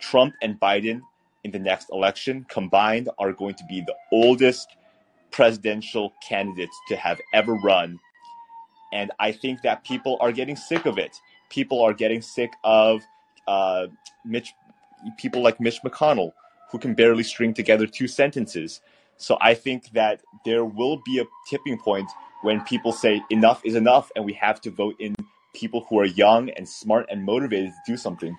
Trump 0.00 0.34
and 0.42 0.60
Biden 0.60 1.02
in 1.44 1.52
the 1.52 1.58
next 1.58 1.90
election 1.92 2.46
combined 2.48 3.08
are 3.18 3.32
going 3.32 3.54
to 3.56 3.64
be 3.68 3.80
the 3.82 3.96
oldest 4.12 4.76
presidential 5.32 6.12
candidates 6.26 6.78
to 6.88 6.96
have 6.96 7.20
ever 7.34 7.54
run 7.54 7.98
and 8.92 9.10
I 9.18 9.32
think 9.32 9.62
that 9.62 9.84
people 9.84 10.16
are 10.20 10.32
getting 10.32 10.56
sick 10.56 10.86
of 10.86 10.98
it. 10.98 11.20
People 11.50 11.82
are 11.82 11.92
getting 11.92 12.22
sick 12.22 12.52
of 12.64 13.02
uh, 13.46 13.86
Mitch, 14.24 14.54
people 15.18 15.42
like 15.42 15.60
Mitch 15.60 15.82
McConnell, 15.82 16.32
who 16.70 16.78
can 16.78 16.94
barely 16.94 17.22
string 17.22 17.54
together 17.54 17.86
two 17.86 18.08
sentences. 18.08 18.80
So 19.16 19.36
I 19.40 19.54
think 19.54 19.90
that 19.92 20.22
there 20.44 20.64
will 20.64 21.02
be 21.04 21.20
a 21.20 21.24
tipping 21.48 21.78
point 21.78 22.10
when 22.42 22.60
people 22.62 22.92
say 22.92 23.22
enough 23.30 23.64
is 23.64 23.74
enough, 23.74 24.10
and 24.16 24.24
we 24.24 24.32
have 24.34 24.60
to 24.62 24.70
vote 24.70 24.96
in 24.98 25.14
people 25.54 25.86
who 25.88 25.98
are 26.00 26.06
young 26.06 26.50
and 26.50 26.68
smart 26.68 27.06
and 27.10 27.24
motivated 27.24 27.70
to 27.70 27.92
do 27.92 27.96
something. 27.96 28.36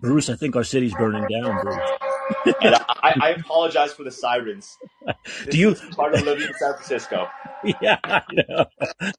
Bruce, 0.00 0.30
I 0.30 0.34
think 0.34 0.56
our 0.56 0.64
city's 0.64 0.94
burning 0.94 1.26
down, 1.28 1.62
Bruce 1.62 2.09
and 2.62 2.74
I, 2.74 3.14
I, 3.20 3.30
apologize 3.30 3.92
for 3.92 4.04
the 4.04 4.10
sirens. 4.10 4.76
This 5.44 5.46
Do 5.46 5.58
you 5.58 5.74
part 5.92 6.14
of 6.14 6.22
living 6.22 6.46
in 6.46 6.54
San 6.54 6.74
Francisco? 6.74 7.28
Yeah, 7.82 7.98
I 8.02 8.22
know. 8.32 8.64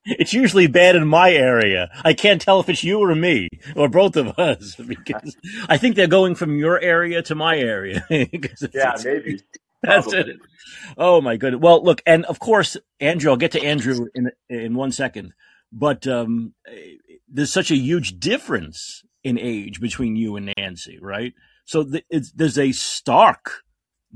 It's 0.04 0.34
usually 0.34 0.66
bad 0.66 0.96
in 0.96 1.08
my 1.08 1.32
area. 1.32 1.92
I 2.04 2.14
can't 2.14 2.42
tell 2.42 2.60
if 2.60 2.70
it's 2.70 2.84
you 2.84 3.00
or 3.00 3.14
me 3.14 3.50
or 3.76 3.88
both 3.88 4.16
of 4.16 4.40
us 4.40 4.76
because 4.88 5.38
I 5.70 5.78
think 5.78 5.96
they're 5.96 6.08
going 6.08 6.34
from 6.34 6.58
your 6.58 6.80
area 6.80 7.22
to 7.24 7.36
my 7.36 7.58
area. 7.58 8.04
yeah, 8.10 8.96
maybe. 9.04 9.42
That's 9.84 10.08
Probably. 10.08 10.32
it. 10.32 10.40
Oh 10.98 11.22
my 11.22 11.38
goodness. 11.38 11.62
Well, 11.62 11.84
look, 11.84 12.02
and 12.08 12.26
of 12.26 12.40
course, 12.40 12.78
Andrew. 13.00 13.30
I'll 13.30 13.38
get 13.38 13.52
to 13.52 13.64
Andrew 13.64 14.08
in 14.16 14.32
in 14.50 14.74
one 14.74 14.92
second, 14.92 15.34
but 15.72 16.08
um, 16.08 16.54
there's 17.30 17.54
such 17.54 17.70
a 17.70 17.76
huge 17.76 18.20
difference 18.20 19.04
in 19.24 19.38
age 19.38 19.80
between 19.80 20.16
you 20.16 20.36
and 20.36 20.52
Nancy, 20.58 20.98
right? 21.00 21.34
So 21.66 21.84
th- 21.84 22.06
there's 22.36 22.58
a 22.58 22.72
stark 22.72 23.64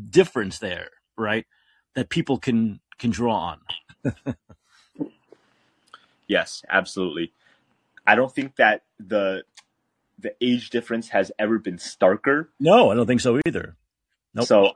difference 0.10 0.60
there, 0.60 0.90
right? 1.18 1.46
That 1.94 2.10
people 2.10 2.38
can 2.38 2.80
can 2.98 3.12
draw 3.12 3.58
on. 4.04 4.36
yes, 6.28 6.64
absolutely. 6.70 7.32
I 8.06 8.16
don't 8.16 8.34
think 8.34 8.56
that 8.58 8.84
the 9.00 9.44
the 10.20 10.34
age 10.42 10.70
difference 10.70 11.10
has 11.10 11.32
ever 11.38 11.60
been 11.60 11.78
starker. 11.78 12.48
No, 12.60 12.92
I 12.92 12.96
don't 12.96 13.08
think 13.08 13.22
so 13.22 13.40
either. 13.46 13.76
Nope. 14.34 14.46
So, 14.46 14.74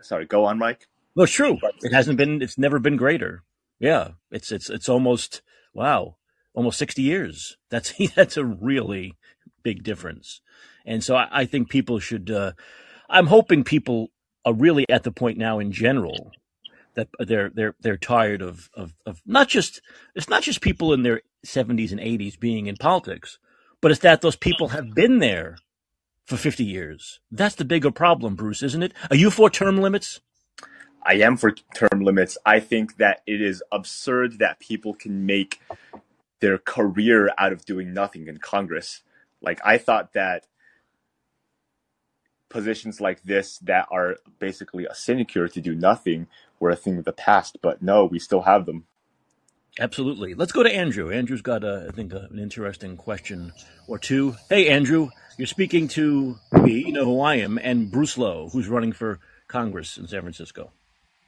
sorry, 0.00 0.26
go 0.26 0.44
on, 0.44 0.58
Mike. 0.58 0.88
No, 1.16 1.26
true. 1.26 1.58
It 1.82 1.92
hasn't 1.92 2.18
been. 2.18 2.42
It's 2.42 2.58
never 2.58 2.78
been 2.78 2.96
greater. 2.96 3.42
Yeah, 3.78 4.10
it's 4.30 4.50
it's 4.50 4.68
it's 4.68 4.88
almost 4.88 5.42
wow, 5.72 6.16
almost 6.54 6.78
sixty 6.78 7.02
years. 7.02 7.56
That's 7.70 7.94
that's 8.14 8.36
a 8.36 8.44
really 8.44 9.16
big 9.62 9.82
difference. 9.82 10.40
And 10.84 11.02
so 11.02 11.16
I, 11.16 11.28
I 11.30 11.44
think 11.46 11.68
people 11.68 11.98
should. 11.98 12.30
Uh, 12.30 12.52
I'm 13.08 13.26
hoping 13.26 13.64
people 13.64 14.10
are 14.44 14.52
really 14.52 14.84
at 14.88 15.02
the 15.02 15.12
point 15.12 15.38
now 15.38 15.58
in 15.58 15.72
general 15.72 16.32
that 16.94 17.08
they're 17.18 17.50
they're 17.50 17.74
they're 17.80 17.96
tired 17.96 18.42
of 18.42 18.70
of 18.74 18.94
of 19.06 19.22
not 19.26 19.48
just 19.48 19.80
it's 20.14 20.28
not 20.28 20.42
just 20.42 20.60
people 20.60 20.92
in 20.92 21.02
their 21.02 21.22
70s 21.46 21.92
and 21.92 22.00
80s 22.00 22.38
being 22.38 22.66
in 22.66 22.76
politics, 22.76 23.38
but 23.80 23.90
it's 23.90 24.00
that 24.00 24.22
those 24.22 24.36
people 24.36 24.68
have 24.68 24.94
been 24.94 25.18
there 25.18 25.58
for 26.24 26.36
50 26.36 26.64
years. 26.64 27.20
That's 27.30 27.56
the 27.56 27.66
bigger 27.66 27.90
problem, 27.90 28.34
Bruce, 28.34 28.62
isn't 28.62 28.82
it? 28.82 28.92
Are 29.10 29.16
you 29.16 29.30
for 29.30 29.50
term 29.50 29.76
limits? 29.76 30.20
I 31.02 31.14
am 31.14 31.36
for 31.36 31.52
term 31.74 32.00
limits. 32.00 32.38
I 32.46 32.60
think 32.60 32.96
that 32.96 33.20
it 33.26 33.42
is 33.42 33.62
absurd 33.70 34.38
that 34.38 34.58
people 34.58 34.94
can 34.94 35.26
make 35.26 35.60
their 36.40 36.56
career 36.56 37.30
out 37.36 37.52
of 37.52 37.66
doing 37.66 37.92
nothing 37.92 38.26
in 38.26 38.38
Congress. 38.38 39.02
Like 39.42 39.60
I 39.64 39.76
thought 39.76 40.14
that 40.14 40.46
positions 42.54 43.00
like 43.00 43.20
this 43.24 43.58
that 43.58 43.88
are 43.90 44.16
basically 44.38 44.86
a 44.86 44.94
sinecure 44.94 45.48
to 45.48 45.60
do 45.60 45.74
nothing 45.74 46.28
were 46.60 46.70
a 46.70 46.76
thing 46.76 46.96
of 46.96 47.04
the 47.04 47.12
past, 47.12 47.58
but 47.60 47.82
no, 47.82 48.04
we 48.04 48.20
still 48.20 48.42
have 48.42 48.64
them. 48.64 48.84
Absolutely. 49.80 50.34
Let's 50.34 50.52
go 50.52 50.62
to 50.62 50.72
Andrew. 50.72 51.10
Andrew's 51.10 51.42
got, 51.42 51.64
a, 51.64 51.88
I 51.88 51.92
think, 51.92 52.12
a, 52.12 52.28
an 52.30 52.38
interesting 52.38 52.96
question 52.96 53.52
or 53.88 53.98
two. 53.98 54.36
Hey, 54.48 54.68
Andrew, 54.68 55.10
you're 55.36 55.48
speaking 55.48 55.88
to 55.88 56.36
me, 56.62 56.84
you 56.86 56.92
know 56.92 57.04
who 57.04 57.20
I 57.20 57.34
am, 57.34 57.58
and 57.58 57.90
Bruce 57.90 58.16
Lou, 58.16 58.48
who's 58.50 58.68
running 58.68 58.92
for 58.92 59.18
Congress 59.48 59.98
in 59.98 60.06
San 60.06 60.20
Francisco. 60.20 60.70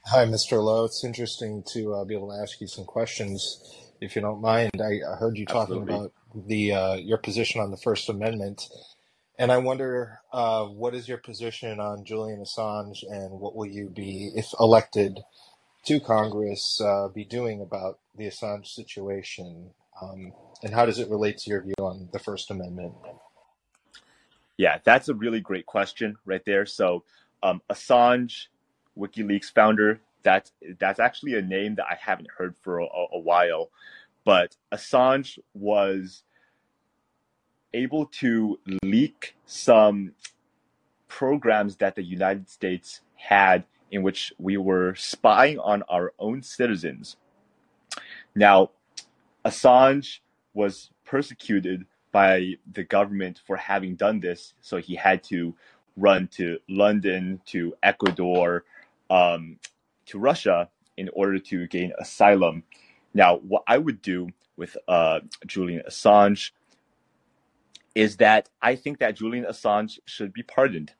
Hi, 0.05 0.23
Mr. 0.23 0.63
Lou. 0.63 0.85
It's 0.85 1.03
interesting 1.03 1.61
to 1.73 1.93
uh, 1.95 2.05
be 2.05 2.15
able 2.15 2.29
to 2.29 2.41
ask 2.41 2.61
you 2.61 2.67
some 2.67 2.85
questions, 2.85 3.75
if 3.99 4.15
you 4.15 4.21
don't 4.21 4.39
mind. 4.39 4.71
I, 4.79 5.01
I 5.11 5.17
heard 5.17 5.37
you 5.37 5.45
talking 5.45 5.81
Absolutely. 5.81 5.93
about 5.93 6.11
the 6.47 6.71
uh, 6.71 6.95
your 6.95 7.17
position 7.17 7.59
on 7.59 7.69
the 7.69 7.77
First 7.77 8.07
Amendment, 8.07 8.69
and 9.37 9.51
I 9.51 9.57
wonder 9.57 10.19
uh, 10.33 10.65
what 10.65 10.95
is 10.95 11.07
your 11.07 11.19
position 11.19 11.79
on 11.79 12.05
Julian 12.05 12.41
Assange, 12.41 13.03
and 13.09 13.39
what 13.39 13.55
will 13.55 13.67
you 13.67 13.89
be, 13.89 14.31
if 14.35 14.53
elected 14.59 15.19
to 15.85 15.99
Congress, 15.99 16.81
uh, 16.81 17.07
be 17.07 17.23
doing 17.23 17.61
about 17.61 17.99
the 18.15 18.25
Assange 18.25 18.67
situation, 18.67 19.71
um, 20.01 20.33
and 20.63 20.73
how 20.73 20.85
does 20.85 20.99
it 20.99 21.09
relate 21.09 21.37
to 21.39 21.49
your 21.49 21.61
view 21.61 21.75
on 21.79 22.09
the 22.11 22.19
First 22.19 22.49
Amendment? 22.49 22.93
Yeah, 24.57 24.79
that's 24.83 25.07
a 25.07 25.13
really 25.13 25.39
great 25.39 25.67
question 25.67 26.17
right 26.25 26.43
there. 26.45 26.65
So, 26.65 27.03
um, 27.43 27.61
Assange, 27.69 28.47
WikiLeaks 28.97 29.53
founder, 29.53 30.01
that's 30.23 30.51
that's 30.79 30.99
actually 30.99 31.35
a 31.35 31.41
name 31.41 31.75
that 31.75 31.85
I 31.85 31.95
haven't 31.99 32.29
heard 32.35 32.55
for 32.61 32.79
a, 32.79 32.87
a 33.13 33.19
while, 33.19 33.69
but 34.25 34.57
Assange 34.73 35.39
was 35.53 36.23
able 37.73 38.05
to 38.05 38.59
leak 38.83 39.35
some 39.45 40.13
programs 41.07 41.77
that 41.77 41.95
the 41.95 42.03
United 42.03 42.49
States 42.49 43.01
had 43.15 43.65
in 43.91 44.03
which 44.03 44.33
we 44.37 44.57
were 44.57 44.93
spying 44.95 45.59
on 45.59 45.83
our 45.83 46.13
own 46.19 46.41
citizens. 46.41 47.15
Now, 48.35 48.71
Assange 49.45 50.19
was 50.53 50.89
persecuted 51.05 51.85
by 52.11 52.55
the 52.71 52.83
government 52.83 53.41
for 53.45 53.55
having 53.55 53.95
done 53.95 54.19
this, 54.19 54.53
so 54.61 54.77
he 54.77 54.95
had 54.95 55.23
to 55.23 55.55
run 55.95 56.27
to 56.27 56.57
London, 56.69 57.41
to 57.47 57.73
Ecuador, 57.81 58.63
um, 59.09 59.57
to 60.05 60.19
Russia 60.19 60.69
in 60.97 61.09
order 61.13 61.39
to 61.39 61.67
gain 61.67 61.93
asylum. 61.97 62.63
Now, 63.13 63.37
what 63.37 63.63
I 63.67 63.77
would 63.77 64.01
do 64.01 64.29
with 64.57 64.75
uh, 64.87 65.19
Julian 65.45 65.83
Assange 65.87 66.51
is 67.97 68.17
that 68.17 68.47
I 68.61 68.75
think 68.75 68.99
that 68.99 69.15
Julian 69.15 69.45
Assange 69.45 69.97
should 70.05 70.31
be 70.31 70.43
pardoned. 70.43 70.91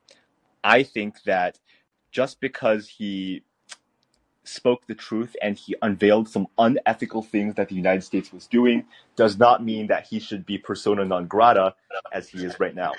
I 0.64 0.82
think 0.82 1.22
that 1.28 1.60
just 2.12 2.40
because 2.42 2.90
he 2.90 3.44
spoke 4.44 4.88
the 4.88 4.96
truth 4.96 5.36
and 5.40 5.56
he 5.60 5.76
unveiled 5.84 6.28
some 6.28 6.48
unethical 6.58 7.22
things 7.22 7.54
that 7.54 7.70
the 7.70 7.76
United 7.76 8.02
States 8.02 8.34
was 8.34 8.48
doing 8.48 8.84
does 9.16 9.38
not 9.38 9.64
mean 9.64 9.86
that 9.88 10.08
he 10.08 10.20
should 10.20 10.44
be 10.44 10.58
persona 10.58 11.06
non 11.06 11.28
grata 11.28 11.76
as 12.12 12.30
he 12.30 12.44
is 12.44 12.60
right 12.60 12.74
now. 12.74 12.94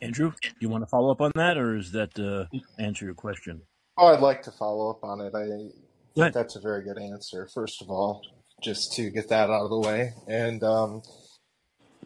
Andrew, 0.00 0.32
do 0.42 0.48
you 0.60 0.70
want 0.70 0.82
to 0.82 0.86
follow 0.86 1.10
up 1.10 1.20
on 1.20 1.32
that, 1.34 1.58
or 1.58 1.76
is 1.76 1.92
that 1.92 2.18
uh, 2.18 2.46
answer 2.78 3.04
your 3.04 3.14
question? 3.14 3.60
Oh, 3.98 4.06
I'd 4.06 4.20
like 4.20 4.40
to 4.44 4.50
follow 4.50 4.88
up 4.88 5.04
on 5.04 5.20
it. 5.20 5.34
I 5.34 5.44
think 6.14 6.32
that's 6.32 6.56
a 6.56 6.60
very 6.60 6.82
good 6.82 6.98
answer. 6.98 7.46
First 7.52 7.82
of 7.82 7.90
all, 7.90 8.22
just 8.66 8.94
to 8.94 9.10
get 9.10 9.28
that 9.28 9.48
out 9.48 9.62
of 9.62 9.70
the 9.70 9.78
way, 9.78 10.12
and 10.26 10.64
um, 10.64 11.02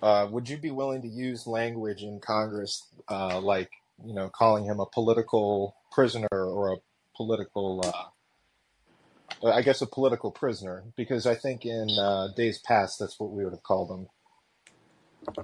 uh, 0.02 0.28
would 0.30 0.46
you 0.46 0.58
be 0.58 0.70
willing 0.70 1.00
to 1.00 1.08
use 1.08 1.46
language 1.46 2.02
in 2.02 2.20
Congress 2.20 2.86
uh, 3.08 3.40
like 3.40 3.70
you 4.04 4.12
know 4.12 4.28
calling 4.28 4.64
him 4.64 4.78
a 4.78 4.84
political 4.84 5.74
prisoner 5.90 6.28
or 6.30 6.74
a 6.74 6.76
political 7.16 7.80
uh, 9.42 9.48
I 9.48 9.62
guess 9.62 9.80
a 9.80 9.86
political 9.86 10.30
prisoner 10.30 10.84
because 10.96 11.26
I 11.26 11.34
think 11.34 11.64
in 11.64 11.88
uh, 11.98 12.28
days 12.36 12.58
past 12.58 12.98
that's 13.00 13.18
what 13.18 13.30
we 13.30 13.42
would 13.42 13.54
have 13.54 13.62
called 13.62 13.90
him. 13.90 15.36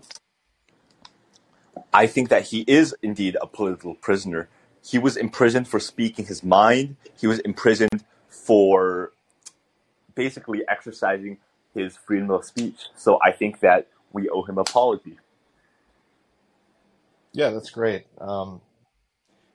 I 1.95 2.07
think 2.07 2.29
that 2.29 2.49
he 2.49 2.63
is 2.67 2.95
indeed 3.03 3.39
a 3.41 3.47
political 3.47 3.95
prisoner. 3.95 4.51
He 4.85 4.99
was 4.99 5.17
imprisoned 5.17 5.67
for 5.67 5.81
speaking 5.81 6.27
his 6.27 6.45
mind. 6.45 6.97
He 7.19 7.27
was 7.27 7.39
imprisoned 7.39 8.05
for 8.29 9.13
basically 10.17 10.63
exercising 10.69 11.39
his 11.75 11.97
freedom 11.97 12.31
of 12.31 12.45
speech. 12.45 12.87
So 12.97 13.21
I 13.25 13.31
think 13.31 13.61
that 13.61 13.87
we 14.13 14.29
owe 14.29 14.43
him 14.43 14.59
apology. 14.59 15.19
Yeah, 17.33 17.51
that's 17.51 17.71
great. 17.71 18.07
Um, 18.19 18.63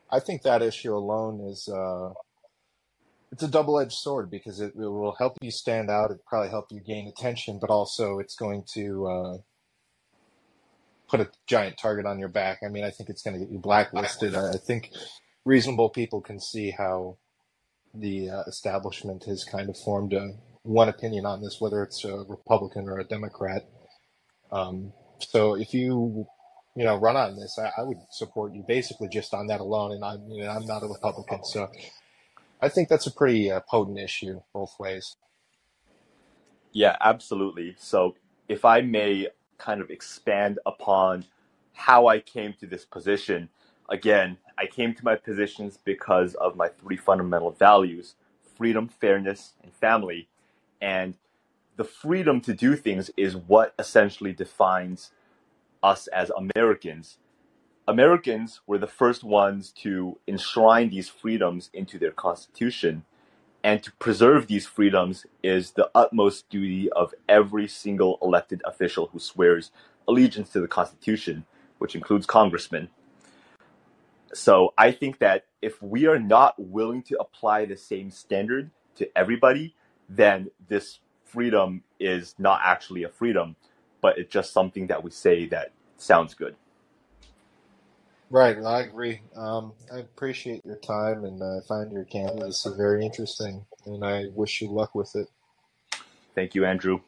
I 0.10 0.20
think 0.20 0.44
that 0.44 0.62
issue 0.62 0.96
alone 0.96 1.42
is 1.42 1.68
uh, 1.68 2.14
it's 3.32 3.44
a 3.44 3.48
double-edged 3.48 3.94
sword 3.94 4.30
because 4.30 4.60
it, 4.60 4.74
it 4.76 4.88
will 4.88 5.16
help 5.18 5.38
you 5.42 5.52
stand 5.52 5.90
out. 5.90 6.12
It 6.12 6.20
probably 6.28 6.50
help 6.50 6.68
you 6.72 6.80
gain 6.80 7.08
attention, 7.08 7.58
but 7.60 7.70
also 7.70 8.20
it's 8.20 8.36
going 8.36 8.66
to 8.76 9.08
uh, 9.08 9.38
put 11.10 11.22
a 11.22 11.30
giant 11.48 11.78
target 11.78 12.06
on 12.06 12.20
your 12.20 12.30
back. 12.30 12.60
I 12.64 12.70
mean, 12.70 12.84
I 12.84 12.92
think 12.92 13.10
it's 13.10 13.24
going 13.24 13.40
to 13.40 13.44
get 13.44 13.52
you 13.52 13.58
blacklisted. 13.58 14.36
I, 14.36 14.52
I 14.52 14.58
think 14.58 14.92
reasonable 15.44 15.90
people 15.90 16.22
can 16.22 16.40
see 16.40 16.72
how 16.72 17.18
the 17.94 18.30
uh, 18.30 18.44
establishment 18.48 19.24
has 19.26 19.44
kind 19.44 19.70
of 19.70 19.78
formed 19.78 20.14
a 20.14 20.34
one 20.64 20.90
opinion 20.90 21.26
on 21.26 21.42
this, 21.42 21.60
whether 21.60 21.84
it's 21.84 22.04
a 22.06 22.24
Republican 22.28 22.88
or 22.88 23.00
a 23.00 23.04
Democrat. 23.04 23.64
Um, 24.52 24.94
so 25.20 25.56
if 25.56 25.74
you 25.74 26.26
you 26.76 26.86
know 26.86 26.96
run 26.98 27.16
on 27.16 27.36
this, 27.36 27.58
I, 27.60 27.72
I, 27.78 27.84
would 27.84 27.98
support 28.12 28.54
you 28.54 28.64
basically 28.68 29.10
just 29.10 29.34
on 29.34 29.48
that 29.48 29.60
alone. 29.60 29.92
And 29.92 30.04
I'm 30.04 30.30
you 30.30 30.44
know 30.44 30.50
I'm 30.50 30.66
not 30.66 30.84
a 30.84 30.88
Republican, 30.88 31.44
so 31.44 31.70
I 32.62 32.70
think 32.70 32.90
that's 32.90 33.08
a 33.08 33.12
pretty 33.12 33.52
uh, 33.52 33.62
potent 33.70 34.00
issue 34.00 34.42
both 34.54 34.76
ways. 34.80 35.16
Yeah, 36.74 36.96
absolutely. 37.02 37.76
So 37.78 38.16
if 38.48 38.64
I 38.66 38.82
may 38.82 39.28
kind 39.58 39.82
of 39.82 39.90
expand 39.90 40.60
upon 40.66 41.26
how 41.74 42.08
I 42.08 42.20
came 42.20 42.54
to 42.60 42.68
this 42.68 42.86
position. 42.86 43.50
Again, 43.90 44.38
I 44.58 44.66
came 44.66 44.94
to 44.96 45.06
my 45.06 45.16
positions 45.16 45.78
because 45.84 46.36
of 46.36 46.56
my 46.56 46.68
three 46.68 46.98
fundamental 46.98 47.52
values 47.52 48.16
freedom, 48.58 48.88
fairness, 48.88 49.54
and 49.64 49.74
family. 49.74 50.28
And 50.82 51.16
the 51.78 51.84
freedom 51.84 52.42
to 52.42 52.54
do 52.54 52.76
things 52.76 53.12
is 53.16 53.36
what 53.36 53.74
essentially 53.78 54.34
defines 54.34 55.12
us 55.84 56.08
as 56.08 56.32
Americans. 56.32 57.18
Americans 57.88 58.62
were 58.68 58.78
the 58.78 58.88
first 58.88 59.24
ones 59.24 59.72
to 59.72 60.18
enshrine 60.28 60.90
these 60.90 61.10
freedoms 61.10 61.70
into 61.74 61.98
their 61.98 62.12
constitution. 62.12 63.06
And 63.64 63.84
to 63.84 63.92
preserve 63.94 64.48
these 64.48 64.66
freedoms 64.66 65.26
is 65.44 65.72
the 65.72 65.90
utmost 65.94 66.50
duty 66.50 66.92
of 66.92 67.14
every 67.30 67.68
single 67.68 68.18
elected 68.22 68.62
official 68.66 69.08
who 69.08 69.20
swears 69.20 69.72
allegiance 70.08 70.50
to 70.50 70.60
the 70.60 70.68
Constitution, 70.68 71.46
which 71.78 71.96
includes 71.96 72.26
congressmen. 72.26 72.90
So 74.34 74.74
I 74.78 74.92
think 74.92 75.20
that 75.20 75.46
if 75.62 75.82
we 75.82 76.08
are 76.08 76.20
not 76.20 76.56
willing 76.58 77.04
to 77.04 77.20
apply 77.20 77.66
the 77.66 77.78
same 77.78 78.10
standard 78.10 78.72
to 78.96 79.10
everybody, 79.16 79.76
then 80.16 80.52
this 80.68 81.00
freedom 81.26 81.84
is 82.00 82.36
not 82.38 82.62
actually 82.64 83.04
a 83.04 83.10
freedom, 83.10 83.56
but 84.02 84.18
it's 84.18 84.32
just 84.32 84.54
something 84.54 84.88
that 84.88 85.04
we 85.04 85.12
say 85.12 85.46
that 85.48 85.72
sounds 85.98 86.34
good. 86.34 86.56
Right, 88.30 88.58
I 88.58 88.82
agree. 88.82 89.22
Um, 89.36 89.74
I 89.94 90.00
appreciate 90.00 90.66
your 90.66 90.78
time 90.78 91.26
and 91.26 91.42
uh, 91.42 91.58
I 91.58 91.60
find 91.68 91.92
your 91.92 92.06
candidacy 92.06 92.70
very 92.78 93.06
interesting, 93.06 93.66
and 93.86 94.06
I 94.06 94.26
wish 94.34 94.62
you 94.62 94.72
luck 94.72 94.96
with 94.96 95.12
it. 95.16 95.28
Thank 96.36 96.56
you, 96.56 96.66
Andrew. 96.66 97.02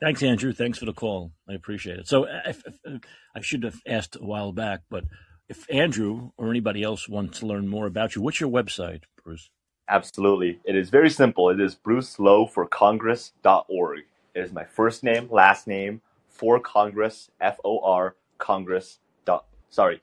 Thanks, 0.00 0.22
Andrew. 0.22 0.52
Thanks 0.52 0.78
for 0.78 0.84
the 0.84 0.92
call. 0.92 1.32
I 1.48 1.54
appreciate 1.54 1.98
it. 1.98 2.08
So, 2.08 2.24
uh, 2.24 2.40
if, 2.46 2.62
if, 2.64 2.74
uh, 2.86 2.98
I 3.34 3.40
should 3.40 3.64
have 3.64 3.80
asked 3.88 4.16
a 4.16 4.24
while 4.24 4.52
back, 4.52 4.80
but 4.88 5.04
if 5.48 5.66
Andrew 5.70 6.30
or 6.36 6.50
anybody 6.50 6.84
else 6.84 7.08
wants 7.08 7.40
to 7.40 7.46
learn 7.46 7.66
more 7.66 7.86
about 7.86 8.14
you, 8.14 8.22
what's 8.22 8.40
your 8.40 8.50
website, 8.50 9.02
Bruce? 9.24 9.50
Absolutely. 9.88 10.60
It 10.64 10.76
is 10.76 10.90
very 10.90 11.10
simple. 11.10 11.50
It 11.50 11.60
is 11.60 11.74
bruceloweforcongress.org. 11.74 13.98
It 14.34 14.40
is 14.40 14.52
my 14.52 14.64
first 14.64 15.02
name, 15.02 15.28
last 15.30 15.66
name, 15.66 16.02
for 16.28 16.60
Congress, 16.60 17.30
F 17.40 17.58
O 17.64 17.80
R, 17.80 18.14
Congress. 18.36 18.98
Dot, 19.24 19.46
sorry, 19.70 20.02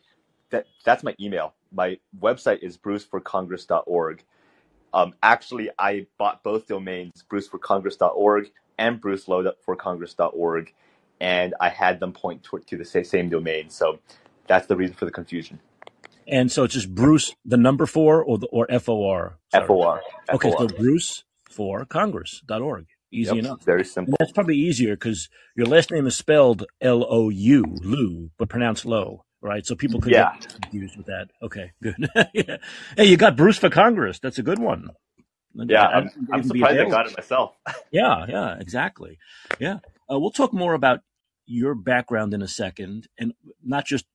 that 0.49 0.65
that's 0.83 1.03
my 1.03 1.13
email. 1.19 1.53
My 1.71 1.99
website 2.19 2.63
is 2.63 2.75
bruceforcongress.org. 2.77 4.23
Um, 4.93 5.13
actually, 5.21 5.69
I 5.77 6.07
bought 6.17 6.41
both 6.43 6.65
domains, 6.67 7.23
bruceforcongress.org 7.29 8.51
and 8.77 9.01
bruceloweforcongress.org, 9.01 10.73
and 11.19 11.53
I 11.59 11.69
had 11.69 11.99
them 11.99 12.13
point 12.13 12.43
to, 12.43 12.59
to 12.59 12.77
the 12.77 12.85
same 12.85 13.29
domain. 13.29 13.69
So 13.69 13.99
that's 14.47 14.67
the 14.67 14.75
reason 14.75 14.95
for 14.95 15.05
the 15.05 15.11
confusion. 15.11 15.59
And 16.27 16.51
so 16.51 16.63
it's 16.63 16.73
just 16.73 16.93
Bruce, 16.93 17.35
the 17.45 17.57
number 17.57 17.85
four, 17.85 18.23
or 18.23 18.37
the 18.37 18.47
or 18.47 18.65
F 18.69 18.89
O 18.89 19.07
R. 19.07 19.37
F 19.53 19.69
O 19.69 19.81
R. 19.81 20.01
Okay, 20.33 20.51
so 20.51 20.67
Bruce 20.67 21.23
for 21.49 21.85
Congress.org. 21.85 22.87
Easy 23.11 23.35
yep, 23.35 23.45
enough. 23.45 23.63
Very 23.63 23.85
simple. 23.85 24.11
And 24.11 24.17
that's 24.19 24.31
probably 24.31 24.57
easier 24.57 24.95
because 24.95 25.29
your 25.55 25.67
last 25.67 25.91
name 25.91 26.07
is 26.07 26.15
spelled 26.15 26.65
L 26.81 27.05
O 27.07 27.29
U, 27.29 27.63
Lou, 27.81 28.31
but 28.37 28.49
pronounced 28.49 28.85
low 28.85 29.25
right? 29.45 29.65
So 29.65 29.75
people 29.75 30.01
could 30.01 30.11
yeah. 30.11 30.33
get 30.39 30.61
confused 30.61 30.97
with 30.97 31.05
that. 31.05 31.29
Okay, 31.41 31.71
good. 31.81 32.09
yeah. 32.33 32.57
Hey, 32.97 33.05
you 33.05 33.15
got 33.15 33.37
Bruce 33.37 33.57
for 33.57 33.69
Congress. 33.69 34.19
That's 34.19 34.39
a 34.39 34.43
good 34.43 34.59
one. 34.59 34.89
Yeah, 35.53 35.87
I'm, 35.87 36.09
I'm 36.33 36.43
surprised 36.43 36.79
I 36.79 36.89
got 36.89 37.07
it 37.07 37.15
myself. 37.15 37.55
yeah, 37.91 38.25
yeah, 38.27 38.57
exactly. 38.59 39.19
Yeah, 39.59 39.75
uh, 40.11 40.19
we'll 40.19 40.31
talk 40.31 40.51
more 40.51 40.73
about 40.73 40.99
your 41.45 41.75
background 41.75 42.33
in 42.33 42.41
a 42.41 42.47
second, 42.47 43.07
and 43.17 43.33
not 43.63 43.85
just 43.85 44.05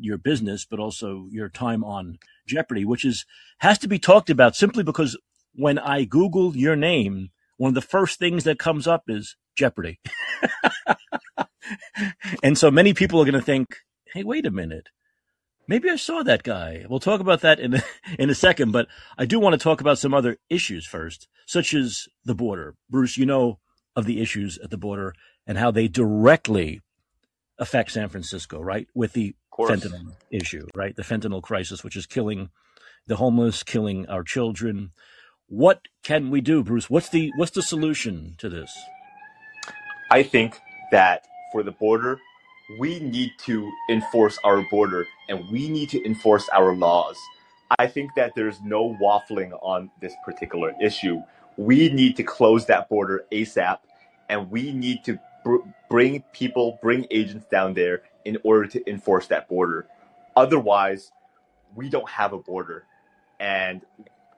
your 0.00 0.18
business, 0.18 0.64
but 0.64 0.78
also 0.78 1.26
your 1.30 1.48
time 1.48 1.84
on 1.84 2.18
Jeopardy, 2.46 2.84
which 2.84 3.04
is 3.04 3.24
has 3.58 3.78
to 3.78 3.88
be 3.88 3.98
talked 3.98 4.30
about 4.30 4.56
simply 4.56 4.82
because 4.82 5.18
when 5.54 5.78
I 5.78 6.04
Google 6.04 6.56
your 6.56 6.76
name, 6.76 7.30
one 7.56 7.70
of 7.70 7.74
the 7.74 7.80
first 7.80 8.18
things 8.18 8.44
that 8.44 8.58
comes 8.58 8.86
up 8.86 9.04
is 9.08 9.36
Jeopardy. 9.56 10.00
and 12.42 12.58
so 12.58 12.70
many 12.70 12.92
people 12.94 13.20
are 13.20 13.24
going 13.24 13.34
to 13.34 13.40
think, 13.40 13.68
hey, 14.12 14.22
wait 14.22 14.46
a 14.46 14.50
minute. 14.50 14.88
Maybe 15.68 15.90
I 15.90 15.96
saw 15.96 16.22
that 16.22 16.44
guy. 16.44 16.84
We'll 16.88 17.00
talk 17.00 17.20
about 17.20 17.40
that 17.40 17.58
in 17.58 17.82
in 18.18 18.30
a 18.30 18.34
second, 18.34 18.72
but 18.72 18.86
I 19.18 19.24
do 19.24 19.40
want 19.40 19.54
to 19.54 19.58
talk 19.58 19.80
about 19.80 19.98
some 19.98 20.14
other 20.14 20.36
issues 20.48 20.86
first, 20.86 21.28
such 21.46 21.74
as 21.74 22.06
the 22.24 22.34
border. 22.34 22.76
Bruce, 22.88 23.16
you 23.16 23.26
know 23.26 23.58
of 23.96 24.04
the 24.04 24.20
issues 24.20 24.58
at 24.58 24.70
the 24.70 24.76
border 24.76 25.14
and 25.46 25.56
how 25.58 25.70
they 25.70 25.88
directly 25.88 26.82
affect 27.58 27.92
San 27.92 28.08
Francisco, 28.08 28.60
right? 28.60 28.86
With 28.94 29.14
the 29.14 29.34
fentanyl 29.58 30.12
issue, 30.30 30.66
right? 30.74 30.94
The 30.94 31.02
fentanyl 31.02 31.42
crisis, 31.42 31.82
which 31.84 31.96
is 31.96 32.06
killing 32.06 32.50
the 33.06 33.16
homeless, 33.16 33.62
killing 33.62 34.08
our 34.08 34.22
children. 34.22 34.90
What 35.48 35.82
can 36.02 36.30
we 36.30 36.40
do, 36.40 36.62
Bruce? 36.62 36.90
What's 36.90 37.08
the 37.08 37.32
what's 37.36 37.52
the 37.52 37.62
solution 37.62 38.34
to 38.38 38.48
this? 38.48 38.76
I 40.10 40.22
think 40.22 40.58
that 40.92 41.26
for 41.52 41.62
the 41.62 41.72
border, 41.72 42.18
we 42.78 43.00
need 43.00 43.32
to 43.44 43.70
enforce 43.90 44.38
our 44.44 44.62
border 44.70 45.06
and 45.28 45.48
we 45.50 45.68
need 45.68 45.88
to 45.90 46.04
enforce 46.04 46.48
our 46.54 46.74
laws. 46.74 47.16
I 47.78 47.86
think 47.86 48.10
that 48.16 48.32
there's 48.34 48.60
no 48.62 48.96
waffling 49.00 49.52
on 49.62 49.90
this 50.00 50.14
particular 50.24 50.72
issue. 50.82 51.22
We 51.56 51.88
need 51.88 52.16
to 52.16 52.22
close 52.22 52.66
that 52.66 52.88
border 52.88 53.24
ASAP 53.32 53.78
and 54.28 54.50
we 54.50 54.72
need 54.72 55.04
to 55.04 55.18
br- 55.44 55.56
bring 55.88 56.22
people, 56.32 56.78
bring 56.82 57.06
agents 57.10 57.46
down 57.50 57.74
there 57.74 58.02
in 58.26 58.36
order 58.42 58.66
to 58.66 58.90
enforce 58.90 59.28
that 59.28 59.48
border. 59.48 59.86
Otherwise, 60.34 61.12
we 61.76 61.88
don't 61.88 62.08
have 62.08 62.32
a 62.32 62.38
border. 62.38 62.84
And 63.38 63.82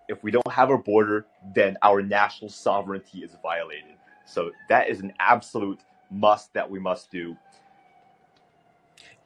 if 0.09 0.23
we 0.23 0.31
don't 0.31 0.53
have 0.53 0.71
a 0.71 0.77
border, 0.77 1.27
then 1.55 1.79
our 1.83 2.03
national 2.03 2.51
sovereignty 2.51 3.21
is 3.21 3.35
violated. 3.43 3.97
So 4.27 4.53
that 4.69 4.91
is 4.91 5.01
an 5.01 5.15
absolute 5.19 5.81
must 6.11 6.53
that 6.53 6.71
we 6.71 6.79
must 6.79 7.11
do. 7.11 7.37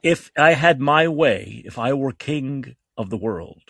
If 0.01 0.31
I 0.37 0.53
had 0.53 0.79
my 0.79 1.07
way, 1.09 1.61
if 1.65 1.77
I 1.77 1.93
were 1.93 2.13
king 2.13 2.75
of 2.97 3.09
the 3.09 3.17
world, 3.17 3.63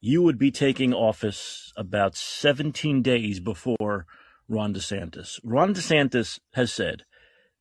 you 0.00 0.22
would 0.22 0.38
be 0.38 0.50
taking 0.50 0.92
office 0.92 1.72
about 1.76 2.14
17 2.14 3.02
days 3.02 3.40
before 3.40 4.06
Ron 4.48 4.74
DeSantis. 4.74 5.38
Ron 5.42 5.74
DeSantis 5.74 6.40
has 6.52 6.72
said 6.72 7.04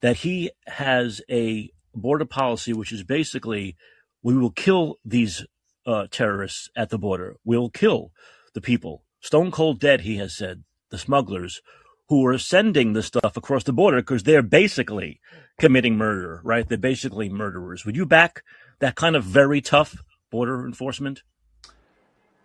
that 0.01 0.17
he 0.17 0.51
has 0.67 1.21
a 1.29 1.71
border 1.95 2.25
policy 2.25 2.73
which 2.73 2.91
is 2.91 3.03
basically 3.03 3.75
we 4.21 4.37
will 4.37 4.51
kill 4.51 4.97
these 5.05 5.45
uh, 5.85 6.07
terrorists 6.11 6.69
at 6.75 6.89
the 6.89 6.97
border. 6.97 7.37
We'll 7.43 7.69
kill 7.69 8.11
the 8.53 8.61
people. 8.61 9.03
Stone 9.21 9.51
cold 9.51 9.79
dead, 9.79 10.01
he 10.01 10.17
has 10.17 10.35
said, 10.35 10.63
the 10.91 10.97
smugglers 10.97 11.61
who 12.09 12.25
are 12.25 12.37
sending 12.37 12.93
the 12.93 13.03
stuff 13.03 13.37
across 13.37 13.63
the 13.63 13.73
border 13.73 13.97
because 13.97 14.23
they're 14.23 14.41
basically 14.41 15.19
committing 15.59 15.97
murder, 15.97 16.41
right? 16.43 16.67
They're 16.67 16.77
basically 16.77 17.29
murderers. 17.29 17.85
Would 17.85 17.95
you 17.95 18.05
back 18.05 18.43
that 18.79 18.95
kind 18.95 19.15
of 19.15 19.23
very 19.23 19.61
tough 19.61 19.97
border 20.31 20.65
enforcement? 20.65 21.23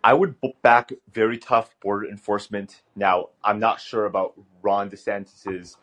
I 0.03 0.13
would 0.13 0.35
back 0.61 0.91
very 1.11 1.39
tough 1.39 1.75
border 1.81 2.07
enforcement. 2.07 2.83
Now, 2.95 3.29
I'm 3.43 3.59
not 3.59 3.81
sure 3.81 4.05
about 4.05 4.33
Ron 4.61 4.91
DeSantis's 4.91 5.77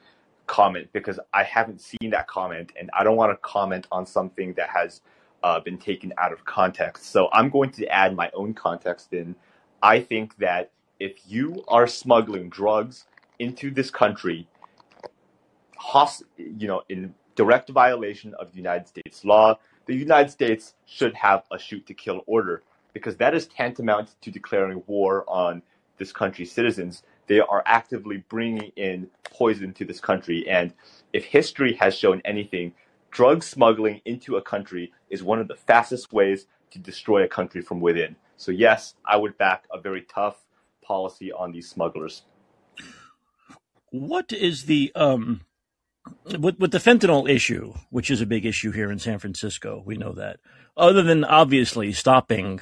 comment 0.52 0.86
because 0.92 1.18
I 1.32 1.44
haven't 1.44 1.80
seen 1.80 2.10
that 2.10 2.28
comment 2.28 2.72
and 2.78 2.90
I 2.92 3.04
don't 3.04 3.16
want 3.16 3.32
to 3.32 3.38
comment 3.38 3.86
on 3.90 4.04
something 4.04 4.52
that 4.54 4.68
has 4.68 5.00
uh, 5.42 5.58
been 5.60 5.78
taken 5.78 6.12
out 6.18 6.30
of 6.30 6.44
context. 6.44 7.06
So 7.06 7.30
I'm 7.32 7.48
going 7.48 7.70
to 7.72 7.86
add 7.88 8.14
my 8.14 8.30
own 8.34 8.52
context 8.52 9.14
in. 9.14 9.34
I 9.82 10.00
think 10.00 10.36
that 10.36 10.70
if 11.00 11.14
you 11.26 11.64
are 11.68 11.86
smuggling 11.86 12.50
drugs 12.50 13.06
into 13.38 13.70
this 13.70 13.90
country, 13.90 14.46
host- 15.78 16.24
you 16.36 16.68
know, 16.68 16.82
in 16.90 17.14
direct 17.34 17.70
violation 17.70 18.34
of 18.34 18.54
United 18.54 18.86
States 18.86 19.24
law, 19.24 19.58
the 19.86 19.96
United 19.96 20.30
States 20.30 20.74
should 20.84 21.14
have 21.14 21.44
a 21.50 21.58
shoot 21.58 21.86
to 21.86 21.94
kill 21.94 22.24
order 22.26 22.62
because 22.92 23.16
that 23.16 23.34
is 23.34 23.46
tantamount 23.46 24.20
to 24.20 24.30
declaring 24.30 24.82
war 24.86 25.24
on 25.28 25.62
this 25.96 26.12
country's 26.12 26.52
citizens. 26.52 27.02
They 27.26 27.40
are 27.40 27.62
actively 27.66 28.24
bringing 28.28 28.72
in 28.76 29.08
poison 29.24 29.72
to 29.74 29.84
this 29.84 30.00
country. 30.00 30.48
And 30.48 30.72
if 31.12 31.24
history 31.24 31.74
has 31.74 31.94
shown 31.96 32.20
anything, 32.24 32.74
drug 33.10 33.42
smuggling 33.42 34.00
into 34.04 34.36
a 34.36 34.42
country 34.42 34.92
is 35.10 35.22
one 35.22 35.38
of 35.38 35.48
the 35.48 35.56
fastest 35.56 36.12
ways 36.12 36.46
to 36.70 36.78
destroy 36.78 37.22
a 37.22 37.28
country 37.28 37.62
from 37.62 37.80
within. 37.80 38.16
So, 38.36 38.50
yes, 38.50 38.94
I 39.04 39.16
would 39.16 39.38
back 39.38 39.66
a 39.72 39.80
very 39.80 40.02
tough 40.02 40.44
policy 40.82 41.32
on 41.32 41.52
these 41.52 41.68
smugglers. 41.68 42.22
What 43.90 44.32
is 44.32 44.64
the 44.64 44.90
um, 44.94 45.42
with 46.38 46.58
with 46.58 46.70
the 46.70 46.78
fentanyl 46.78 47.28
issue, 47.28 47.74
which 47.90 48.10
is 48.10 48.20
a 48.20 48.26
big 48.26 48.46
issue 48.46 48.72
here 48.72 48.90
in 48.90 48.98
San 48.98 49.18
Francisco? 49.18 49.82
We 49.84 49.96
know 49.96 50.12
that. 50.12 50.40
Other 50.76 51.02
than 51.02 51.24
obviously 51.24 51.92
stopping 51.92 52.60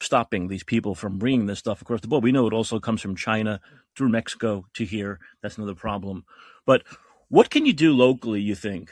stopping 0.00 0.48
these 0.48 0.64
people 0.64 0.94
from 0.94 1.18
bringing 1.18 1.46
this 1.46 1.58
stuff 1.58 1.82
across 1.82 2.00
the 2.00 2.08
border. 2.08 2.24
We 2.24 2.32
know 2.32 2.46
it 2.46 2.52
also 2.52 2.78
comes 2.80 3.00
from 3.00 3.16
China 3.16 3.60
through 3.96 4.10
Mexico 4.10 4.66
to 4.74 4.84
here. 4.84 5.18
That's 5.42 5.56
another 5.56 5.74
problem. 5.74 6.24
But 6.66 6.82
what 7.28 7.50
can 7.50 7.66
you 7.66 7.72
do 7.72 7.92
locally, 7.92 8.40
you 8.40 8.54
think, 8.54 8.90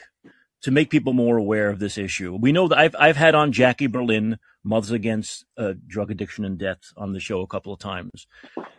to 0.61 0.71
make 0.71 0.89
people 0.89 1.13
more 1.13 1.37
aware 1.37 1.69
of 1.69 1.79
this 1.79 1.97
issue? 1.97 2.35
We 2.35 2.51
know 2.51 2.67
that 2.67 2.77
I've, 2.77 2.95
I've 2.99 3.17
had 3.17 3.35
on 3.35 3.51
Jacqui 3.51 3.87
Berlinn, 3.87 4.37
Mothers 4.63 4.91
Against 4.91 5.45
uh, 5.57 5.73
Drug 5.85 6.11
Addiction 6.11 6.45
and 6.45 6.57
Death, 6.57 6.91
on 6.97 7.13
the 7.13 7.19
show 7.19 7.41
a 7.41 7.47
couple 7.47 7.73
of 7.73 7.79
times. 7.79 8.27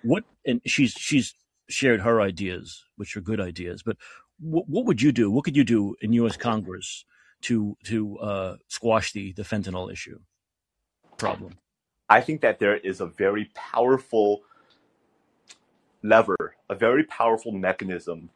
What, 0.02 0.24
and 0.44 0.60
she's, 0.66 0.92
she's 0.92 1.34
shared 1.68 2.00
her 2.00 2.20
ideas, 2.20 2.84
which 2.96 3.16
are 3.16 3.20
good 3.20 3.40
ideas, 3.40 3.82
but 3.82 3.96
what, 4.38 4.68
what 4.68 4.84
would 4.86 5.02
you 5.02 5.12
do? 5.12 5.30
What 5.30 5.44
could 5.44 5.56
you 5.56 5.64
do 5.64 5.96
in 6.00 6.12
U.S. 6.14 6.36
Congress 6.36 7.04
to, 7.42 7.76
to 7.84 8.18
uh, 8.18 8.56
squash 8.68 9.12
the, 9.12 9.32
the 9.32 9.42
fentanyl 9.42 9.90
issue 9.90 10.18
problem? 11.16 11.58
I 12.08 12.20
think 12.20 12.40
that 12.40 12.58
there 12.58 12.76
is 12.76 13.00
a 13.00 13.06
very 13.06 13.50
powerful 13.54 14.42
lever, 16.02 16.56
a 16.70 16.74
very 16.74 17.04
powerful 17.04 17.52
mechanism 17.52 18.30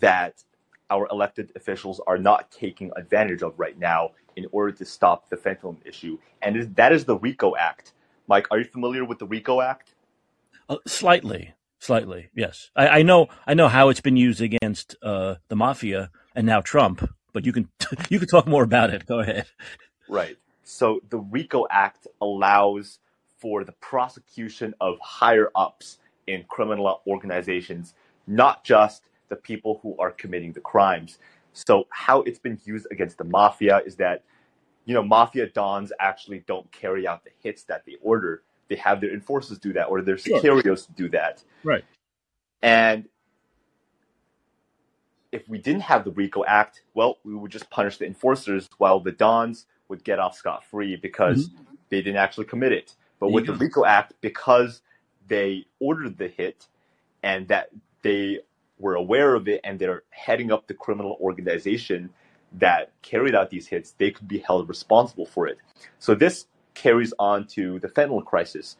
that 0.00 0.42
our 0.90 1.06
elected 1.10 1.52
officials 1.54 2.00
are 2.06 2.18
not 2.18 2.50
taking 2.50 2.90
advantage 2.96 3.42
of 3.42 3.58
right 3.58 3.78
now 3.78 4.12
in 4.36 4.46
order 4.52 4.72
to 4.72 4.84
stop 4.84 5.28
the 5.28 5.36
fentanyl 5.36 5.76
issue. 5.84 6.18
And 6.40 6.74
that 6.76 6.92
is 6.92 7.04
the 7.04 7.18
RICO 7.18 7.56
Act. 7.56 7.92
Mike, 8.26 8.46
are 8.50 8.58
you 8.58 8.64
familiar 8.64 9.04
with 9.04 9.18
the 9.18 9.26
RICO 9.26 9.60
Act? 9.60 9.94
Uh, 10.68 10.76
slightly, 10.86 11.54
slightly, 11.78 12.30
yes. 12.34 12.70
I, 12.76 12.88
I, 12.88 13.02
know, 13.02 13.28
I 13.46 13.54
know 13.54 13.68
how 13.68 13.88
it's 13.88 14.00
been 14.00 14.16
used 14.16 14.40
against 14.40 14.96
uh, 15.02 15.36
the 15.48 15.56
mafia 15.56 16.10
and 16.34 16.46
now 16.46 16.60
Trump. 16.60 17.08
But 17.32 17.44
you 17.44 17.52
can 17.52 17.68
you 18.08 18.18
can 18.18 18.26
talk 18.26 18.46
more 18.46 18.62
about 18.62 18.90
it. 18.90 19.06
Go 19.06 19.20
ahead. 19.20 19.46
Right. 20.08 20.36
So 20.64 21.00
the 21.10 21.18
RICO 21.18 21.66
Act 21.70 22.06
allows 22.20 22.98
for 23.38 23.64
the 23.64 23.72
prosecution 23.72 24.74
of 24.80 24.98
higher 25.00 25.50
ups 25.54 25.98
in 26.26 26.44
criminal 26.48 27.00
organizations, 27.06 27.94
not 28.26 28.64
just 28.64 29.08
the 29.28 29.36
people 29.36 29.80
who 29.82 29.96
are 29.98 30.10
committing 30.10 30.52
the 30.52 30.60
crimes. 30.60 31.18
So, 31.52 31.86
how 31.90 32.22
it's 32.22 32.38
been 32.38 32.60
used 32.64 32.86
against 32.90 33.18
the 33.18 33.24
mafia 33.24 33.80
is 33.84 33.96
that, 33.96 34.24
you 34.84 34.94
know, 34.94 35.02
mafia 35.02 35.46
dons 35.48 35.92
actually 35.98 36.44
don't 36.46 36.70
carry 36.72 37.06
out 37.06 37.24
the 37.24 37.30
hits 37.42 37.64
that 37.64 37.84
they 37.84 37.96
order. 38.02 38.42
They 38.68 38.76
have 38.76 39.00
their 39.00 39.12
enforcers 39.12 39.58
do 39.58 39.72
that 39.72 39.84
or 39.84 40.02
their 40.02 40.16
sicarios 40.16 40.86
sure. 40.86 40.94
do 40.96 41.08
that. 41.10 41.42
Right. 41.64 41.84
And 42.62 43.08
if 45.32 45.48
we 45.48 45.58
didn't 45.58 45.82
have 45.82 46.04
the 46.04 46.10
RICO 46.10 46.44
Act, 46.44 46.82
well, 46.94 47.18
we 47.24 47.34
would 47.34 47.50
just 47.50 47.68
punish 47.70 47.98
the 47.98 48.06
enforcers 48.06 48.68
while 48.78 49.00
the 49.00 49.12
dons 49.12 49.66
would 49.88 50.04
get 50.04 50.18
off 50.18 50.36
scot 50.36 50.64
free 50.64 50.96
because 50.96 51.48
mm-hmm. 51.48 51.64
they 51.90 51.98
didn't 51.98 52.16
actually 52.16 52.46
commit 52.46 52.72
it. 52.72 52.94
But 53.20 53.32
with 53.32 53.46
the 53.46 53.54
RICO 53.54 53.84
Act, 53.84 54.14
because 54.20 54.82
they 55.26 55.66
ordered 55.80 56.18
the 56.18 56.28
hit 56.28 56.66
and 57.22 57.48
that 57.48 57.70
they 58.02 58.40
were 58.78 58.94
aware 58.94 59.34
of 59.34 59.48
it 59.48 59.60
and 59.64 59.78
they're 59.78 60.02
heading 60.10 60.52
up 60.52 60.66
the 60.66 60.74
criminal 60.74 61.18
organization 61.20 62.10
that 62.52 62.92
carried 63.02 63.34
out 63.34 63.50
these 63.50 63.66
hits, 63.66 63.92
they 63.98 64.10
could 64.10 64.28
be 64.28 64.38
held 64.38 64.68
responsible 64.68 65.26
for 65.26 65.46
it. 65.46 65.58
So 65.98 66.14
this 66.14 66.46
carries 66.74 67.12
on 67.18 67.46
to 67.48 67.78
the 67.80 67.88
fentanyl 67.88 68.24
crisis. 68.24 68.76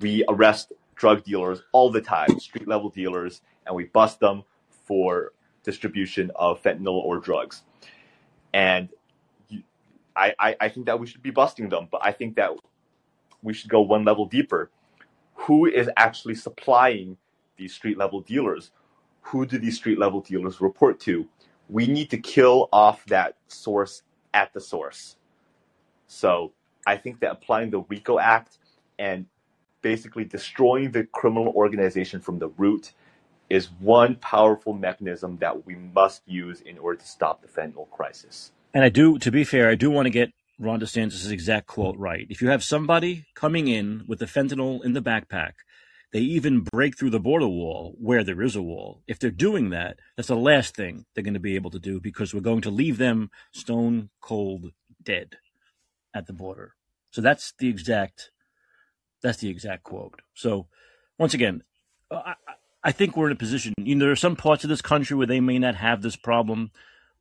We 0.00 0.24
arrest 0.28 0.72
drug 0.94 1.24
dealers 1.24 1.62
all 1.72 1.90
the 1.90 2.00
time, 2.00 2.38
street 2.38 2.68
level 2.68 2.88
dealers, 2.88 3.42
and 3.66 3.74
we 3.74 3.84
bust 3.84 4.20
them 4.20 4.44
for 4.70 5.32
distribution 5.64 6.30
of 6.36 6.62
fentanyl 6.62 6.94
or 6.94 7.18
drugs. 7.18 7.62
And 8.54 8.88
I, 10.14 10.34
I, 10.38 10.56
I 10.60 10.68
think 10.68 10.86
that 10.86 10.98
we 11.00 11.06
should 11.06 11.22
be 11.22 11.30
busting 11.30 11.68
them, 11.68 11.88
but 11.90 12.00
I 12.04 12.12
think 12.12 12.36
that 12.36 12.52
we 13.42 13.52
should 13.52 13.70
go 13.70 13.80
one 13.80 14.04
level 14.04 14.26
deeper. 14.26 14.70
Who 15.34 15.66
is 15.66 15.90
actually 15.96 16.34
supplying 16.34 17.16
these 17.56 17.74
street 17.74 17.98
level 17.98 18.20
dealers? 18.20 18.70
Who 19.22 19.46
do 19.46 19.58
these 19.58 19.76
street 19.76 19.98
level 19.98 20.20
dealers 20.20 20.60
report 20.60 21.00
to? 21.00 21.28
We 21.68 21.86
need 21.86 22.10
to 22.10 22.18
kill 22.18 22.68
off 22.72 23.04
that 23.06 23.36
source 23.48 24.02
at 24.34 24.52
the 24.52 24.60
source. 24.60 25.16
So 26.06 26.52
I 26.86 26.96
think 26.96 27.20
that 27.20 27.32
applying 27.32 27.70
the 27.70 27.80
RICO 27.80 28.18
Act 28.18 28.58
and 28.98 29.26
basically 29.80 30.24
destroying 30.24 30.90
the 30.90 31.04
criminal 31.04 31.48
organization 31.54 32.20
from 32.20 32.38
the 32.38 32.48
root 32.48 32.92
is 33.50 33.68
one 33.80 34.16
powerful 34.16 34.72
mechanism 34.72 35.36
that 35.38 35.66
we 35.66 35.74
must 35.74 36.22
use 36.26 36.60
in 36.62 36.78
order 36.78 36.98
to 36.98 37.06
stop 37.06 37.42
the 37.42 37.48
fentanyl 37.48 37.88
crisis. 37.90 38.52
And 38.72 38.84
I 38.84 38.88
do, 38.88 39.18
to 39.18 39.30
be 39.30 39.44
fair, 39.44 39.68
I 39.68 39.74
do 39.74 39.90
want 39.90 40.06
to 40.06 40.10
get 40.10 40.32
Ron 40.62 40.80
DeSantis' 40.80 41.30
exact 41.30 41.66
quote 41.66 41.96
right. 41.96 42.26
If 42.30 42.40
you 42.40 42.48
have 42.48 42.62
somebody 42.62 43.26
coming 43.34 43.66
in 43.66 44.04
with 44.06 44.20
the 44.20 44.26
fentanyl 44.26 44.84
in 44.84 44.92
the 44.92 45.02
backpack, 45.02 45.52
they 46.12 46.20
even 46.20 46.60
break 46.60 46.96
through 46.96 47.10
the 47.10 47.18
border 47.18 47.48
wall 47.48 47.96
where 47.98 48.22
there 48.22 48.42
is 48.42 48.54
a 48.54 48.62
wall. 48.62 49.02
If 49.08 49.18
they're 49.18 49.30
doing 49.30 49.70
that, 49.70 49.98
that's 50.16 50.28
the 50.28 50.36
last 50.36 50.76
thing 50.76 51.04
they're 51.14 51.24
going 51.24 51.34
to 51.34 51.40
be 51.40 51.56
able 51.56 51.70
to 51.70 51.80
do 51.80 52.00
because 52.00 52.32
we're 52.32 52.40
going 52.40 52.60
to 52.62 52.70
leave 52.70 52.98
them 52.98 53.30
stone 53.50 54.10
cold 54.20 54.72
dead 55.02 55.36
at 56.14 56.26
the 56.26 56.32
border. 56.32 56.74
So 57.10 57.20
that's 57.20 57.54
the 57.58 57.68
exact 57.68 58.30
that's 59.22 59.38
the 59.38 59.48
exact 59.48 59.84
quote. 59.84 60.20
So 60.34 60.66
once 61.18 61.34
again, 61.34 61.62
uh, 62.10 62.22
I, 62.26 62.34
I 62.84 62.92
think 62.92 63.16
we're 63.16 63.26
in 63.26 63.32
a 63.32 63.36
position. 63.36 63.74
You 63.78 63.94
know, 63.94 64.04
there 64.04 64.12
are 64.12 64.16
some 64.16 64.36
parts 64.36 64.64
of 64.64 64.70
this 64.70 64.82
country 64.82 65.16
where 65.16 65.26
they 65.26 65.40
may 65.40 65.58
not 65.58 65.76
have 65.76 66.02
this 66.02 66.16
problem. 66.16 66.70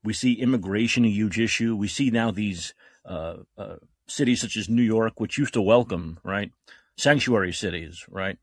We 0.03 0.13
see 0.13 0.33
immigration 0.33 1.05
a 1.05 1.09
huge 1.09 1.39
issue. 1.39 1.75
We 1.75 1.87
see 1.87 2.09
now 2.09 2.31
these 2.31 2.73
uh, 3.05 3.37
uh, 3.57 3.75
cities 4.07 4.41
such 4.41 4.57
as 4.57 4.69
New 4.69 4.81
York, 4.81 5.19
which 5.19 5.37
used 5.37 5.53
to 5.53 5.61
welcome, 5.61 6.19
right, 6.23 6.51
sanctuary 6.97 7.53
cities, 7.53 8.05
right, 8.09 8.37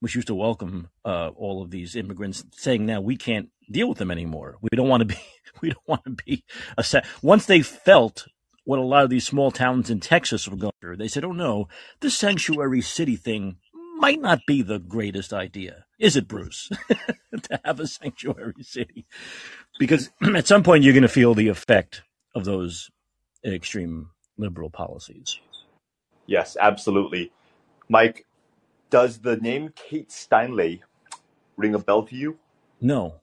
which 0.00 0.14
used 0.14 0.26
to 0.28 0.34
welcome 0.34 0.88
uh, 1.04 1.28
all 1.36 1.62
of 1.62 1.70
these 1.70 1.96
immigrants, 1.96 2.44
saying 2.52 2.84
now 2.84 3.00
we 3.00 3.16
can't 3.16 3.48
deal 3.70 3.88
with 3.88 3.98
them 3.98 4.10
anymore. 4.10 4.56
We 4.60 4.68
don't 4.74 4.88
want 4.88 5.00
to 5.00 5.06
be, 5.06 5.18
we 5.62 5.70
don't 5.70 5.88
want 5.88 6.04
to 6.04 6.24
be 6.24 6.44
a 6.76 6.84
sa- 6.84 7.00
once 7.22 7.46
they 7.46 7.62
felt 7.62 8.26
what 8.64 8.78
a 8.78 8.82
lot 8.82 9.04
of 9.04 9.10
these 9.10 9.26
small 9.26 9.50
towns 9.50 9.90
in 9.90 10.00
Texas 10.00 10.48
were 10.48 10.56
going 10.56 10.72
through. 10.80 10.96
They 10.96 11.08
said, 11.08 11.24
"Oh 11.24 11.32
no, 11.32 11.68
the 12.00 12.10
sanctuary 12.10 12.80
city 12.80 13.16
thing 13.16 13.56
might 13.96 14.20
not 14.20 14.40
be 14.46 14.62
the 14.62 14.78
greatest 14.78 15.32
idea, 15.32 15.84
is 15.98 16.16
it, 16.16 16.28
Bruce? 16.28 16.70
to 17.42 17.60
have 17.64 17.80
a 17.80 17.86
sanctuary 17.86 18.62
city, 18.62 19.06
because 19.78 20.10
at 20.34 20.46
some 20.46 20.62
point 20.62 20.84
you're 20.84 20.92
going 20.92 21.02
to 21.02 21.08
feel 21.08 21.34
the 21.34 21.48
effect 21.48 22.02
of 22.34 22.44
those 22.44 22.90
extreme 23.44 24.10
liberal 24.36 24.70
policies." 24.70 25.38
Yes, 26.26 26.56
absolutely, 26.58 27.32
Mike. 27.88 28.26
Does 28.90 29.18
the 29.18 29.36
name 29.36 29.72
Kate 29.74 30.08
Steinle 30.08 30.80
ring 31.56 31.74
a 31.74 31.78
bell 31.78 32.04
to 32.04 32.14
you? 32.14 32.38
No. 32.80 33.14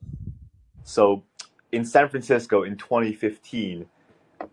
So, 0.83 1.23
in 1.71 1.85
San 1.85 2.09
Francisco 2.09 2.63
in 2.63 2.75
2015, 2.75 3.85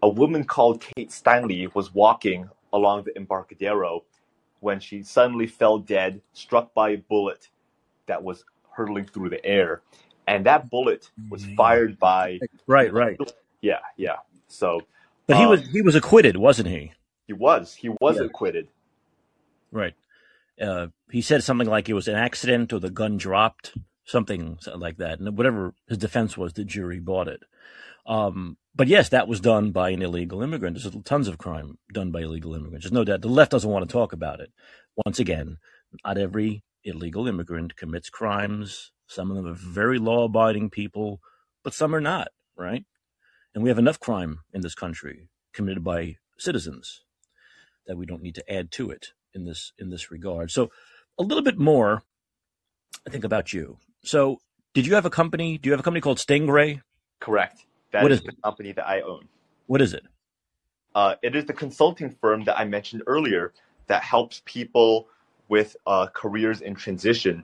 a 0.03 0.09
woman 0.09 0.45
called 0.45 0.81
Kate 0.81 1.11
Steinle 1.11 1.75
was 1.75 1.93
walking 1.93 2.49
along 2.73 3.05
the 3.05 3.17
Embarcadero 3.17 4.05
when 4.61 4.81
she 4.81 5.03
suddenly 5.03 5.47
fell 5.47 5.79
dead, 5.79 6.21
struck 6.33 6.75
by 6.75 6.91
a 6.91 6.97
bullet 6.97 7.49
that 8.07 8.23
was 8.23 8.45
hurtling 8.71 9.07
through 9.07 9.31
the 9.31 9.45
air. 9.45 9.83
And 10.27 10.45
that 10.47 10.69
bullet 10.71 11.11
was 11.31 11.45
mm. 11.45 11.57
fired 11.57 11.99
by 11.99 12.39
Right, 12.67 12.93
right. 12.93 13.19
Yeah, 13.61 13.79
yeah. 13.97 14.17
So 14.49 14.83
But 15.29 15.37
he 15.37 15.45
um, 15.45 15.51
was 15.51 15.69
he 15.69 15.83
was 15.83 15.95
acquitted, 15.95 16.37
wasn't 16.37 16.69
he? 16.69 16.93
He 17.27 17.35
was. 17.35 17.75
He 17.75 17.91
was 17.91 18.17
yeah. 18.17 18.25
acquitted. 18.25 18.69
Right. 19.71 19.95
Uh, 20.61 20.89
he 21.11 21.21
said 21.21 21.45
something 21.45 21.69
like 21.69 21.89
it 21.89 21.95
was 21.95 22.09
an 22.09 22.17
accident 22.17 22.73
or 22.73 22.81
the 22.81 22.91
gun 22.91 23.19
dropped, 23.19 23.75
something 24.05 24.59
like 24.75 24.97
that. 24.97 25.21
And 25.21 25.37
whatever 25.37 25.75
his 25.87 25.99
defense 25.99 26.37
was, 26.37 26.55
the 26.55 26.65
jury 26.65 26.99
bought 26.99 27.29
it. 27.29 27.43
Um, 28.07 28.57
but 28.75 28.89
yes, 28.89 29.11
that 29.11 29.29
was 29.29 29.41
done 29.41 29.71
by 29.71 29.91
an 29.91 30.03
illegal 30.03 30.43
immigrant. 30.43 30.79
There's 30.83 30.97
tons 31.05 31.29
of 31.29 31.37
crime 31.37 31.79
done 31.93 32.11
by 32.11 32.23
illegal 32.23 32.55
immigrants. 32.55 32.87
There's 32.87 32.93
no 32.93 33.05
doubt. 33.05 33.21
The 33.21 33.29
left 33.29 33.51
doesn't 33.51 33.71
want 33.71 33.87
to 33.87 33.93
talk 33.93 34.15
about 34.15 34.41
it. 34.41 34.51
Once 35.05 35.19
again, 35.19 35.59
not 36.05 36.17
every 36.17 36.65
illegal 36.85 37.29
immigrant 37.29 37.77
commits 37.77 38.09
crimes. 38.09 38.93
Some 39.07 39.31
of 39.31 39.37
them 39.37 39.47
are 39.47 39.55
very 39.55 39.99
law 39.99 40.25
abiding 40.25 40.71
people, 40.71 41.21
but 41.63 41.75
some 41.75 41.95
are 41.95 42.01
not, 42.01 42.29
right? 42.57 42.85
And 43.59 43.65
we 43.65 43.71
have 43.71 43.79
enough 43.81 43.99
crime 43.99 44.39
in 44.53 44.61
this 44.61 44.77
country 44.77 45.31
committed 45.53 45.83
by 45.83 46.19
citizens 46.37 47.03
that 47.89 47.97
we 47.97 48.07
don't 48.07 48.23
need 48.23 48.37
to 48.37 48.49
add 48.49 48.71
to 48.71 48.89
it 48.89 49.15
in 49.35 49.47
this 49.47 49.73
in 49.81 49.91
this 49.91 50.13
regard. 50.13 50.53
So 50.53 50.71
a 51.19 51.25
little 51.25 51.43
bit 51.43 51.59
more, 51.59 52.05
I 53.05 53.11
think, 53.11 53.25
about 53.25 53.53
you. 53.53 53.79
So 54.05 54.39
did 54.75 54.87
you 54.87 54.95
have 54.95 55.07
a 55.07 55.11
company? 55.11 55.59
Do 55.59 55.67
you 55.67 55.73
have 55.73 55.81
a 55.81 55.83
company 55.83 56.01
called 56.01 56.19
Stingray? 56.19 56.83
Correct. 57.19 57.67
That 57.91 58.05
what 58.05 58.13
is, 58.13 58.21
is 58.21 58.27
the 58.27 58.37
company 58.45 58.71
that 58.71 58.87
I 58.87 59.01
own. 59.01 59.27
What 59.67 59.83
is 59.83 59.93
it? 59.93 60.05
Uh, 60.95 61.17
it 61.21 61.35
is 61.35 61.47
the 61.47 61.53
consulting 61.53 62.11
firm 62.21 62.45
that 62.45 62.57
I 62.61 62.65
mentioned 62.65 63.03
earlier 63.09 63.53
that 63.89 64.05
helps 64.05 64.41
people 64.45 65.09
with 65.49 65.77
uh, 65.85 66.07
careers 66.13 66.61
in 66.61 66.77
transition. 66.77 67.43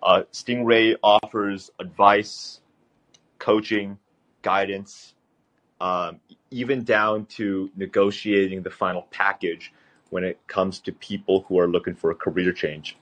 Uh, 0.00 0.22
Stingray 0.32 0.94
offers 1.02 1.72
advice, 1.80 2.60
coaching, 3.40 3.98
guidance, 4.42 5.14
um, 5.80 6.20
even 6.50 6.84
down 6.84 7.26
to 7.26 7.70
negotiating 7.76 8.62
the 8.62 8.70
final 8.70 9.02
package 9.10 9.72
when 10.10 10.24
it 10.24 10.38
comes 10.46 10.78
to 10.80 10.92
people 10.92 11.44
who 11.48 11.58
are 11.58 11.68
looking 11.68 11.94
for 11.94 12.10
a 12.10 12.14
career 12.14 12.52
change. 12.52 12.96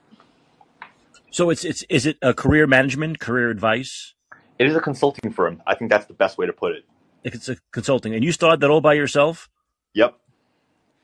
So 1.30 1.50
it's 1.50 1.64
it's 1.64 1.82
is 1.88 2.06
it 2.06 2.16
a 2.22 2.32
career 2.32 2.66
management, 2.66 3.18
career 3.18 3.50
advice? 3.50 4.14
It 4.58 4.66
is 4.66 4.76
a 4.76 4.80
consulting 4.80 5.32
firm. 5.32 5.62
I 5.66 5.74
think 5.74 5.90
that's 5.90 6.06
the 6.06 6.14
best 6.14 6.38
way 6.38 6.46
to 6.46 6.52
put 6.52 6.72
it. 6.72 6.84
If 7.24 7.34
it's 7.34 7.48
a 7.48 7.56
consulting, 7.72 8.14
and 8.14 8.22
you 8.22 8.32
started 8.32 8.60
that 8.60 8.70
all 8.70 8.80
by 8.80 8.94
yourself? 8.94 9.48
Yep. 9.94 10.14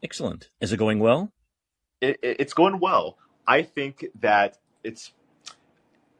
Excellent. 0.03 0.51
Is 0.61 0.73
it 0.73 0.77
going 0.77 1.01
well? 1.01 1.33
It, 2.01 2.19
it, 2.23 2.37
it's 2.41 2.53
going 2.53 2.79
well. 2.79 3.17
I 3.47 3.63
think 3.63 4.07
that 4.21 4.59
it's, 4.85 5.13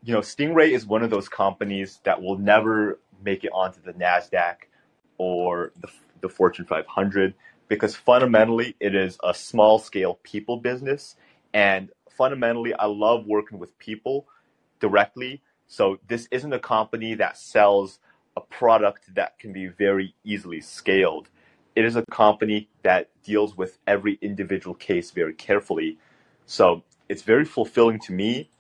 you 0.03 0.13
know, 0.13 0.21
Stingray 0.21 0.71
is 0.71 0.87
one 0.87 1.03
of 1.03 1.11
those 1.11 1.29
companies 1.29 2.01
that 2.05 2.21
will 2.21 2.39
never 2.39 2.99
make 3.23 3.45
it 3.45 3.51
onto 3.53 3.81
the 3.81 3.93
Nasdaq 3.93 4.57
or 5.21 5.73
the, 5.81 5.89
the 6.23 6.29
Fortune 6.29 6.65
500 6.65 7.35
because 7.69 7.95
fundamentally 7.95 8.75
it 8.81 8.95
is 8.95 9.19
a 9.23 9.35
small 9.35 9.79
scale 9.79 10.19
people 10.23 10.57
business, 10.57 11.15
and 11.55 11.91
fundamentally 12.11 12.75
I 12.75 12.87
love 12.87 13.27
working 13.27 13.59
with 13.59 13.79
people 13.79 14.27
directly 14.81 15.43
so 15.71 16.01
this 16.09 16.27
isn't 16.33 16.53
a 16.53 16.59
company 16.59 17.15
that 17.15 17.39
sells 17.39 18.01
a 18.37 18.41
product 18.41 19.15
that 19.15 19.39
can 19.39 19.53
be 19.53 19.69
very 19.69 20.17
easily 20.25 20.61
scaled. 20.61 21.29
It 21.77 21.85
is 21.85 21.95
a 21.95 22.05
company 22.11 22.69
that 22.83 23.09
deals 23.23 23.57
with 23.57 23.79
every 23.87 24.19
individual 24.21 24.75
case 24.75 25.13
very 25.13 25.33
carefully. 25.33 25.97
So 26.45 26.83
it's 27.09 27.23
very 27.23 27.45
fulfilling 27.45 28.01
to 28.01 28.13
me, 28.13 28.51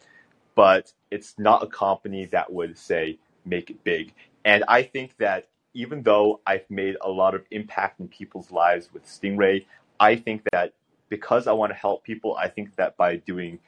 but 0.54 0.92
it's 1.11 1.34
not 1.36 1.64
a 1.64 1.66
company 1.66 2.26
that 2.26 2.52
would 2.52 2.78
say 2.78 3.18
make 3.44 3.70
it 3.70 3.82
big. 3.82 4.14
And 4.44 4.62
I 4.68 4.84
think 4.84 5.16
that 5.16 5.48
even 5.74 6.02
though 6.02 6.40
I've 6.46 6.68
made 6.68 6.96
a 7.00 7.08
lot 7.08 7.34
of 7.34 7.44
impact 7.50 8.00
in 8.00 8.08
people's 8.08 8.50
lives 8.50 8.90
with 8.92 9.04
Stingray, 9.06 9.66
I 9.98 10.16
think 10.16 10.42
that 10.52 10.74
because 11.08 11.46
I 11.46 11.52
want 11.52 11.70
to 11.70 11.76
help 11.76 12.04
people, 12.04 12.36
I 12.36 12.48
think 12.48 12.76
that 12.76 12.96
by 12.96 13.16
doing 13.16 13.58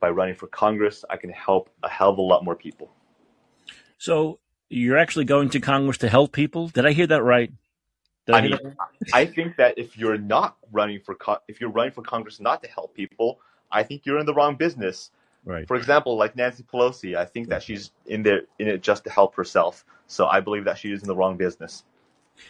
by 0.00 0.10
running 0.10 0.34
for 0.34 0.48
Congress, 0.48 1.04
I 1.08 1.16
can 1.16 1.30
help 1.30 1.70
a 1.82 1.88
hell 1.88 2.10
of 2.10 2.18
a 2.18 2.22
lot 2.22 2.44
more 2.44 2.54
people. 2.54 2.90
So 3.96 4.38
you're 4.68 4.98
actually 4.98 5.24
going 5.24 5.50
to 5.50 5.60
Congress 5.60 5.98
to 5.98 6.08
help 6.08 6.32
people? 6.32 6.68
Did 6.68 6.84
I 6.84 6.92
hear 6.92 7.06
that 7.06 7.22
right? 7.22 7.52
I, 8.28 8.38
I 8.38 8.40
mean, 8.40 8.58
I 9.12 9.26
think 9.26 9.56
that 9.56 9.78
if 9.78 9.96
you're 9.98 10.18
not 10.18 10.56
running 10.72 11.00
for 11.00 11.16
if 11.46 11.60
you're 11.60 11.70
running 11.70 11.92
for 11.92 12.02
Congress 12.02 12.40
not 12.40 12.62
to 12.62 12.68
help 12.68 12.94
people, 12.94 13.40
I 13.70 13.82
think 13.82 14.02
you're 14.04 14.18
in 14.18 14.26
the 14.26 14.34
wrong 14.34 14.56
business. 14.56 15.10
Right. 15.44 15.68
For 15.68 15.76
example, 15.76 16.16
like 16.16 16.36
Nancy 16.36 16.62
Pelosi, 16.62 17.16
I 17.16 17.26
think 17.26 17.48
that 17.48 17.62
she's 17.62 17.90
in 18.06 18.22
there 18.22 18.42
in 18.58 18.68
it 18.68 18.82
just 18.82 19.04
to 19.04 19.10
help 19.10 19.34
herself. 19.34 19.84
So 20.06 20.26
I 20.26 20.40
believe 20.40 20.64
that 20.64 20.78
she 20.78 20.92
is 20.92 21.02
in 21.02 21.08
the 21.08 21.16
wrong 21.16 21.36
business. 21.36 21.84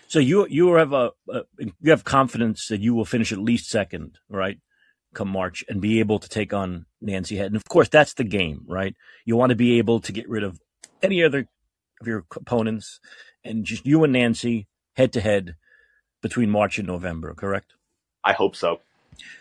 So 0.07 0.19
you 0.19 0.47
you 0.49 0.73
have 0.75 0.93
a, 0.93 1.11
a 1.29 1.43
you 1.59 1.91
have 1.91 2.05
confidence 2.05 2.69
that 2.69 2.81
you 2.81 2.95
will 2.95 3.05
finish 3.05 3.33
at 3.33 3.39
least 3.39 3.69
second, 3.69 4.19
right? 4.29 4.59
come 5.15 5.29
March 5.29 5.65
and 5.69 5.81
be 5.81 6.01
able 6.01 6.19
to 6.19 6.29
take 6.29 6.53
on 6.53 6.85
Nancy 7.01 7.37
Head. 7.37 7.47
And 7.47 7.57
of 7.57 7.65
course, 7.65 7.89
that's 7.89 8.15
the 8.15 8.25
game, 8.25 8.65
right? 8.67 8.95
You 9.25 9.37
want 9.37 9.51
to 9.51 9.57
be 9.57 9.79
able 9.79 10.01
to 10.01 10.13
get 10.13 10.29
rid 10.29 10.43
of 10.43 10.61
any 11.03 11.23
other 11.23 11.49
of 12.01 12.07
your 12.07 12.25
opponents 12.37 13.01
and 13.45 13.65
just 13.65 13.87
you 13.87 14.05
and 14.05 14.13
Nancy 14.13 14.67
head 14.95 15.13
to 15.13 15.21
head 15.21 15.55
between 16.21 16.51
March 16.51 16.79
and 16.79 16.87
November, 16.87 17.33
correct? 17.35 17.73
I 18.23 18.33
hope 18.33 18.57
so. 18.57 18.81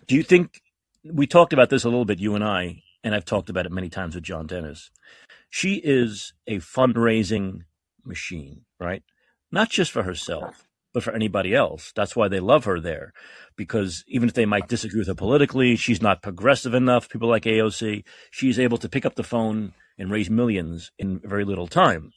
Do 0.08 0.16
you 0.16 0.24
think 0.24 0.62
we 1.04 1.28
talked 1.28 1.54
about 1.54 1.70
this 1.70 1.84
a 1.84 1.89
little 1.89 2.06
bit, 2.06 2.20
you 2.20 2.36
and 2.36 2.43
I, 2.43 2.84
and 3.04 3.14
I've 3.14 3.26
talked 3.26 3.49
about 3.49 3.66
it 3.66 3.72
many 3.72 3.89
times 3.89 4.16
with 4.16 4.24
John 4.24 4.47
Dennis. 4.47 4.89
She 5.49 5.76
is 5.76 6.34
a 6.47 6.58
fundraising 6.58 7.62
machine, 8.04 8.62
right? 8.80 9.04
Not 9.51 9.70
just 9.70 9.91
for 9.91 10.04
herself, 10.04 10.68
but 10.93 11.04
for 11.04 11.14
anybody 11.14 11.54
else. 11.54 11.91
That's 11.95 12.16
why 12.16 12.28
they 12.28 12.39
love 12.39 12.66
her 12.66 12.80
there, 12.80 13.14
because 13.56 14.04
even 14.08 14.30
if 14.30 14.36
they 14.36 14.45
might 14.45 14.68
disagree 14.68 14.99
with 14.99 15.08
her 15.08 15.16
politically, 15.16 15.76
she's 15.76 16.01
not 16.01 16.22
progressive 16.22 16.74
enough. 16.74 17.10
People 17.10 17.30
like 17.30 17.43
AOC, 17.43 18.04
she's 18.32 18.60
able 18.60 18.78
to 18.78 18.89
pick 18.89 19.06
up 19.06 19.16
the 19.16 19.24
phone 19.24 19.74
and 19.97 20.12
raise 20.12 20.30
millions 20.30 20.91
in 20.97 21.20
very 21.20 21.45
little 21.45 21.68
time. 21.68 22.12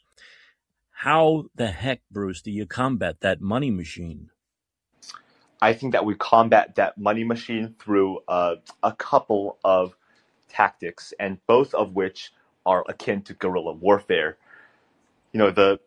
How 0.91 1.45
the 1.55 1.69
heck, 1.69 2.01
Bruce, 2.11 2.41
do 2.41 2.51
you 2.51 2.67
combat 2.67 3.21
that 3.21 3.41
money 3.41 3.71
machine? 3.71 4.31
I 5.61 5.73
think 5.73 5.93
that 5.93 6.05
we 6.05 6.15
combat 6.15 6.75
that 6.77 6.99
money 6.99 7.25
machine 7.25 7.75
through 7.79 8.21
uh, 8.29 8.57
a 8.83 8.93
couple 8.93 9.59
of 9.65 9.97
tactics, 10.49 11.13
and 11.19 11.39
both 11.47 11.75
of 11.75 11.95
which 11.95 12.33
are 12.65 12.85
akin 12.89 13.23
to 13.23 13.35
guerrilla 13.35 13.73
warfare. 13.73 14.37
You 15.33 15.39
know, 15.39 15.51
the 15.51 15.81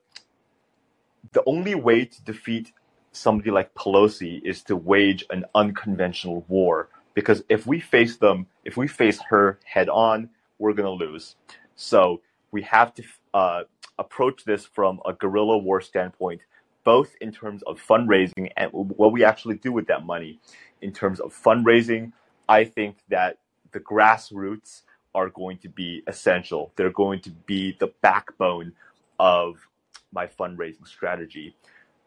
the 1.34 1.44
only 1.46 1.76
way 1.76 2.06
to 2.06 2.24
defeat 2.24 2.72
somebody 3.12 3.52
like 3.52 3.74
Pelosi 3.74 4.42
is 4.44 4.64
to 4.64 4.76
wage 4.76 5.26
an 5.30 5.46
unconventional 5.56 6.46
war. 6.48 6.90
Because 7.14 7.44
if 7.50 7.68
we 7.68 7.80
face 7.80 8.18
them, 8.18 8.48
if 8.64 8.78
we 8.78 8.88
face 8.88 9.20
her 9.30 9.60
head 9.66 9.90
on, 9.90 10.30
we're 10.58 10.74
going 10.74 11.00
to 11.00 11.06
lose. 11.06 11.36
So 11.76 12.22
we 12.52 12.62
have 12.64 12.94
to 12.96 13.04
uh, 13.34 13.64
approach 13.98 14.46
this 14.46 14.66
from 14.66 15.02
a 15.06 15.14
guerrilla 15.14 15.58
war 15.58 15.82
standpoint, 15.82 16.42
both 16.84 17.16
in 17.20 17.32
terms 17.32 17.62
of 17.64 17.82
fundraising 17.82 18.52
and 18.56 18.72
what 18.72 19.12
we 19.12 19.24
actually 19.24 19.56
do 19.56 19.72
with 19.72 19.88
that 19.88 20.06
money. 20.06 20.40
In 20.82 20.94
terms 20.94 21.20
of 21.20 21.34
fundraising, 21.34 22.14
I 22.48 22.64
think 22.64 22.98
that 23.10 23.38
the 23.72 23.80
grassroots 23.80 24.84
are 25.16 25.30
going 25.30 25.58
to 25.60 25.70
be 25.70 26.04
essential. 26.08 26.72
They're 26.76 26.92
going 26.92 27.22
to 27.22 27.32
be 27.32 27.76
the 27.80 27.92
backbone 28.02 28.74
of 29.20 29.68
my 30.12 30.28
fundraising 30.28 30.88
strategy. 30.88 31.56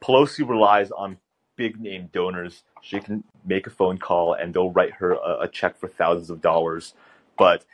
Pelosi 0.01 0.49
relies 0.49 0.91
on 0.91 1.19
big 1.57 1.81
name 1.81 2.09
donors. 2.13 2.65
She 2.81 3.01
can 3.01 3.25
make 3.45 3.67
a 3.67 3.71
phone 3.71 3.99
call 3.99 4.35
and 4.35 4.55
they'll 4.55 4.71
write 4.71 4.95
her 4.95 5.13
a, 5.13 5.43
a 5.43 5.49
check 5.49 5.79
for 5.79 5.89
thousands 5.89 6.31
of 6.31 6.41
dollars. 6.41 6.95
But 7.39 7.65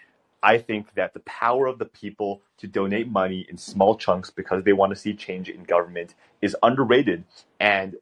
I 0.42 0.58
think 0.58 0.94
that 0.94 1.14
the 1.14 1.20
power 1.20 1.66
of 1.66 1.78
the 1.78 1.84
people 1.84 2.42
to 2.58 2.66
donate 2.66 3.10
money 3.10 3.46
in 3.48 3.56
small 3.56 3.96
chunks 3.96 4.30
because 4.30 4.64
they 4.64 4.72
want 4.72 4.90
to 4.90 4.96
see 4.96 5.14
change 5.14 5.48
in 5.48 5.64
government 5.64 6.14
is 6.40 6.56
underrated. 6.62 7.24
And 7.58 7.96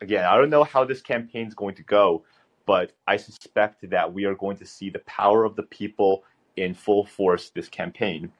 again, 0.00 0.24
I 0.24 0.36
don't 0.36 0.50
know 0.50 0.64
how 0.64 0.84
this 0.84 1.00
campaign 1.00 1.46
is 1.46 1.54
going 1.54 1.76
to 1.76 1.82
go, 1.82 2.24
but 2.66 2.92
I 3.06 3.16
suspect 3.16 3.88
that 3.90 4.12
we 4.12 4.24
are 4.24 4.34
going 4.34 4.56
to 4.58 4.66
see 4.66 4.90
the 4.90 5.00
power 5.00 5.44
of 5.44 5.56
the 5.56 5.62
people 5.62 6.24
in 6.56 6.74
full 6.74 7.04
force 7.04 7.50
this 7.50 7.68
campaign. 7.68 8.32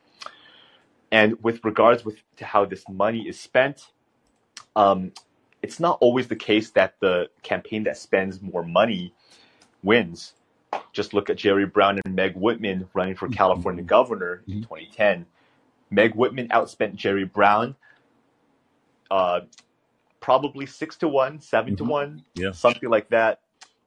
And 1.11 1.43
with 1.43 1.65
regards 1.65 2.05
with 2.05 2.17
to 2.37 2.45
how 2.45 2.65
this 2.65 2.85
money 2.89 3.29
is 3.29 3.39
spent, 3.39 3.93
um, 4.75 5.13
it's 5.63 5.79
not 5.79 5.99
always 6.01 6.29
the 6.29 6.37
case 6.37 6.71
that 6.71 6.95
the 7.01 7.29
campaign 7.43 7.85
that 7.85 7.97
spends 7.97 8.43
more 8.43 8.65
money 8.65 9.15
wins. 9.83 10.35
Just 10.93 11.15
look 11.15 11.31
at 11.31 11.37
Jerry 11.37 11.67
Brown 11.67 12.01
and 12.05 12.15
Meg 12.17 12.35
Whitman 12.35 12.89
running 12.95 13.15
for 13.15 13.29
California 13.29 13.83
mm-hmm. 13.83 13.89
governor 13.89 14.43
in 14.49 14.55
mm-hmm. 14.55 14.63
2010. 14.63 15.27
Meg 15.91 16.15
Whitman 16.15 16.49
outspent 16.49 16.97
Jerry 16.97 17.25
Brown 17.25 17.77
uh, 19.11 19.41
probably 20.21 20.67
six 20.67 20.97
to 20.97 21.09
one, 21.09 21.41
7 21.41 21.75
mm-hmm. 21.75 21.85
to 21.85 21.91
one, 21.91 22.25
yeah. 22.35 22.53
something 22.53 22.89
like 22.89 23.11
that. 23.11 23.41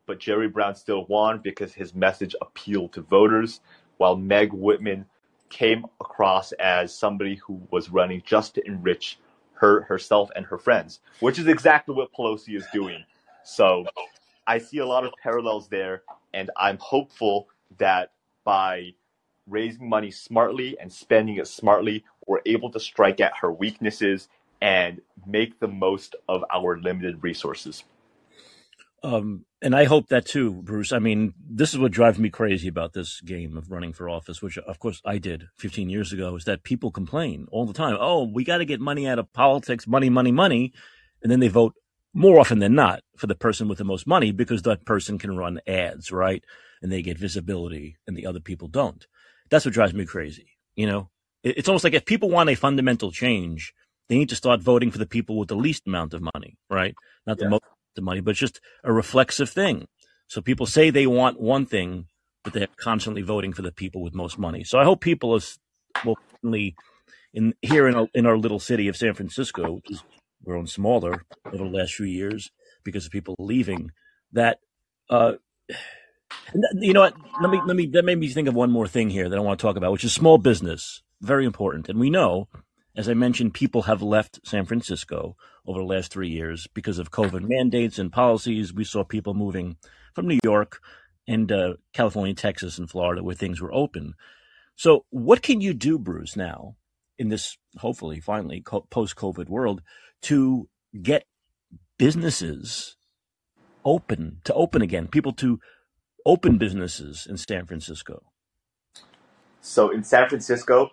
But 0.07 0.19
Jerry 0.19 0.47
Brown 0.47 0.73
still 0.75 1.05
won 1.05 1.39
because 1.43 1.73
his 1.73 1.93
message 1.93 2.35
appealed 2.41 2.93
to 2.93 3.01
voters, 3.01 3.59
while 3.97 4.15
Meg 4.15 4.53
Whitman 4.53 5.05
came 5.49 5.85
across 6.01 6.51
as 6.53 6.97
somebody 6.97 7.35
who 7.35 7.61
was 7.71 7.89
running 7.89 8.23
just 8.25 8.55
to 8.55 8.65
enrich 8.65 9.19
her 9.53 9.81
herself 9.81 10.29
and 10.35 10.45
her 10.45 10.57
friends, 10.57 10.99
which 11.19 11.39
is 11.39 11.47
exactly 11.47 11.93
what 11.93 12.13
Pelosi 12.13 12.55
is 12.55 12.65
doing. 12.73 13.03
So 13.43 13.85
I 14.45 14.57
see 14.59 14.79
a 14.79 14.85
lot 14.85 15.03
of 15.03 15.11
parallels 15.21 15.67
there, 15.67 16.03
and 16.33 16.49
I'm 16.57 16.77
hopeful 16.79 17.47
that 17.77 18.13
by 18.43 18.93
raising 19.47 19.89
money 19.89 20.11
smartly 20.11 20.77
and 20.79 20.91
spending 20.91 21.37
it 21.37 21.47
smartly, 21.47 22.03
we're 22.25 22.41
able 22.45 22.69
to 22.71 22.79
strike 22.79 23.19
at 23.19 23.33
her 23.41 23.51
weaknesses 23.51 24.29
and 24.61 25.01
make 25.25 25.59
the 25.59 25.67
most 25.67 26.15
of 26.27 26.43
our 26.53 26.77
limited 26.79 27.23
resources. 27.23 27.83
Um, 29.03 29.45
and 29.61 29.75
I 29.75 29.85
hope 29.85 30.09
that 30.09 30.25
too, 30.25 30.51
Bruce. 30.51 30.91
I 30.91 30.99
mean, 30.99 31.33
this 31.39 31.73
is 31.73 31.79
what 31.79 31.91
drives 31.91 32.19
me 32.19 32.29
crazy 32.29 32.67
about 32.67 32.93
this 32.93 33.21
game 33.21 33.57
of 33.57 33.71
running 33.71 33.91
for 33.91 34.09
office, 34.09 34.41
which 34.41 34.57
of 34.57 34.79
course 34.79 35.01
I 35.03 35.17
did 35.17 35.45
15 35.57 35.89
years 35.89 36.13
ago, 36.13 36.35
is 36.35 36.45
that 36.45 36.63
people 36.63 36.91
complain 36.91 37.47
all 37.51 37.65
the 37.65 37.73
time. 37.73 37.97
Oh, 37.99 38.23
we 38.23 38.43
got 38.43 38.57
to 38.57 38.65
get 38.65 38.79
money 38.79 39.07
out 39.07 39.19
of 39.19 39.33
politics, 39.33 39.87
money, 39.87 40.09
money, 40.09 40.31
money. 40.31 40.73
And 41.23 41.31
then 41.31 41.39
they 41.39 41.47
vote 41.47 41.73
more 42.13 42.39
often 42.39 42.59
than 42.59 42.75
not 42.75 43.01
for 43.15 43.27
the 43.27 43.35
person 43.35 43.67
with 43.67 43.79
the 43.79 43.83
most 43.83 44.05
money 44.05 44.31
because 44.31 44.61
that 44.63 44.85
person 44.85 45.17
can 45.17 45.37
run 45.37 45.59
ads, 45.65 46.11
right? 46.11 46.43
And 46.81 46.91
they 46.91 47.01
get 47.01 47.17
visibility 47.17 47.97
and 48.05 48.15
the 48.15 48.27
other 48.27 48.39
people 48.39 48.67
don't. 48.67 49.07
That's 49.49 49.65
what 49.65 49.73
drives 49.73 49.93
me 49.93 50.05
crazy. 50.05 50.57
You 50.75 50.85
know, 50.85 51.09
it's 51.43 51.67
almost 51.67 51.83
like 51.83 51.93
if 51.93 52.05
people 52.05 52.29
want 52.29 52.49
a 52.51 52.55
fundamental 52.55 53.11
change, 53.11 53.73
they 54.07 54.17
need 54.17 54.29
to 54.29 54.35
start 54.35 54.61
voting 54.61 54.91
for 54.91 54.99
the 54.99 55.07
people 55.07 55.37
with 55.37 55.49
the 55.49 55.55
least 55.55 55.87
amount 55.87 56.13
of 56.13 56.21
money, 56.21 56.57
right? 56.69 56.93
Not 57.25 57.37
the 57.37 57.45
yeah. 57.45 57.49
most 57.49 57.63
the 57.97 58.01
money, 58.01 58.21
but 58.21 58.31
it's 58.31 58.39
just 58.39 58.61
a 58.85 58.93
reflexive 58.93 59.49
thing. 59.49 59.87
So 60.27 60.41
people 60.41 60.65
say 60.65 60.89
they 60.89 61.07
want 61.07 61.41
one 61.41 61.65
thing, 61.65 62.05
but 62.43 62.53
they're 62.53 62.67
constantly 62.77 63.21
voting 63.21 63.51
for 63.51 63.61
the 63.61 63.71
people 63.73 64.01
with 64.01 64.15
most 64.15 64.39
money. 64.39 64.63
So 64.63 64.79
I 64.79 64.85
hope 64.85 65.01
people 65.01 65.39
will 66.05 66.15
in 67.33 67.53
here 67.61 67.87
in 67.87 67.95
our, 67.95 68.07
in 68.13 68.25
our 68.25 68.37
little 68.37 68.59
city 68.59 68.87
of 68.87 68.97
San 68.97 69.13
Francisco, 69.13 69.73
which 69.73 69.89
has 69.89 70.03
grown 70.43 70.67
smaller 70.67 71.25
over 71.45 71.57
the 71.57 71.65
last 71.65 71.93
few 71.93 72.05
years 72.05 72.51
because 72.83 73.05
of 73.05 73.11
people 73.11 73.35
leaving, 73.37 73.91
that 74.31 74.59
uh, 75.09 75.33
you 76.75 76.93
know 76.93 77.01
what? 77.01 77.15
Let 77.41 77.51
me 77.51 77.61
let 77.65 77.75
me 77.75 77.85
that 77.87 78.05
made 78.05 78.17
me 78.17 78.29
think 78.29 78.47
of 78.47 78.55
one 78.55 78.71
more 78.71 78.87
thing 78.87 79.09
here 79.09 79.29
that 79.29 79.37
I 79.37 79.41
want 79.41 79.59
to 79.59 79.61
talk 79.61 79.75
about, 79.77 79.91
which 79.91 80.03
is 80.03 80.13
small 80.13 80.37
business. 80.37 81.03
Very 81.21 81.45
important, 81.45 81.89
and 81.89 81.99
we 81.99 82.09
know 82.09 82.47
as 82.97 83.07
I 83.07 83.13
mentioned, 83.13 83.53
people 83.53 83.83
have 83.83 84.01
left 84.01 84.39
San 84.43 84.65
Francisco 84.65 85.37
over 85.67 85.79
the 85.79 85.85
last 85.85 86.11
three 86.11 86.29
years 86.29 86.67
because 86.73 86.97
of 86.97 87.11
COVID 87.11 87.47
mandates 87.47 87.99
and 87.99 88.11
policies. 88.11 88.73
We 88.73 88.83
saw 88.83 89.03
people 89.03 89.35
moving 89.35 89.77
from 90.15 90.27
New 90.27 90.39
York 90.43 90.79
and 91.27 91.51
uh, 91.51 91.73
California, 91.93 92.33
Texas, 92.33 92.79
and 92.79 92.89
Florida 92.89 93.21
where 93.23 93.35
things 93.35 93.61
were 93.61 93.71
open. 93.71 94.15
So, 94.75 95.05
what 95.11 95.43
can 95.43 95.61
you 95.61 95.75
do, 95.75 95.99
Bruce, 95.99 96.35
now 96.35 96.75
in 97.19 97.29
this 97.29 97.57
hopefully 97.77 98.19
finally 98.19 98.63
post 98.89 99.15
COVID 99.15 99.47
world 99.47 99.83
to 100.23 100.67
get 100.99 101.25
businesses 101.99 102.95
open 103.85 104.41
to 104.43 104.53
open 104.55 104.81
again, 104.81 105.07
people 105.07 105.33
to 105.33 105.59
open 106.25 106.57
businesses 106.57 107.27
in 107.29 107.37
San 107.37 107.67
Francisco? 107.67 108.23
So, 109.61 109.91
in 109.91 110.03
San 110.03 110.27
Francisco, 110.29 110.91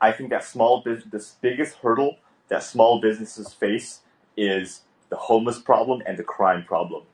I 0.00 0.12
think 0.12 0.30
that 0.30 0.44
small 0.44 0.82
business, 0.82 1.04
the 1.40 1.48
biggest 1.48 1.76
hurdle 1.76 2.18
that 2.48 2.62
small 2.62 3.00
businesses 3.00 3.52
face 3.52 4.00
is 4.36 4.82
the 5.08 5.16
homeless 5.16 5.58
problem 5.58 6.02
and 6.06 6.18
the 6.18 6.24
crime 6.24 6.64
problem. 6.64 7.04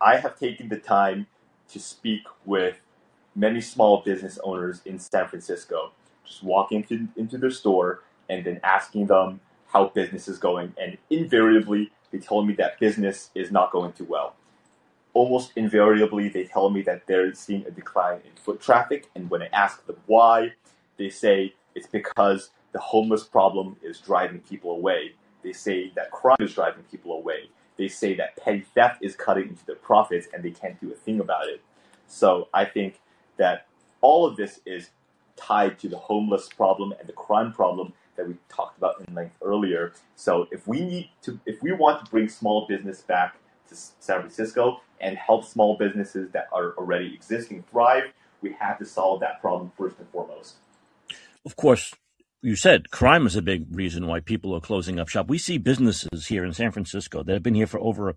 I 0.00 0.16
have 0.16 0.38
taken 0.38 0.68
the 0.68 0.78
time 0.78 1.26
to 1.68 1.80
speak 1.80 2.22
with 2.44 2.76
many 3.34 3.60
small 3.60 4.02
business 4.02 4.38
owners 4.42 4.80
in 4.84 4.98
San 4.98 5.28
Francisco, 5.28 5.92
just 6.24 6.42
walking 6.42 6.84
into, 6.88 7.08
into 7.16 7.38
their 7.38 7.50
store 7.50 8.02
and 8.28 8.44
then 8.44 8.60
asking 8.62 9.06
them 9.06 9.40
how 9.68 9.88
business 9.88 10.28
is 10.28 10.38
going. 10.38 10.74
And 10.80 10.98
invariably, 11.10 11.90
they 12.10 12.18
tell 12.18 12.42
me 12.42 12.54
that 12.54 12.78
business 12.78 13.30
is 13.34 13.50
not 13.50 13.72
going 13.72 13.92
too 13.92 14.04
well. 14.04 14.36
Almost 15.12 15.52
invariably, 15.56 16.28
they 16.28 16.44
tell 16.44 16.70
me 16.70 16.82
that 16.82 17.06
they're 17.06 17.32
seeing 17.34 17.64
a 17.66 17.70
decline 17.70 18.20
in 18.24 18.32
foot 18.42 18.60
traffic. 18.60 19.08
And 19.14 19.30
when 19.30 19.42
I 19.42 19.48
ask 19.52 19.84
them 19.86 19.96
why, 20.06 20.52
they 20.98 21.08
say 21.10 21.54
it's 21.76 21.86
because 21.86 22.50
the 22.72 22.80
homeless 22.80 23.22
problem 23.22 23.76
is 23.82 24.00
driving 24.00 24.40
people 24.40 24.72
away. 24.72 25.12
They 25.44 25.52
say 25.52 25.92
that 25.94 26.10
crime 26.10 26.38
is 26.40 26.54
driving 26.54 26.82
people 26.90 27.12
away. 27.12 27.50
They 27.76 27.86
say 27.86 28.14
that 28.14 28.36
petty 28.42 28.64
theft 28.74 29.04
is 29.04 29.14
cutting 29.14 29.50
into 29.50 29.64
their 29.66 29.76
profits 29.76 30.26
and 30.32 30.42
they 30.42 30.50
can't 30.50 30.80
do 30.80 30.90
a 30.90 30.94
thing 30.94 31.20
about 31.20 31.46
it. 31.48 31.60
So 32.08 32.48
I 32.54 32.64
think 32.64 33.00
that 33.36 33.66
all 34.00 34.26
of 34.26 34.36
this 34.36 34.60
is 34.64 34.90
tied 35.36 35.78
to 35.80 35.88
the 35.88 35.98
homeless 35.98 36.48
problem 36.48 36.94
and 36.98 37.06
the 37.06 37.12
crime 37.12 37.52
problem 37.52 37.92
that 38.16 38.26
we 38.26 38.36
talked 38.48 38.78
about 38.78 39.04
in 39.06 39.14
length 39.14 39.36
earlier. 39.42 39.92
So 40.14 40.48
if 40.50 40.66
we 40.66 40.80
need 40.80 41.10
to, 41.22 41.38
if 41.44 41.62
we 41.62 41.72
want 41.72 42.02
to 42.04 42.10
bring 42.10 42.30
small 42.30 42.66
business 42.66 43.02
back 43.02 43.36
to 43.68 43.76
San 43.76 44.20
Francisco 44.20 44.80
and 44.98 45.18
help 45.18 45.44
small 45.44 45.76
businesses 45.76 46.30
that 46.30 46.48
are 46.52 46.72
already 46.78 47.12
existing 47.14 47.64
thrive, 47.70 48.04
we 48.40 48.52
have 48.58 48.78
to 48.78 48.86
solve 48.86 49.20
that 49.20 49.42
problem 49.42 49.70
first 49.76 49.98
and 49.98 50.08
foremost 50.08 50.56
of 51.46 51.54
course, 51.54 51.94
you 52.42 52.56
said 52.56 52.90
crime 52.90 53.26
is 53.26 53.36
a 53.36 53.42
big 53.42 53.74
reason 53.74 54.06
why 54.06 54.20
people 54.20 54.54
are 54.54 54.60
closing 54.60 54.98
up 54.98 55.08
shop. 55.08 55.28
We 55.28 55.38
see 55.38 55.58
businesses 55.58 56.26
here 56.26 56.44
in 56.44 56.52
San 56.52 56.72
Francisco 56.72 57.22
that 57.22 57.32
have 57.32 57.42
been 57.42 57.54
here 57.54 57.68
for 57.68 57.80
over 57.80 58.10
a 58.10 58.16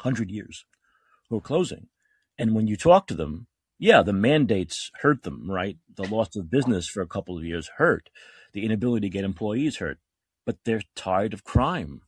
hundred 0.00 0.30
years 0.30 0.64
who 1.28 1.36
are 1.36 1.42
closing. 1.42 1.88
And 2.38 2.54
when 2.54 2.66
you 2.66 2.76
talk 2.76 3.06
to 3.06 3.14
them, 3.14 3.46
yeah, 3.78 4.02
the 4.02 4.12
mandates 4.12 4.90
hurt 5.02 5.22
them, 5.22 5.50
right? 5.50 5.76
The 5.94 6.04
loss 6.04 6.34
of 6.34 6.50
business 6.50 6.88
for 6.88 7.02
a 7.02 7.06
couple 7.06 7.36
of 7.36 7.44
years 7.44 7.70
hurt. 7.76 8.08
The 8.54 8.64
inability 8.64 9.08
to 9.08 9.12
get 9.12 9.24
employees 9.24 9.76
hurt. 9.76 9.98
But 10.46 10.58
they're 10.64 10.82
tired 10.94 11.34
of 11.34 11.44
crime. 11.44 12.00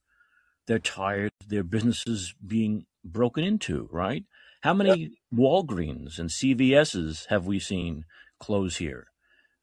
They're 0.66 0.78
tired 0.78 1.32
of 1.42 1.48
their 1.50 1.64
businesses 1.64 2.34
being 2.46 2.86
broken 3.04 3.44
into, 3.44 3.88
right? 3.92 4.24
How 4.62 4.74
many 4.74 5.12
Walgreens 5.34 6.18
and 6.18 6.30
CVS's 6.30 7.26
have 7.28 7.46
we 7.46 7.58
seen 7.58 8.04
close 8.40 8.76
here? 8.76 9.08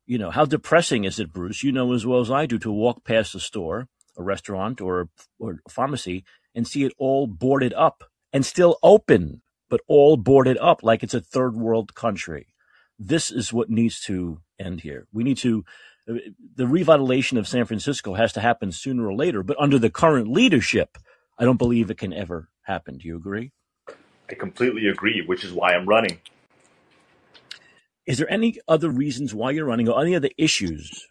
You 0.06 0.18
know, 0.18 0.32
how 0.32 0.46
depressing 0.46 1.04
is 1.04 1.20
it, 1.20 1.34
Bruce? 1.34 1.64
You 1.64 1.72
know 1.72 1.94
as 1.94 2.06
well 2.06 2.20
as 2.20 2.32
I 2.32 2.46
do 2.46 2.60
to 2.60 2.72
walk 2.72 3.04
past 3.04 3.36
a 3.36 3.40
store, 3.40 3.88
a 4.18 4.24
restaurant, 4.24 4.82
or 4.82 5.10
or 5.40 5.60
a 5.66 5.70
pharmacy 5.70 6.24
and 6.54 6.68
see 6.68 6.84
it 6.84 6.94
all 6.98 7.28
boarded 7.28 7.74
up 7.74 8.04
and 8.32 8.46
still 8.46 8.78
open, 8.84 9.42
but 9.70 9.82
all 9.88 10.18
boarded 10.18 10.58
up 10.60 10.84
like 10.84 11.04
it's 11.04 11.14
a 11.14 11.22
third 11.22 11.56
world 11.56 11.96
country. 11.96 12.48
This 12.98 13.32
is 13.32 13.52
what 13.52 13.70
needs 13.70 14.00
to 14.02 14.40
end 14.60 14.82
here. 14.82 15.08
We 15.14 15.24
need 15.24 15.38
to. 15.38 15.66
Uh, 16.08 16.16
the 16.56 16.66
revitalization 16.66 17.38
of 17.40 17.48
San 17.48 17.66
Francisco 17.66 18.14
has 18.14 18.32
to 18.34 18.40
happen 18.40 18.72
sooner 18.72 19.08
or 19.08 19.16
later, 19.16 19.44
but 19.44 19.58
under 19.60 19.80
the 19.80 19.90
current 19.90 20.28
leadership, 20.30 20.98
I 21.38 21.46
don't 21.46 21.58
believe 21.58 21.90
it 21.90 21.98
can 21.98 22.14
ever 22.14 22.50
happen. 22.62 23.00
Do 23.00 23.08
you 23.08 23.18
agree? 23.18 23.52
I 24.30 24.36
completely 24.36 24.88
agree, 24.88 25.24
which 25.26 25.44
is 25.44 25.52
why 25.52 25.74
I'm 25.74 25.88
running. 25.88 26.20
Is 28.06 28.20
there 28.20 28.32
any 28.32 28.60
other 28.68 28.90
reasons 28.90 29.34
why 29.34 29.52
you're 29.52 29.66
running 29.66 29.90
or 29.90 30.00
any 30.00 30.16
other 30.16 30.30
issues 30.38 31.08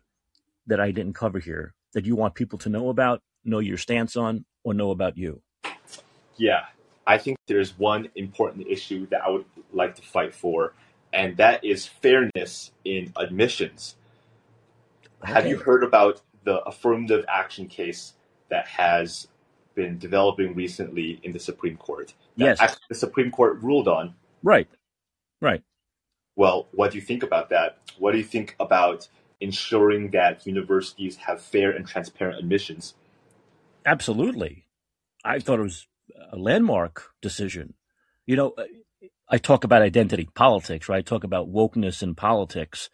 that 0.66 0.80
I 0.80 0.92
didn't 0.92 1.14
cover 1.14 1.40
here 1.40 1.74
that 1.92 2.06
you 2.06 2.14
want 2.14 2.34
people 2.34 2.58
to 2.60 2.68
know 2.68 2.88
about, 2.88 3.20
know 3.44 3.58
your 3.58 3.78
stance 3.78 4.16
on, 4.16 4.44
or 4.62 4.74
know 4.74 4.90
about 4.90 5.16
you? 5.16 5.42
Yeah, 6.36 6.66
I 7.06 7.18
think 7.18 7.38
there's 7.46 7.78
one 7.78 8.08
important 8.14 8.68
issue 8.68 9.06
that 9.08 9.22
I 9.22 9.30
would 9.30 9.44
like 9.72 9.96
to 9.96 10.02
fight 10.02 10.34
for, 10.34 10.72
and 11.12 11.36
that 11.36 11.64
is 11.64 11.86
fairness 11.86 12.70
in 12.84 13.12
admissions. 13.16 13.96
Okay. 15.22 15.32
Have 15.32 15.46
you 15.46 15.56
heard 15.56 15.82
about 15.82 16.22
the 16.44 16.60
affirmative 16.62 17.24
action 17.28 17.66
case 17.66 18.14
that 18.50 18.68
has 18.68 19.26
been 19.74 19.98
developing 19.98 20.54
recently 20.54 21.18
in 21.22 21.32
the 21.32 21.40
Supreme 21.40 21.76
Court? 21.76 22.14
yes. 22.36 22.60
The 22.88 22.94
Supreme 22.94 23.30
Court 23.30 23.60
ruled 23.62 23.88
on. 23.88 24.14
Right. 24.42 24.68
Right. 25.40 25.62
Well, 26.36 26.68
what 26.72 26.90
do 26.90 26.98
you 26.98 27.02
think 27.02 27.22
about 27.22 27.50
that? 27.50 27.78
What 27.98 28.12
do 28.12 28.18
you 28.18 28.24
think 28.24 28.56
about 28.58 29.08
ensuring 29.40 30.10
that 30.10 30.46
universities 30.46 31.16
have 31.16 31.40
fair 31.40 31.70
and 31.70 31.86
transparent 31.86 32.38
admissions? 32.38 32.94
Absolutely. 33.86 34.64
I 35.24 35.38
thought 35.38 35.60
it 35.60 35.62
was 35.62 35.86
a 36.32 36.36
landmark 36.36 37.10
decision. 37.20 37.74
You 38.26 38.36
know, 38.36 38.54
I 39.28 39.38
talk 39.38 39.64
about 39.64 39.82
identity 39.82 40.28
politics, 40.34 40.88
right? 40.88 40.98
I 40.98 41.02
talk 41.02 41.24
about 41.24 41.52
wokeness 41.52 42.02
in 42.02 42.14
politics. 42.14 42.90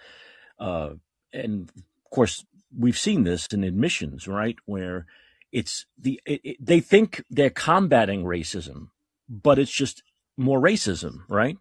Uh, 0.59 0.91
and 1.32 1.70
of 1.76 2.11
course, 2.11 2.45
we've 2.76 2.99
seen 2.99 3.24
this 3.24 3.47
in 3.49 3.64
admissions, 3.64 4.28
right? 4.28 4.57
Where 4.66 5.07
it's 5.53 5.86
the, 5.99 6.20
it, 6.24 6.41
it, 6.45 6.57
they 6.61 6.80
think 6.80 7.24
they're 7.30 7.51
combating 7.51 8.24
racism, 8.24 8.88
but 9.28 9.59
it's 9.59 9.72
just 9.72 10.03
more 10.36 10.61
racism, 10.61 11.20
right? 11.28 11.59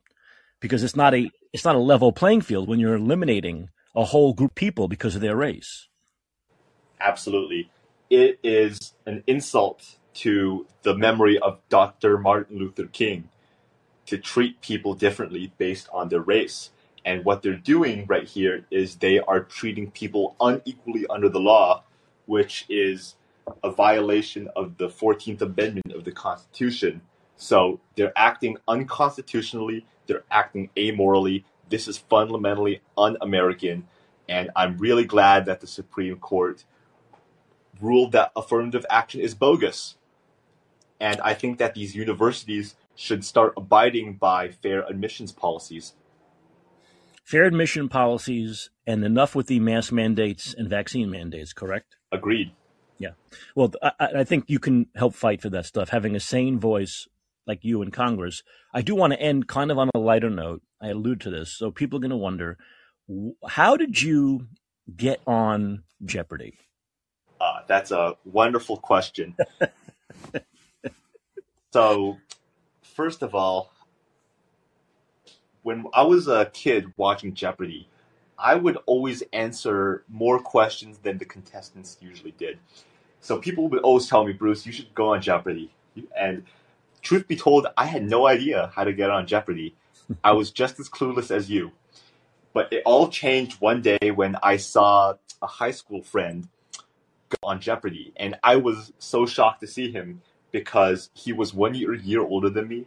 Because 0.59 0.83
it's 0.83 0.95
not 0.95 1.13
a, 1.13 1.31
it's 1.53 1.65
not 1.65 1.75
a 1.75 1.79
level 1.79 2.11
playing 2.11 2.41
field 2.41 2.67
when 2.67 2.79
you're 2.79 2.95
eliminating 2.95 3.69
a 3.95 4.05
whole 4.05 4.33
group 4.33 4.51
of 4.51 4.55
people 4.55 4.87
because 4.87 5.15
of 5.15 5.21
their 5.21 5.35
race. 5.35 5.87
Absolutely. 6.99 7.71
It 8.09 8.39
is 8.43 8.93
an 9.05 9.23
insult 9.27 9.97
to 10.15 10.67
the 10.83 10.95
memory 10.95 11.39
of 11.39 11.59
Dr. 11.69 12.17
Martin 12.17 12.57
Luther 12.57 12.87
King 12.87 13.29
to 14.05 14.17
treat 14.17 14.61
people 14.61 14.93
differently 14.93 15.51
based 15.57 15.87
on 15.93 16.09
their 16.09 16.21
race. 16.21 16.71
And 17.05 17.23
what 17.23 17.41
they're 17.41 17.55
doing 17.55 18.05
right 18.07 18.27
here 18.27 18.65
is 18.69 18.95
they 18.95 19.19
are 19.19 19.39
treating 19.39 19.91
people 19.91 20.35
unequally 20.41 21.05
under 21.07 21.29
the 21.29 21.39
law, 21.39 21.83
which 22.25 22.65
is 22.69 23.15
a 23.63 23.71
violation 23.71 24.49
of 24.55 24.77
the 24.77 24.89
14th 24.89 25.41
Amendment 25.41 25.93
of 25.95 26.03
the 26.03 26.11
Constitution. 26.11 27.01
So 27.37 27.79
they're 27.95 28.13
acting 28.17 28.57
unconstitutionally, 28.67 29.85
they're 30.09 30.25
acting 30.29 30.69
amorally. 30.75 31.45
This 31.69 31.87
is 31.87 31.97
fundamentally 31.97 32.81
un 32.97 33.15
American. 33.21 33.87
And 34.27 34.49
I'm 34.55 34.77
really 34.77 35.05
glad 35.05 35.45
that 35.45 35.61
the 35.61 35.67
Supreme 35.67 36.17
Court 36.17 36.65
ruled 37.79 38.11
that 38.11 38.31
affirmative 38.35 38.85
action 38.89 39.21
is 39.21 39.33
bogus. 39.33 39.95
And 40.99 41.21
I 41.21 41.33
think 41.33 41.59
that 41.59 41.75
these 41.75 41.95
universities 41.95 42.75
should 42.95 43.23
start 43.23 43.53
abiding 43.55 44.15
by 44.15 44.49
fair 44.49 44.83
admissions 44.83 45.31
policies. 45.31 45.93
Fair 47.23 47.45
admission 47.45 47.87
policies 47.87 48.69
and 48.85 49.05
enough 49.05 49.35
with 49.35 49.47
the 49.47 49.59
mask 49.59 49.93
mandates 49.93 50.53
and 50.53 50.67
vaccine 50.67 51.09
mandates, 51.09 51.53
correct? 51.53 51.95
Agreed. 52.11 52.51
Yeah. 52.97 53.11
Well, 53.55 53.71
I, 53.81 53.93
I 54.17 54.23
think 54.25 54.45
you 54.47 54.59
can 54.59 54.87
help 54.95 55.13
fight 55.13 55.41
for 55.41 55.49
that 55.51 55.65
stuff. 55.65 55.89
Having 55.89 56.15
a 56.15 56.19
sane 56.19 56.59
voice 56.59 57.07
like 57.49 57.65
you 57.65 57.81
in 57.81 57.89
Congress. 57.89 58.43
I 58.73 58.83
do 58.83 58.93
want 58.93 59.11
to 59.11 59.19
end 59.19 59.47
kind 59.47 59.71
of 59.71 59.79
on 59.79 59.89
a 59.95 59.99
lighter 59.99 60.29
note. 60.29 60.61
I 60.79 60.89
allude 60.89 61.19
to 61.21 61.31
this. 61.31 61.51
So 61.51 61.71
people 61.71 61.97
are 61.97 62.01
going 62.01 62.11
to 62.11 62.15
wonder 62.15 62.57
how 63.47 63.75
did 63.75 63.99
you 63.99 64.47
get 64.95 65.19
on 65.25 65.83
Jeopardy? 66.05 66.59
Uh, 67.41 67.61
that's 67.67 67.89
a 67.89 68.15
wonderful 68.23 68.77
question. 68.77 69.35
so 71.73 72.17
first 72.83 73.23
of 73.23 73.33
all, 73.33 73.73
when 75.63 75.85
I 75.93 76.03
was 76.03 76.27
a 76.27 76.51
kid 76.53 76.93
watching 76.97 77.33
Jeopardy, 77.33 77.89
I 78.37 78.55
would 78.55 78.77
always 78.85 79.23
answer 79.33 80.03
more 80.07 80.39
questions 80.39 80.99
than 80.99 81.17
the 81.17 81.25
contestants 81.25 81.97
usually 81.99 82.31
did. 82.31 82.59
So 83.21 83.39
people 83.39 83.67
would 83.69 83.81
always 83.81 84.07
tell 84.07 84.23
me, 84.23 84.33
Bruce, 84.33 84.67
you 84.67 84.71
should 84.71 84.93
go 84.93 85.13
on 85.13 85.21
Jeopardy. 85.21 85.71
And 86.17 86.43
truth 87.01 87.27
be 87.27 87.35
told, 87.35 87.67
I 87.77 87.85
had 87.85 88.03
no 88.03 88.27
idea 88.27 88.71
how 88.75 88.83
to 88.83 88.93
get 88.93 89.09
on 89.09 89.27
Jeopardy. 89.27 89.75
I 90.23 90.31
was 90.31 90.51
just 90.51 90.79
as 90.79 90.89
clueless 90.89 91.31
as 91.31 91.49
you. 91.49 91.71
But 92.53 92.73
it 92.73 92.83
all 92.85 93.09
changed 93.09 93.61
one 93.61 93.81
day 93.81 94.11
when 94.11 94.35
I 94.41 94.57
saw 94.57 95.13
a 95.41 95.47
high 95.47 95.71
school 95.71 96.01
friend 96.01 96.47
go 97.29 97.37
on 97.43 97.61
Jeopardy. 97.61 98.11
And 98.17 98.35
I 98.43 98.55
was 98.55 98.91
so 98.97 99.25
shocked 99.25 99.61
to 99.61 99.67
see 99.67 99.91
him 99.91 100.21
because 100.51 101.09
he 101.13 101.31
was 101.31 101.53
one 101.53 101.75
year, 101.75 101.93
year 101.93 102.21
older 102.21 102.49
than 102.49 102.67
me. 102.67 102.85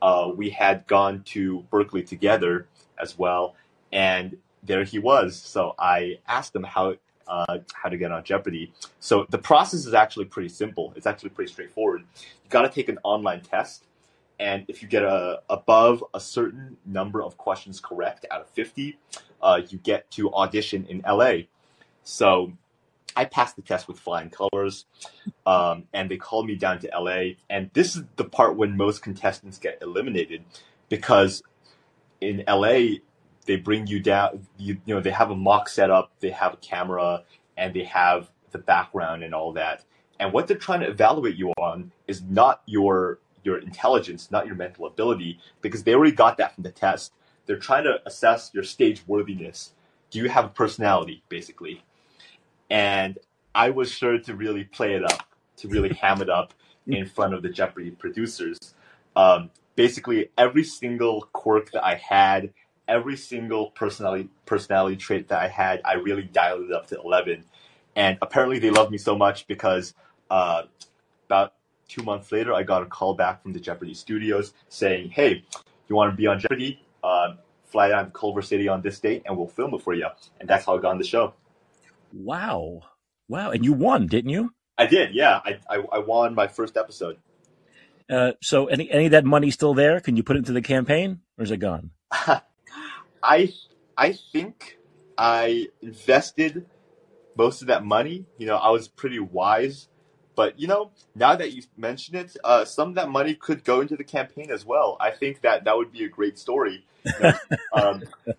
Uh, 0.00 0.30
we 0.34 0.50
had 0.50 0.86
gone 0.86 1.22
to 1.22 1.60
Berkeley 1.70 2.02
together 2.02 2.66
as 3.00 3.18
well, 3.18 3.54
and 3.92 4.36
there 4.62 4.84
he 4.84 4.98
was. 4.98 5.36
So 5.36 5.74
I 5.78 6.18
asked 6.26 6.54
him 6.54 6.62
how 6.62 6.96
uh, 7.26 7.58
how 7.72 7.88
to 7.88 7.96
get 7.96 8.12
on 8.12 8.24
Jeopardy. 8.24 8.72
So 9.00 9.26
the 9.30 9.38
process 9.38 9.86
is 9.86 9.94
actually 9.94 10.26
pretty 10.26 10.48
simple. 10.48 10.92
It's 10.96 11.06
actually 11.06 11.30
pretty 11.30 11.52
straightforward. 11.52 12.02
You 12.20 12.50
got 12.50 12.62
to 12.62 12.68
take 12.68 12.88
an 12.88 12.98
online 13.02 13.40
test, 13.40 13.84
and 14.38 14.64
if 14.68 14.82
you 14.82 14.88
get 14.88 15.02
a 15.02 15.40
above 15.48 16.04
a 16.12 16.20
certain 16.20 16.76
number 16.84 17.22
of 17.22 17.36
questions 17.36 17.80
correct 17.80 18.26
out 18.30 18.40
of 18.40 18.48
fifty, 18.50 18.98
uh, 19.42 19.60
you 19.68 19.78
get 19.78 20.10
to 20.12 20.32
audition 20.32 20.86
in 20.86 21.02
LA. 21.06 21.42
So 22.02 22.52
I 23.16 23.24
passed 23.24 23.56
the 23.56 23.62
test 23.62 23.88
with 23.88 23.98
flying 23.98 24.30
colors, 24.30 24.86
um, 25.46 25.84
and 25.92 26.10
they 26.10 26.16
called 26.16 26.46
me 26.46 26.56
down 26.56 26.80
to 26.80 26.90
LA. 26.98 27.34
And 27.48 27.70
this 27.72 27.96
is 27.96 28.02
the 28.16 28.24
part 28.24 28.56
when 28.56 28.76
most 28.76 29.02
contestants 29.02 29.58
get 29.58 29.78
eliminated, 29.80 30.44
because 30.88 31.42
in 32.20 32.44
LA 32.48 32.98
they 33.44 33.56
bring 33.56 33.86
you 33.86 34.00
down. 34.00 34.46
You, 34.58 34.78
you 34.84 34.94
know 34.94 35.00
they 35.00 35.10
have 35.10 35.30
a 35.30 35.36
mock 35.36 35.68
setup, 35.68 36.12
they 36.20 36.30
have 36.30 36.54
a 36.54 36.58
camera, 36.58 37.24
and 37.56 37.74
they 37.74 37.84
have 37.84 38.30
the 38.52 38.58
background 38.58 39.22
and 39.22 39.34
all 39.34 39.52
that. 39.52 39.84
And 40.20 40.32
what 40.32 40.46
they're 40.46 40.56
trying 40.56 40.80
to 40.80 40.88
evaluate 40.88 41.36
you 41.36 41.52
on 41.58 41.92
is 42.06 42.22
not 42.22 42.62
your 42.66 43.18
your 43.42 43.58
intelligence, 43.58 44.30
not 44.30 44.46
your 44.46 44.54
mental 44.54 44.86
ability, 44.86 45.38
because 45.60 45.84
they 45.84 45.94
already 45.94 46.12
got 46.12 46.38
that 46.38 46.54
from 46.54 46.62
the 46.62 46.70
test. 46.70 47.12
They're 47.46 47.58
trying 47.58 47.84
to 47.84 48.00
assess 48.06 48.50
your 48.54 48.64
stage 48.64 49.02
worthiness. 49.06 49.72
Do 50.10 50.18
you 50.18 50.30
have 50.30 50.46
a 50.46 50.48
personality, 50.48 51.22
basically? 51.28 51.82
and 52.70 53.18
I 53.54 53.70
was 53.70 53.90
sure 53.90 54.18
to 54.18 54.34
really 54.34 54.64
play 54.64 54.94
it 54.94 55.04
up, 55.04 55.22
to 55.58 55.68
really 55.68 55.94
ham 56.02 56.20
it 56.20 56.30
up 56.30 56.54
in 56.86 57.06
front 57.06 57.34
of 57.34 57.42
the 57.42 57.48
Jeopardy 57.48 57.90
producers. 57.90 58.74
Um, 59.16 59.50
basically, 59.76 60.30
every 60.36 60.64
single 60.64 61.28
quirk 61.32 61.70
that 61.72 61.84
I 61.84 61.94
had, 61.94 62.52
every 62.88 63.16
single 63.16 63.70
personality 63.70 64.28
personality 64.46 64.96
trait 64.96 65.28
that 65.28 65.42
I 65.42 65.48
had, 65.48 65.80
I 65.84 65.94
really 65.94 66.22
dialed 66.22 66.64
it 66.64 66.72
up 66.72 66.86
to 66.88 67.00
eleven. 67.00 67.44
And 67.96 68.18
apparently, 68.22 68.58
they 68.58 68.70
loved 68.70 68.90
me 68.90 68.98
so 68.98 69.16
much 69.16 69.46
because 69.46 69.94
uh, 70.30 70.62
about 71.26 71.54
two 71.88 72.02
months 72.02 72.32
later, 72.32 72.52
I 72.52 72.62
got 72.62 72.82
a 72.82 72.86
call 72.86 73.14
back 73.14 73.42
from 73.42 73.52
the 73.52 73.60
Jeopardy 73.60 73.94
studios 73.94 74.52
saying, 74.68 75.10
"Hey, 75.10 75.44
you 75.88 75.96
want 75.96 76.12
to 76.12 76.16
be 76.16 76.26
on 76.26 76.40
Jeopardy? 76.40 76.80
Uh, 77.02 77.34
fly 77.64 77.88
down 77.88 78.06
to 78.06 78.10
Culver 78.10 78.42
City 78.42 78.68
on 78.68 78.82
this 78.82 78.98
date, 78.98 79.22
and 79.26 79.36
we'll 79.36 79.48
film 79.48 79.74
it 79.74 79.82
for 79.82 79.94
you." 79.94 80.08
And 80.40 80.48
that's 80.48 80.66
how 80.66 80.76
I 80.76 80.80
got 80.80 80.92
on 80.92 80.98
the 80.98 81.04
show. 81.04 81.34
Wow. 82.12 82.82
Wow. 83.28 83.50
And 83.50 83.64
you 83.64 83.72
won, 83.72 84.06
didn't 84.06 84.30
you? 84.30 84.52
I 84.76 84.86
did, 84.86 85.14
yeah. 85.14 85.40
I, 85.44 85.58
I, 85.68 85.84
I 85.92 85.98
won 85.98 86.34
my 86.34 86.48
first 86.48 86.76
episode. 86.76 87.18
Uh, 88.10 88.32
so 88.42 88.66
any 88.66 88.90
any 88.90 89.06
of 89.06 89.12
that 89.12 89.24
money 89.24 89.50
still 89.50 89.74
there? 89.74 90.00
Can 90.00 90.16
you 90.16 90.22
put 90.22 90.36
it 90.36 90.40
into 90.40 90.52
the 90.52 90.62
campaign 90.62 91.20
or 91.38 91.44
is 91.44 91.50
it 91.50 91.58
gone? 91.58 91.90
I 93.24 93.52
I 93.96 94.12
think 94.12 94.78
I 95.16 95.68
invested 95.80 96.66
most 97.36 97.62
of 97.62 97.68
that 97.68 97.84
money. 97.84 98.26
You 98.38 98.46
know, 98.46 98.56
I 98.56 98.70
was 98.70 98.88
pretty 98.88 99.18
wise. 99.18 99.88
But 100.36 100.58
you 100.58 100.66
know, 100.66 100.90
now 101.14 101.36
that 101.36 101.52
you 101.52 101.62
mention 101.76 102.16
it, 102.16 102.36
uh, 102.42 102.64
some 102.64 102.88
of 102.88 102.94
that 102.96 103.08
money 103.08 103.34
could 103.34 103.64
go 103.64 103.80
into 103.80 103.96
the 103.96 104.04
campaign 104.04 104.50
as 104.50 104.64
well. 104.64 104.96
I 105.00 105.10
think 105.10 105.42
that 105.42 105.64
that 105.64 105.76
would 105.76 105.92
be 105.92 106.04
a 106.04 106.08
great 106.08 106.38
story. 106.38 106.84
You 107.04 107.12
know, 107.20 107.32
um, 107.72 108.02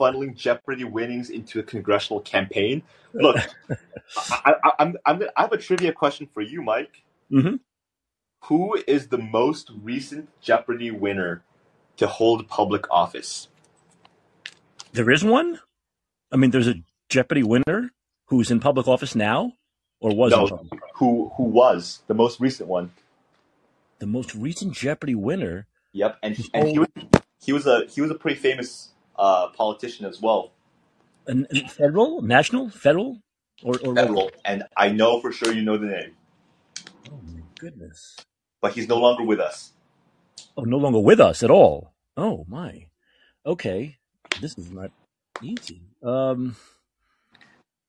funneling 0.00 0.34
Jeopardy 0.34 0.84
winnings 0.84 1.30
into 1.30 1.60
a 1.60 1.62
congressional 1.62 2.20
campaign. 2.20 2.82
Look, 3.12 3.36
I, 4.16 4.54
I, 4.64 4.72
I'm, 4.78 4.96
I'm, 5.04 5.22
I 5.36 5.42
have 5.42 5.52
a 5.52 5.58
trivia 5.58 5.92
question 5.92 6.26
for 6.32 6.40
you, 6.40 6.62
Mike. 6.62 7.02
Mm-hmm. 7.30 7.56
Who 8.44 8.78
is 8.86 9.08
the 9.08 9.18
most 9.18 9.70
recent 9.82 10.28
Jeopardy 10.40 10.90
winner 10.90 11.42
to 11.98 12.06
hold 12.06 12.48
public 12.48 12.86
office? 12.90 13.48
There 14.96 15.10
is 15.10 15.22
one. 15.22 15.60
I 16.32 16.36
mean, 16.36 16.52
there's 16.52 16.68
a 16.68 16.76
Jeopardy 17.10 17.42
winner 17.42 17.90
who's 18.28 18.50
in 18.50 18.60
public 18.60 18.88
office 18.88 19.14
now, 19.14 19.52
or 20.00 20.14
was 20.14 20.32
no, 20.32 20.66
who 20.94 21.30
who 21.36 21.42
was 21.42 22.00
the 22.06 22.14
most 22.14 22.40
recent 22.40 22.66
one? 22.66 22.92
The 23.98 24.06
most 24.06 24.34
recent 24.34 24.72
Jeopardy 24.72 25.14
winner. 25.14 25.66
Yep, 25.92 26.18
and, 26.22 26.38
and 26.54 26.68
he 26.68 26.78
was 26.78 26.88
he 27.44 27.52
was 27.52 27.66
a 27.66 27.84
he 27.90 28.00
was 28.00 28.10
a 28.10 28.14
pretty 28.14 28.40
famous 28.40 28.92
uh, 29.18 29.48
politician 29.48 30.06
as 30.06 30.22
well. 30.22 30.52
And, 31.26 31.46
federal, 31.70 32.22
national, 32.22 32.70
federal, 32.70 33.20
or, 33.62 33.78
or 33.84 33.94
federal, 33.94 34.30
and 34.46 34.62
I 34.78 34.88
know 34.88 35.20
for 35.20 35.30
sure 35.30 35.52
you 35.52 35.60
know 35.60 35.76
the 35.76 35.88
name. 35.88 36.16
Oh 37.12 37.20
my 37.22 37.42
goodness! 37.58 38.16
But 38.62 38.72
he's 38.72 38.88
no 38.88 38.96
longer 38.96 39.24
with 39.24 39.40
us. 39.40 39.72
Oh, 40.56 40.62
no 40.62 40.78
longer 40.78 41.00
with 41.00 41.20
us 41.20 41.42
at 41.42 41.50
all. 41.50 41.92
Oh 42.16 42.46
my. 42.48 42.86
Okay, 43.44 43.98
this 44.40 44.56
is 44.58 44.70
not 44.70 44.90
easy. 45.42 45.82
Um. 46.02 46.56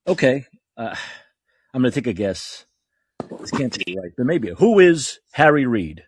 Okay, 0.07 0.45
uh, 0.77 0.95
I'm 1.73 1.81
going 1.81 1.91
to 1.91 1.95
take 2.01 2.07
a 2.07 2.13
guess. 2.13 2.65
This 3.39 3.51
can't 3.51 3.77
be 3.85 3.97
right, 4.01 4.11
but 4.15 4.25
maybe. 4.25 4.51
Who 4.57 4.79
is 4.79 5.19
Harry 5.31 5.65
Reid? 5.65 6.03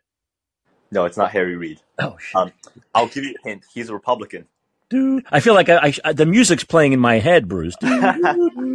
No, 0.91 1.05
it's 1.05 1.17
not 1.17 1.31
Harry 1.31 1.55
Reid. 1.55 1.81
Oh, 1.99 2.15
shit. 2.17 2.35
Um, 2.35 2.51
I'll 2.95 3.07
give 3.07 3.23
you 3.25 3.35
a 3.43 3.47
hint. 3.47 3.65
He's 3.73 3.89
a 3.89 3.93
Republican. 3.93 4.45
Do 4.89 5.21
I 5.29 5.39
feel 5.39 5.53
like 5.53 5.69
I, 5.69 5.93
I, 6.03 6.13
the 6.13 6.25
music's 6.25 6.63
playing 6.63 6.93
in 6.93 6.99
my 6.99 7.19
head, 7.19 7.47
Bruce? 7.47 7.75
Do, 7.79 7.87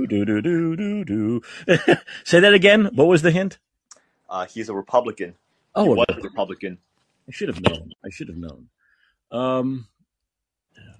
do, 0.08 0.24
do, 0.24 0.40
do, 0.42 0.76
do, 0.76 1.04
do. 1.04 1.42
Say 2.24 2.38
that 2.40 2.54
again. 2.54 2.90
What 2.94 3.08
was 3.08 3.22
the 3.22 3.32
hint? 3.32 3.58
Uh, 4.30 4.46
he's 4.46 4.68
a 4.68 4.74
Republican. 4.74 5.34
Oh, 5.74 5.84
he 5.84 5.90
was 5.90 6.06
a 6.10 6.20
Republican. 6.20 6.78
I 7.28 7.32
should 7.32 7.48
have 7.48 7.60
known. 7.60 7.92
I 8.04 8.10
should 8.10 8.28
have 8.28 8.36
known. 8.36 8.68
Um, 9.32 9.88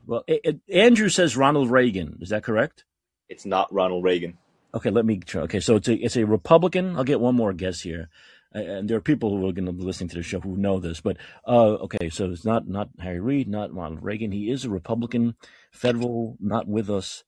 well, 0.06 0.24
it, 0.26 0.40
it, 0.44 0.60
Andrew 0.72 1.08
says 1.08 1.36
Ronald 1.36 1.70
Reagan. 1.70 2.18
Is 2.20 2.30
that 2.30 2.44
correct? 2.44 2.84
It's 3.28 3.46
not 3.46 3.72
Ronald 3.72 4.04
Reagan. 4.04 4.38
Okay, 4.74 4.90
let 4.90 5.06
me 5.06 5.18
try. 5.18 5.42
Okay, 5.42 5.60
so 5.60 5.76
it's 5.76 5.88
a 5.88 5.94
it's 5.94 6.16
a 6.16 6.24
Republican. 6.24 6.96
I'll 6.96 7.04
get 7.04 7.20
one 7.20 7.36
more 7.36 7.52
guess 7.52 7.80
here, 7.80 8.08
and 8.52 8.88
there 8.88 8.96
are 8.96 9.02
people 9.02 9.30
who 9.30 9.48
are 9.48 9.52
going 9.52 9.66
to 9.66 9.72
be 9.72 9.84
listening 9.84 10.08
to 10.10 10.16
the 10.16 10.22
show 10.22 10.40
who 10.40 10.56
know 10.56 10.80
this. 10.80 11.00
But 11.00 11.16
uh, 11.46 11.74
okay, 11.84 12.10
so 12.10 12.30
it's 12.30 12.44
not 12.44 12.66
not 12.68 12.88
Harry 12.98 13.20
Reid, 13.20 13.48
not 13.48 13.72
Ronald 13.72 14.02
Reagan. 14.02 14.32
He 14.32 14.50
is 14.50 14.64
a 14.64 14.70
Republican, 14.70 15.36
federal, 15.70 16.36
not 16.40 16.66
with 16.66 16.90
us 16.90 17.22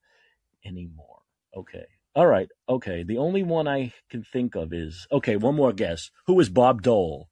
anymore. 0.65 1.19
Okay, 1.55 1.85
all 2.15 2.27
right, 2.27 2.49
okay. 2.67 3.03
The 3.03 3.17
only 3.17 3.43
one 3.43 3.67
I 3.67 3.93
can 4.09 4.23
think 4.23 4.55
of 4.55 4.73
is 4.73 5.07
okay. 5.11 5.37
One 5.37 5.55
more 5.55 5.71
guess. 5.71 6.11
Who 6.25 6.39
is 6.41 6.49
Bob 6.49 6.81
Dole? 6.81 7.29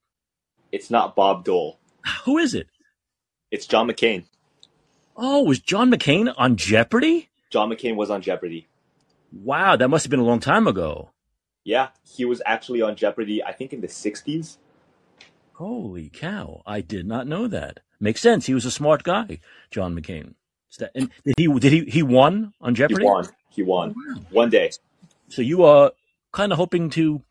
It's 0.71 0.89
not 0.89 1.15
Bob 1.15 1.43
Dole. 1.43 1.79
Who 2.23 2.37
is 2.37 2.53
it? 2.53 2.67
It's 3.51 3.67
John 3.67 3.87
McCain. 3.87 4.25
Oh, 5.15 5.43
was 5.43 5.59
John 5.59 5.89
McCain 5.91 6.33
on 6.37 6.55
Jeopardy? 6.57 7.29
John 7.49 7.69
McCain 7.69 7.95
was 7.95 8.09
on 8.09 8.21
Jeopardy. 8.21 8.67
Wow, 9.31 9.75
that 9.75 9.87
must 9.89 10.05
have 10.05 10.09
been 10.11 10.19
a 10.19 10.23
long 10.25 10.39
time 10.39 10.67
ago. 10.67 11.09
Yeah, 11.63 11.89
he 12.03 12.25
was 12.25 12.41
actually 12.45 12.81
on 12.81 12.95
Jeopardy, 12.95 13.43
I 13.43 13.51
think 13.51 13.73
in 13.73 13.81
the 13.81 13.87
60s. 13.87 14.57
Holy 15.53 16.09
cow, 16.09 16.61
I 16.65 16.81
did 16.81 17.07
not 17.07 17.27
know 17.27 17.47
that. 17.47 17.79
Makes 17.99 18.21
sense. 18.21 18.45
He 18.45 18.53
was 18.53 18.65
a 18.65 18.71
smart 18.71 19.03
guy, 19.03 19.39
John 19.71 19.97
McCain. 19.99 20.33
That, 20.79 20.91
And 20.93 21.09
did 21.23 21.35
he 21.37 21.47
did 21.59 21.71
he 21.71 21.85
he 21.85 22.03
won 22.03 22.53
on 22.59 22.75
Jeopardy? 22.75 23.03
He 23.03 23.09
won. 23.09 23.27
He 23.49 23.63
won. 23.63 23.95
Oh, 23.97 24.13
wow. 24.15 24.21
One 24.31 24.49
day. 24.49 24.71
So 25.29 25.41
you 25.41 25.63
are 25.63 25.91
kind 26.33 26.51
of 26.51 26.57
hoping 26.57 26.89
to 26.91 27.21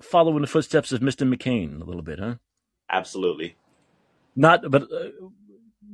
follow 0.00 0.36
in 0.36 0.42
the 0.42 0.46
footsteps 0.48 0.92
of 0.92 1.00
Mr. 1.00 1.28
McCain 1.28 1.80
a 1.80 1.84
little 1.84 2.02
bit, 2.02 2.20
huh? 2.20 2.36
Absolutely. 2.88 3.56
Not 4.36 4.70
but 4.70 4.84
uh, 4.84 5.08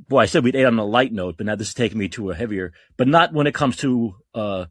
boy, 0.09 0.21
I 0.21 0.27
said 0.27 0.45
we'd 0.45 0.57
end 0.57 0.67
on 0.67 0.79
a 0.79 0.85
light 0.85 1.13
note, 1.13 1.37
but 1.37 1.47
now 1.47 1.55
this 1.55 1.69
is 1.69 1.75
taking 1.75 1.99
me 1.99 2.09
to 2.11 2.31
a 2.31 2.35
heavier, 2.35 2.73
but 2.97 3.09
not 3.09 3.33
when 3.33 3.47
it 3.47 3.55
comes 3.55 3.77
to 3.79 4.17
uh, 4.35 4.67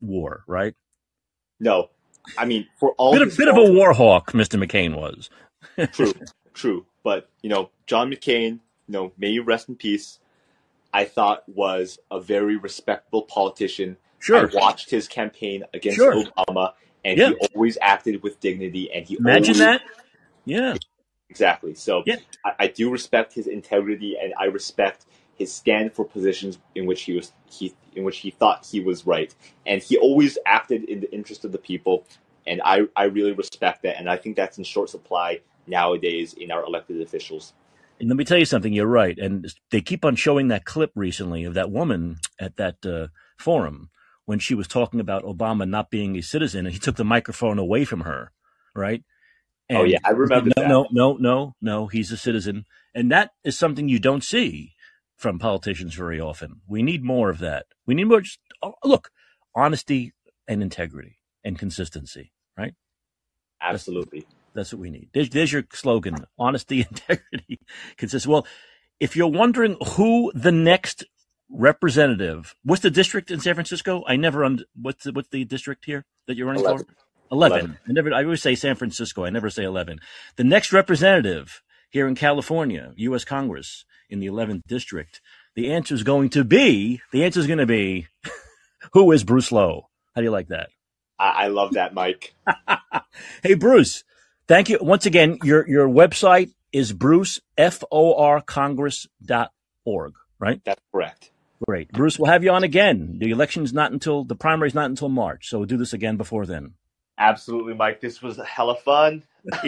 war, 0.00 0.44
right? 0.46 0.74
No, 1.58 1.90
I 2.36 2.44
mean 2.44 2.66
for 2.78 2.92
all 2.92 3.12
bit, 3.12 3.22
a 3.22 3.36
bit 3.36 3.48
of 3.48 3.56
a 3.56 3.72
war 3.72 3.92
hawk, 3.92 4.32
Mr. 4.32 4.62
McCain 4.62 4.94
was. 4.94 5.30
true, 5.92 6.12
true, 6.54 6.86
but 7.02 7.28
you 7.42 7.48
know 7.48 7.70
John 7.86 8.10
McCain, 8.10 8.60
you 8.86 8.92
know, 8.92 9.12
may 9.16 9.28
you 9.28 9.42
rest 9.42 9.68
in 9.68 9.76
peace. 9.76 10.18
I 10.92 11.04
thought 11.04 11.42
was 11.48 11.98
a 12.10 12.20
very 12.20 12.56
respectable 12.56 13.22
politician. 13.22 13.96
Sure, 14.18 14.48
I 14.48 14.50
watched 14.52 14.90
his 14.90 15.08
campaign 15.08 15.64
against 15.74 15.96
sure. 15.96 16.24
Obama, 16.24 16.72
and 17.04 17.18
yeah. 17.18 17.30
he 17.30 17.48
always 17.54 17.78
acted 17.80 18.22
with 18.22 18.40
dignity. 18.40 18.90
And 18.92 19.06
he 19.06 19.16
imagine 19.18 19.56
always, 19.56 19.58
that, 19.58 19.82
yeah, 20.44 20.74
exactly. 21.30 21.74
So 21.74 22.02
yeah. 22.06 22.16
I, 22.44 22.52
I 22.60 22.66
do 22.68 22.90
respect 22.90 23.32
his 23.32 23.46
integrity, 23.46 24.16
and 24.20 24.32
I 24.38 24.46
respect 24.46 25.06
his 25.34 25.52
stand 25.52 25.92
for 25.92 26.04
positions 26.04 26.58
in 26.74 26.86
which 26.86 27.02
he 27.02 27.12
was 27.12 27.32
he 27.50 27.74
in 27.94 28.04
which 28.04 28.18
he 28.18 28.30
thought 28.30 28.66
he 28.66 28.80
was 28.80 29.06
right, 29.06 29.34
and 29.66 29.82
he 29.82 29.96
always 29.96 30.38
acted 30.46 30.84
in 30.84 31.00
the 31.00 31.12
interest 31.12 31.44
of 31.44 31.52
the 31.52 31.58
people. 31.58 32.04
And 32.48 32.62
I, 32.64 32.82
I 32.94 33.04
really 33.04 33.32
respect 33.32 33.82
that, 33.82 33.96
and 33.98 34.08
I 34.08 34.16
think 34.16 34.36
that's 34.36 34.56
in 34.56 34.64
short 34.64 34.88
supply 34.88 35.40
nowadays 35.66 36.32
in 36.32 36.52
our 36.52 36.62
elected 36.64 37.02
officials. 37.02 37.52
And 37.98 38.08
let 38.08 38.16
me 38.16 38.24
tell 38.24 38.38
you 38.38 38.44
something. 38.44 38.72
You're 38.72 38.86
right, 38.86 39.18
and 39.18 39.52
they 39.70 39.80
keep 39.80 40.04
on 40.04 40.16
showing 40.16 40.48
that 40.48 40.64
clip 40.64 40.92
recently 40.94 41.44
of 41.44 41.54
that 41.54 41.70
woman 41.70 42.18
at 42.38 42.56
that 42.56 42.86
uh, 42.86 43.08
forum 43.38 43.90
when 44.26 44.38
she 44.38 44.54
was 44.54 44.68
talking 44.68 45.00
about 45.00 45.24
Obama 45.24 45.68
not 45.68 45.90
being 45.90 46.16
a 46.16 46.22
citizen, 46.22 46.66
and 46.66 46.72
he 46.72 46.78
took 46.78 46.96
the 46.96 47.04
microphone 47.04 47.58
away 47.58 47.84
from 47.84 48.00
her, 48.00 48.32
right? 48.74 49.02
And 49.68 49.78
oh 49.78 49.84
yeah, 49.84 49.98
I 50.04 50.10
remember. 50.10 50.50
No, 50.56 50.62
that. 50.62 50.68
no, 50.68 50.86
no, 50.92 51.16
no, 51.18 51.54
no. 51.60 51.86
He's 51.88 52.12
a 52.12 52.16
citizen, 52.16 52.64
and 52.94 53.10
that 53.10 53.30
is 53.44 53.58
something 53.58 53.88
you 53.88 53.98
don't 53.98 54.22
see 54.22 54.74
from 55.16 55.38
politicians 55.38 55.94
very 55.94 56.20
often. 56.20 56.60
We 56.68 56.82
need 56.82 57.02
more 57.02 57.30
of 57.30 57.38
that. 57.40 57.66
We 57.86 57.94
need 57.94 58.04
more. 58.04 58.20
Just, 58.20 58.38
oh, 58.62 58.74
look, 58.84 59.10
honesty 59.54 60.12
and 60.46 60.62
integrity 60.62 61.18
and 61.44 61.58
consistency, 61.58 62.32
right? 62.56 62.74
Absolutely. 63.60 64.20
That's, 64.20 64.34
that's 64.54 64.72
what 64.72 64.80
we 64.80 64.90
need. 64.90 65.08
There's, 65.12 65.30
there's 65.30 65.52
your 65.52 65.64
slogan: 65.72 66.26
honesty, 66.38 66.80
integrity, 66.90 67.58
consistency. 67.96 68.30
Well, 68.30 68.46
if 69.00 69.16
you're 69.16 69.28
wondering 69.28 69.76
who 69.96 70.30
the 70.34 70.52
next 70.52 71.04
representative, 71.50 72.54
what's 72.62 72.82
the 72.82 72.90
district 72.90 73.32
in 73.32 73.40
San 73.40 73.54
Francisco? 73.54 74.04
I 74.06 74.14
never. 74.16 74.44
Un- 74.44 74.64
what's 74.80 75.04
the, 75.04 75.12
what's 75.12 75.28
the 75.30 75.44
district 75.44 75.86
here 75.86 76.04
that 76.28 76.36
you're 76.36 76.46
running 76.46 76.62
11. 76.62 76.86
for? 76.86 77.05
11. 77.30 77.58
11. 77.58 77.78
I 77.88 77.92
never. 77.92 78.14
I 78.14 78.24
always 78.24 78.42
say 78.42 78.54
San 78.54 78.76
Francisco. 78.76 79.24
I 79.24 79.30
never 79.30 79.50
say 79.50 79.64
eleven. 79.64 80.00
The 80.36 80.44
next 80.44 80.72
representative 80.72 81.62
here 81.90 82.08
in 82.08 82.14
California, 82.14 82.92
U.S. 82.96 83.24
Congress, 83.24 83.84
in 84.08 84.20
the 84.20 84.26
11th 84.26 84.62
district? 84.66 85.20
The 85.54 85.72
answer 85.72 85.94
is 85.94 86.02
going 86.02 86.30
to 86.30 86.44
be 86.44 87.00
the 87.12 87.24
answer 87.24 87.40
is 87.40 87.46
going 87.46 87.58
to 87.58 87.66
be 87.66 88.08
who 88.92 89.10
is 89.12 89.24
Bruce 89.24 89.50
Lou? 89.50 89.82
How 90.14 90.20
do 90.20 90.22
you 90.22 90.30
like 90.30 90.48
that? 90.48 90.68
I 91.18 91.46
love 91.48 91.72
that, 91.74 91.94
Mike. 91.94 92.34
hey, 93.42 93.54
Bruce, 93.54 94.04
thank 94.48 94.68
you 94.68 94.78
once 94.82 95.06
again. 95.06 95.38
Your 95.42 95.66
your 95.66 95.88
website 95.88 96.52
is 96.72 96.92
Bruce 96.92 97.40
F 97.56 97.82
O 97.90 98.14
R 98.14 98.42
Congress 98.42 99.06
dot 99.24 99.52
org, 99.86 100.12
right? 100.38 100.60
That's 100.64 100.82
correct. 100.92 101.30
Great, 101.66 101.90
Bruce. 101.90 102.18
We'll 102.18 102.30
have 102.30 102.44
you 102.44 102.50
on 102.50 102.64
again. 102.64 103.16
The 103.18 103.30
election's 103.30 103.72
not 103.72 103.92
until 103.92 104.24
the 104.24 104.36
primary's 104.36 104.74
not 104.74 104.90
until 104.90 105.08
March, 105.08 105.48
so 105.48 105.58
we'll 105.58 105.66
do 105.66 105.78
this 105.78 105.94
again 105.94 106.18
before 106.18 106.44
then. 106.44 106.74
Absolutely, 107.18 107.74
Mike. 107.74 108.00
This 108.00 108.22
was 108.22 108.38
a 108.38 108.44
hella 108.44 108.76
fun, 108.76 109.22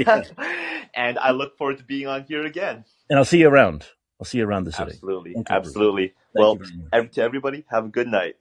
and 0.95 1.19
I 1.19 1.31
look 1.31 1.57
forward 1.57 1.79
to 1.79 1.85
being 1.85 2.07
on 2.07 2.25
here 2.25 2.45
again. 2.45 2.85
And 3.09 3.19
I'll 3.19 3.25
see 3.25 3.39
you 3.39 3.49
around. 3.49 3.87
I'll 4.21 4.27
see 4.27 4.39
you 4.39 4.47
around 4.47 4.65
the 4.65 4.73
city. 4.73 4.91
Absolutely. 4.93 5.35
Absolutely. 5.49 6.15
well, 6.35 6.59
to 6.93 7.23
everybody, 7.23 7.65
have 7.71 7.85
a 7.85 7.89
good 7.89 8.09
night. 8.09 8.37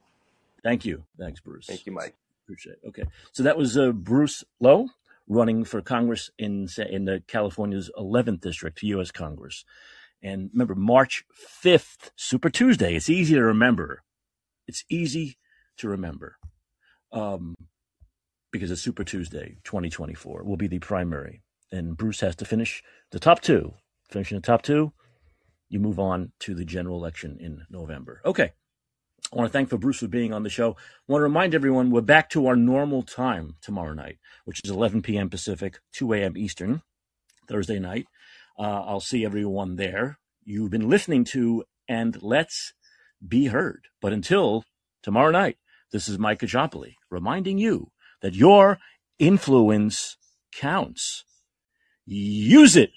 Thank 0.63 0.85
you. 0.85 1.03
Thanks, 1.19 1.39
Bruce. 1.39 1.67
Thank 1.67 1.85
you, 1.85 1.91
Mike. 1.91 2.15
Appreciate 2.45 2.77
it. 2.83 2.87
Okay. 2.87 3.03
So 3.31 3.43
that 3.43 3.57
was 3.57 3.77
uh, 3.77 3.91
Bruce 3.91 4.43
Lou 4.59 4.89
running 5.27 5.63
for 5.63 5.81
Congress 5.81 6.31
in 6.37 6.67
in 6.89 7.05
the 7.05 7.21
California's 7.27 7.91
11th 7.97 8.41
district, 8.41 8.81
U.S. 8.83 9.11
Congress. 9.11 9.65
And 10.23 10.49
remember, 10.51 10.75
March 10.75 11.25
5th, 11.63 12.11
Super 12.15 12.49
Tuesday. 12.49 12.95
It's 12.95 13.09
easy 13.09 13.35
to 13.35 13.43
remember. 13.43 14.03
It's 14.67 14.83
easy 14.89 15.37
to 15.77 15.87
remember. 15.87 16.37
Um, 17.11 17.55
because 18.51 18.71
it's 18.71 18.81
Super 18.81 19.03
Tuesday 19.03 19.57
2024 19.63 20.43
will 20.43 20.57
be 20.57 20.67
the 20.67 20.79
primary. 20.79 21.41
And 21.71 21.97
Bruce 21.97 22.21
has 22.21 22.35
to 22.37 22.45
finish 22.45 22.81
the 23.11 23.19
top 23.19 23.41
two. 23.41 23.73
Finishing 24.09 24.37
the 24.37 24.41
top 24.41 24.61
two, 24.61 24.93
you 25.69 25.79
move 25.79 25.99
on 25.99 26.31
to 26.39 26.55
the 26.55 26.63
general 26.63 26.97
election 26.97 27.37
in 27.39 27.63
November. 27.69 28.21
Okay. 28.25 28.53
I 29.33 29.35
want 29.35 29.49
to 29.49 29.51
thank 29.51 29.69
for 29.69 29.77
Bruce 29.77 29.99
for 29.99 30.07
being 30.07 30.31
on 30.31 30.43
the 30.43 30.49
show. 30.49 30.71
I 30.71 31.11
want 31.11 31.19
to 31.19 31.23
remind 31.23 31.53
everyone 31.53 31.91
we're 31.91 32.01
back 32.01 32.29
to 32.29 32.47
our 32.47 32.55
normal 32.55 33.03
time 33.03 33.55
tomorrow 33.61 33.93
night, 33.93 34.19
which 34.45 34.61
is 34.63 34.71
11 34.71 35.01
p.m. 35.01 35.29
Pacific, 35.29 35.79
2 35.93 36.13
a.m. 36.13 36.37
Eastern, 36.37 36.81
Thursday 37.47 37.79
night. 37.79 38.05
Uh, 38.57 38.83
I'll 38.85 39.01
see 39.01 39.25
everyone 39.25 39.75
there. 39.75 40.19
You've 40.45 40.71
been 40.71 40.87
listening 40.87 41.25
to 41.25 41.65
And 41.89 42.21
Let's 42.23 42.73
Be 43.27 43.47
Heard. 43.47 43.87
But 44.01 44.13
until 44.13 44.63
tomorrow 45.03 45.31
night, 45.31 45.57
this 45.91 46.07
is 46.07 46.17
Mike 46.17 46.39
Caccioppoli 46.39 46.95
reminding 47.09 47.57
you 47.57 47.91
that 48.21 48.33
your 48.33 48.79
influence 49.19 50.17
counts. 50.53 51.23
Use 52.05 52.75
it 52.75 52.91